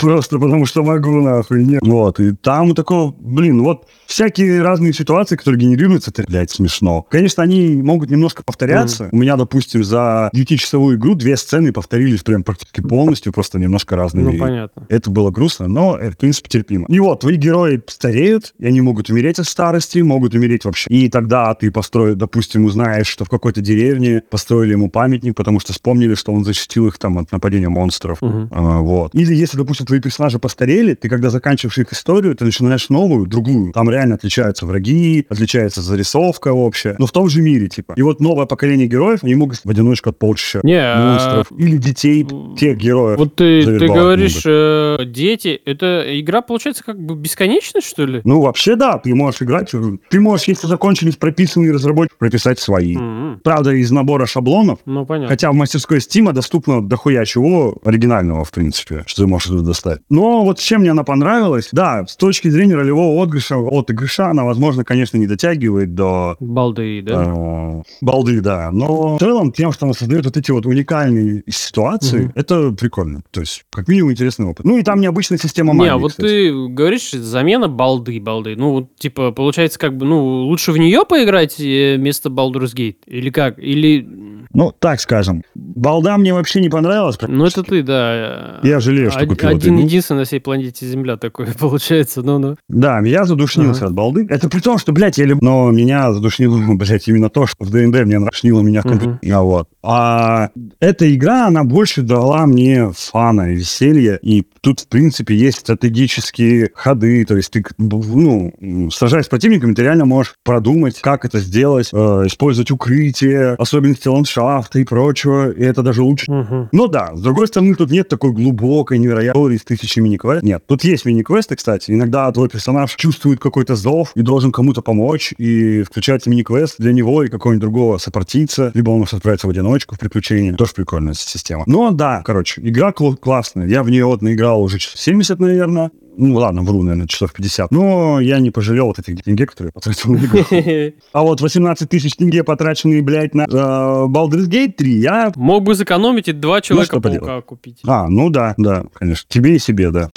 Просто 0.00 0.38
потому 0.38 0.66
что 0.66 0.82
могу, 0.82 1.20
нахуй. 1.20 1.64
Нет. 1.64 1.80
Вот, 1.82 2.20
и 2.20 2.32
там 2.32 2.74
такого, 2.74 3.14
блин, 3.18 3.62
вот 3.62 3.86
всякие 4.06 4.62
разные 4.62 4.92
ситуации, 4.92 5.36
которые 5.36 5.60
генерируются, 5.60 6.10
это, 6.10 6.24
блядь, 6.28 6.50
смешно. 6.50 7.02
Конечно, 7.02 7.42
они 7.42 7.82
могут 7.82 8.10
немножко 8.10 8.42
повторяться. 8.42 9.08
У 9.12 9.16
меня, 9.16 9.36
допустим, 9.36 9.82
за 9.84 10.30
9-часовую 10.34 10.96
игру 10.96 11.14
две 11.14 11.36
сцены 11.36 11.72
повторились 11.72 12.22
прям 12.22 12.42
практически 12.42 12.80
полностью, 12.80 13.32
просто 13.32 13.58
немножко 13.58 13.96
разные. 13.96 14.24
Ну, 14.24 14.38
понятно. 14.38 14.86
Это 14.88 15.10
было 15.10 15.30
грустно, 15.30 15.68
но, 15.68 15.98
в 15.98 16.16
принципе, 16.16 16.48
терпимо. 16.48 16.86
И 16.88 17.00
вот, 17.00 17.20
твои 17.20 17.36
герои 17.36 17.82
стареют, 17.86 18.54
и 18.58 18.66
они 18.66 18.80
могут 18.80 19.10
умереть 19.10 19.38
от 19.38 19.46
старости, 19.46 19.98
могут 19.98 20.34
умереть 20.34 20.64
вообще. 20.64 20.88
И 20.90 21.08
тогда 21.08 21.54
ты 21.54 21.70
построишь, 21.70 22.16
допустим, 22.16 22.64
узнаешь, 22.64 23.06
что 23.06 23.24
в 23.24 23.28
какой-то 23.28 23.60
деревне 23.60 24.22
построили 24.30 24.72
ему 24.72 24.90
памятник, 24.90 25.34
потому 25.34 25.60
что 25.60 25.72
вспомнили, 25.72 26.14
что 26.14 26.32
он 26.32 26.44
защитил 26.44 26.88
их 26.88 26.98
там 26.98 27.18
от 27.18 27.32
нападения 27.32 27.68
монстров. 27.78 28.20
Мгм. 28.22 28.48
А, 28.50 28.78
вот. 28.80 29.14
Или 29.14 29.34
если, 29.34 29.56
допустим, 29.56 29.86
твои 29.86 30.00
персонажи 30.00 30.38
постарели, 30.38 30.94
ты 30.94 31.08
когда 31.08 31.30
заканчиваешь 31.30 31.78
их 31.78 31.92
историю, 31.92 32.34
ты 32.34 32.44
начинаешь 32.44 32.88
новую, 32.88 33.26
другую. 33.26 33.72
Там 33.72 33.88
реально 33.90 34.16
отличаются 34.16 34.66
враги, 34.66 35.24
отличается 35.28 35.80
зарисовка 35.82 36.52
общая, 36.52 36.96
но 36.98 37.06
в 37.06 37.12
том 37.12 37.28
же 37.28 37.40
мире, 37.40 37.68
типа. 37.68 37.94
И 37.96 38.02
вот 38.02 38.20
новое 38.20 38.46
поколение 38.46 38.86
героев, 38.88 39.20
они 39.22 39.34
могут 39.34 39.58
в 39.64 39.70
одиночку 39.70 40.10
от 40.10 40.18
полчища 40.18 40.60
Не, 40.64 40.80
а, 40.80 41.12
монстров. 41.12 41.58
Или 41.58 41.76
детей 41.76 42.26
тех 42.58 42.76
героев. 42.76 43.18
Вот 43.18 43.36
ты, 43.36 43.64
ты 43.64 43.86
говоришь, 43.86 44.42
э, 44.44 44.98
дети, 45.06 45.60
это 45.64 46.04
игра 46.20 46.42
получается 46.42 46.82
как 46.84 46.98
бы 46.98 47.14
бесконечная, 47.14 47.82
что 47.82 48.04
ли? 48.04 48.20
Ну, 48.24 48.40
вообще, 48.40 48.76
да, 48.76 48.98
ты 48.98 49.14
можешь 49.14 49.42
играть. 49.42 49.72
Ты 50.10 50.20
можешь, 50.20 50.48
если 50.48 50.66
закончились 50.66 51.16
прописанные 51.16 51.72
разработчики, 51.72 52.16
прописать 52.18 52.58
свои. 52.58 52.96
М, 52.96 53.40
Правда, 53.44 53.72
из 53.72 53.90
набора 53.90 54.26
шаблонов. 54.26 54.78
Ну, 54.86 55.06
понятно. 55.06 55.28
Хотя 55.28 55.52
в 55.52 55.54
мастерской 55.54 56.00
Стима 56.00 56.32
доступно 56.32 56.82
дохуя 56.86 57.24
чего 57.24 57.67
оригинального, 57.84 58.44
в 58.44 58.50
принципе, 58.50 59.02
что 59.06 59.22
ты 59.22 59.26
можешь 59.28 59.48
туда 59.48 59.62
достать. 59.62 60.00
Но 60.08 60.44
вот 60.44 60.58
чем 60.58 60.80
мне 60.80 60.90
она 60.90 61.04
понравилась, 61.04 61.68
да, 61.72 62.06
с 62.06 62.16
точки 62.16 62.48
зрения 62.48 62.74
ролевого 62.74 63.22
отыгрыша, 63.22 63.56
отыгрыша 63.56 64.26
она, 64.28 64.44
возможно, 64.44 64.84
конечно, 64.84 65.16
не 65.18 65.26
дотягивает 65.26 65.94
до 65.94 66.36
Балды, 66.40 67.02
да? 67.02 67.24
э, 67.26 67.82
балды, 68.00 68.40
да. 68.40 68.70
Но 68.72 69.16
в 69.16 69.18
целом, 69.18 69.52
тем, 69.52 69.72
что 69.72 69.86
она 69.86 69.94
создает 69.94 70.24
вот 70.24 70.36
эти 70.36 70.50
вот 70.50 70.66
уникальные 70.66 71.44
ситуации, 71.48 72.22
Мгм. 72.24 72.32
это 72.34 72.70
прикольно. 72.72 73.22
То 73.30 73.40
есть, 73.40 73.64
как 73.70 73.88
минимум, 73.88 74.12
интересный 74.12 74.46
опыт. 74.46 74.64
Ну 74.64 74.78
и 74.78 74.82
там 74.82 75.00
необычная 75.00 75.38
система 75.38 75.72
магии, 75.72 75.90
Не, 75.90 75.96
вот 75.98 76.10
кстати. 76.12 76.26
ты 76.28 76.68
говоришь, 76.68 77.10
замена 77.10 77.68
балды, 77.68 78.20
балды. 78.20 78.54
Ну, 78.56 78.72
вот, 78.72 78.96
типа, 78.96 79.32
получается, 79.32 79.78
как 79.78 79.96
бы, 79.96 80.06
ну, 80.06 80.42
лучше 80.46 80.72
в 80.72 80.78
нее 80.78 81.04
поиграть 81.08 81.60
э, 81.60 81.96
вместо 81.96 82.28
Baldur's 82.28 82.74
Gate? 82.74 82.96
Или 83.06 83.30
как? 83.30 83.58
Или... 83.58 84.06
Ну, 84.54 84.72
так 84.78 85.00
скажем. 85.00 85.42
Балда 85.54 86.16
мне 86.16 86.32
вообще 86.32 86.60
не 86.60 86.68
понравилась. 86.68 87.18
Ну, 87.26 87.44
это 87.44 87.62
ты, 87.62 87.82
да. 87.82 88.60
Я 88.62 88.80
жалею, 88.80 89.10
что 89.10 89.20
Од- 89.20 89.28
купил 89.28 89.48
эту 89.50 89.56
Один 89.58 89.74
игру. 89.76 89.84
единственный 89.84 90.18
на 90.18 90.24
всей 90.24 90.40
планете 90.40 90.86
Земля 90.86 91.16
такой 91.16 91.46
получается, 91.58 92.22
ну-ну. 92.22 92.56
Да, 92.68 93.00
я 93.00 93.24
задушнился 93.24 93.80
Ага. 93.82 93.86
от 93.88 93.94
балды. 93.94 94.26
Это 94.30 94.48
при 94.48 94.60
том, 94.60 94.78
что, 94.78 94.92
блядь, 94.92 95.18
я 95.18 95.26
люблю... 95.26 95.44
Но 95.48 95.70
меня 95.70 96.12
задушнило, 96.12 96.58
блядь, 96.74 97.06
именно 97.08 97.28
то, 97.28 97.46
что 97.46 97.64
в 97.64 97.70
ДНД 97.70 98.04
мне 98.04 98.18
нравило 98.18 98.60
меня 98.62 98.80
в 98.82 98.86
Мгм. 98.86 98.98
компьютере. 98.98 99.34
А 99.34 99.42
вот. 99.42 99.68
А 99.82 100.48
эта 100.80 101.14
игра, 101.14 101.46
она 101.46 101.64
больше 101.64 102.02
дала 102.02 102.46
мне 102.46 102.90
фана 102.96 103.52
и 103.52 103.56
веселья. 103.56 104.16
И 104.22 104.44
тут, 104.62 104.80
в 104.80 104.88
принципе, 104.88 105.34
есть 105.36 105.58
стратегические 105.58 106.70
ходы. 106.74 107.24
То 107.26 107.36
есть 107.36 107.50
ты, 107.52 107.62
ну, 107.78 108.90
сражаясь 108.90 109.26
с 109.26 109.28
противниками, 109.28 109.74
ты 109.74 109.82
реально 109.82 110.04
можешь 110.06 110.34
продумать, 110.44 111.00
как 111.00 111.24
это 111.24 111.38
сделать, 111.38 111.90
э, 111.92 111.96
использовать 112.26 112.70
укрытие, 112.70 113.54
особенности 113.54 114.08
ландшафта 114.08 114.37
и 114.74 114.84
прочего. 114.84 115.50
И 115.50 115.62
это 115.62 115.82
даже 115.82 116.02
лучше, 116.02 116.30
Мгм. 116.30 116.68
ну 116.72 116.86
да, 116.88 117.14
с 117.14 117.20
другой 117.20 117.46
стороны, 117.48 117.74
тут 117.74 117.90
нет 117.90 118.08
такой 118.08 118.32
глубокой, 118.32 118.98
невероятной 118.98 119.28
истории 119.40 119.56
с 119.58 119.64
тысячей 119.64 120.00
мини-квест. 120.00 120.42
Нет, 120.42 120.62
тут 120.66 120.84
есть 120.84 121.04
мини-квесты, 121.04 121.56
кстати. 121.56 121.90
Иногда 121.90 122.30
твой 122.32 122.48
персонаж 122.48 122.94
чувствует 122.96 123.40
какой-то 123.40 123.76
зов 123.76 124.12
и 124.14 124.22
должен 124.22 124.52
кому-то 124.52 124.82
помочь, 124.82 125.34
и 125.38 125.82
включается 125.82 126.30
мини-квест 126.30 126.76
для 126.78 126.92
него 126.92 127.22
и 127.24 127.28
какого-нибудь 127.28 127.60
другого 127.62 127.98
сопартийца, 127.98 128.70
либо 128.74 128.90
он 128.90 129.00
может 129.00 129.14
отправиться 129.14 129.46
в 129.46 129.50
одиночку 129.50 129.94
в 129.94 129.98
приключения. 129.98 130.54
Тоже 130.54 130.72
прикольная 130.74 131.14
система. 131.14 131.64
Но 131.66 131.90
да, 131.90 132.22
короче, 132.24 132.60
игра 132.62 132.92
кл- 132.92 133.16
классная. 133.16 133.66
Я 133.66 133.82
в 133.82 133.90
нее 133.90 134.04
вот 134.06 134.22
наиграл 134.22 134.62
уже 134.62 134.78
часов 134.78 134.98
70, 135.00 135.38
наверное. 135.40 135.90
Ну 136.20 136.34
ладно, 136.34 136.62
вру, 136.62 136.82
наверное, 136.82 137.06
часов 137.06 137.32
50. 137.32 137.70
Но 137.70 138.18
я 138.18 138.40
не 138.40 138.50
пожалел 138.50 138.86
вот 138.86 138.98
этих 138.98 139.22
тенге, 139.22 139.46
которые 139.46 139.68
я 139.68 139.72
потратил 139.72 140.12
на 140.12 140.16
игру. 140.18 140.44
А 141.12 141.22
вот 141.22 141.40
18 141.40 141.88
тысяч 141.88 142.16
тенге, 142.16 142.42
потраченные, 142.42 143.02
блядь, 143.02 143.34
на 143.36 143.42
э, 143.42 143.46
Baldur's 143.46 144.48
Gate 144.48 144.72
3, 144.72 144.92
я 145.00 145.32
Мог 145.36 145.62
бы 145.62 145.76
сэкономить 145.76 146.26
и 146.26 146.32
два 146.32 146.56
Ну, 146.56 146.60
Человека-паука 146.60 147.20
поделать. 147.20 147.44
купить. 147.46 147.78
А, 147.86 148.08
ну 148.08 148.30
да, 148.30 148.54
да, 148.56 148.84
конечно. 148.94 149.26
Тебе 149.28 149.54
и 149.54 149.58
себе, 149.60 149.90
да. 149.92 150.10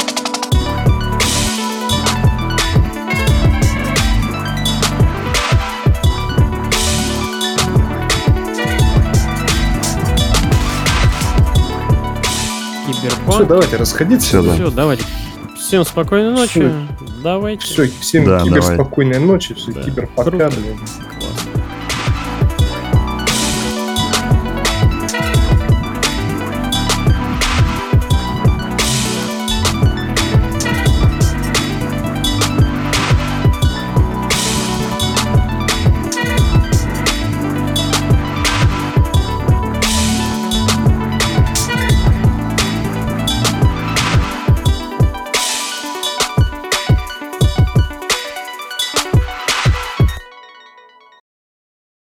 Все, 12.83 12.93
Киберпанк. 13.01 13.47
давайте 13.47 13.77
расходиться. 13.77 14.27
Всё, 14.27 14.43
да. 14.43 14.53
Все, 14.55 14.71
давайте. 14.71 15.03
Всем 15.71 15.85
спокойной 15.85 16.31
ночи. 16.31 16.69
Давайте. 17.23 17.63
Все, 17.65 17.87
всем 18.01 18.25
Да, 18.25 18.41
кибер 18.43 18.59
давай. 18.59 18.75
спокойной 18.75 19.19
ночи, 19.19 19.53
все 19.53 19.71
Да. 19.71 19.81
кибер 19.81 20.05
пока, 20.07 20.29
Круто. 20.31 20.49
блин. 20.49 20.77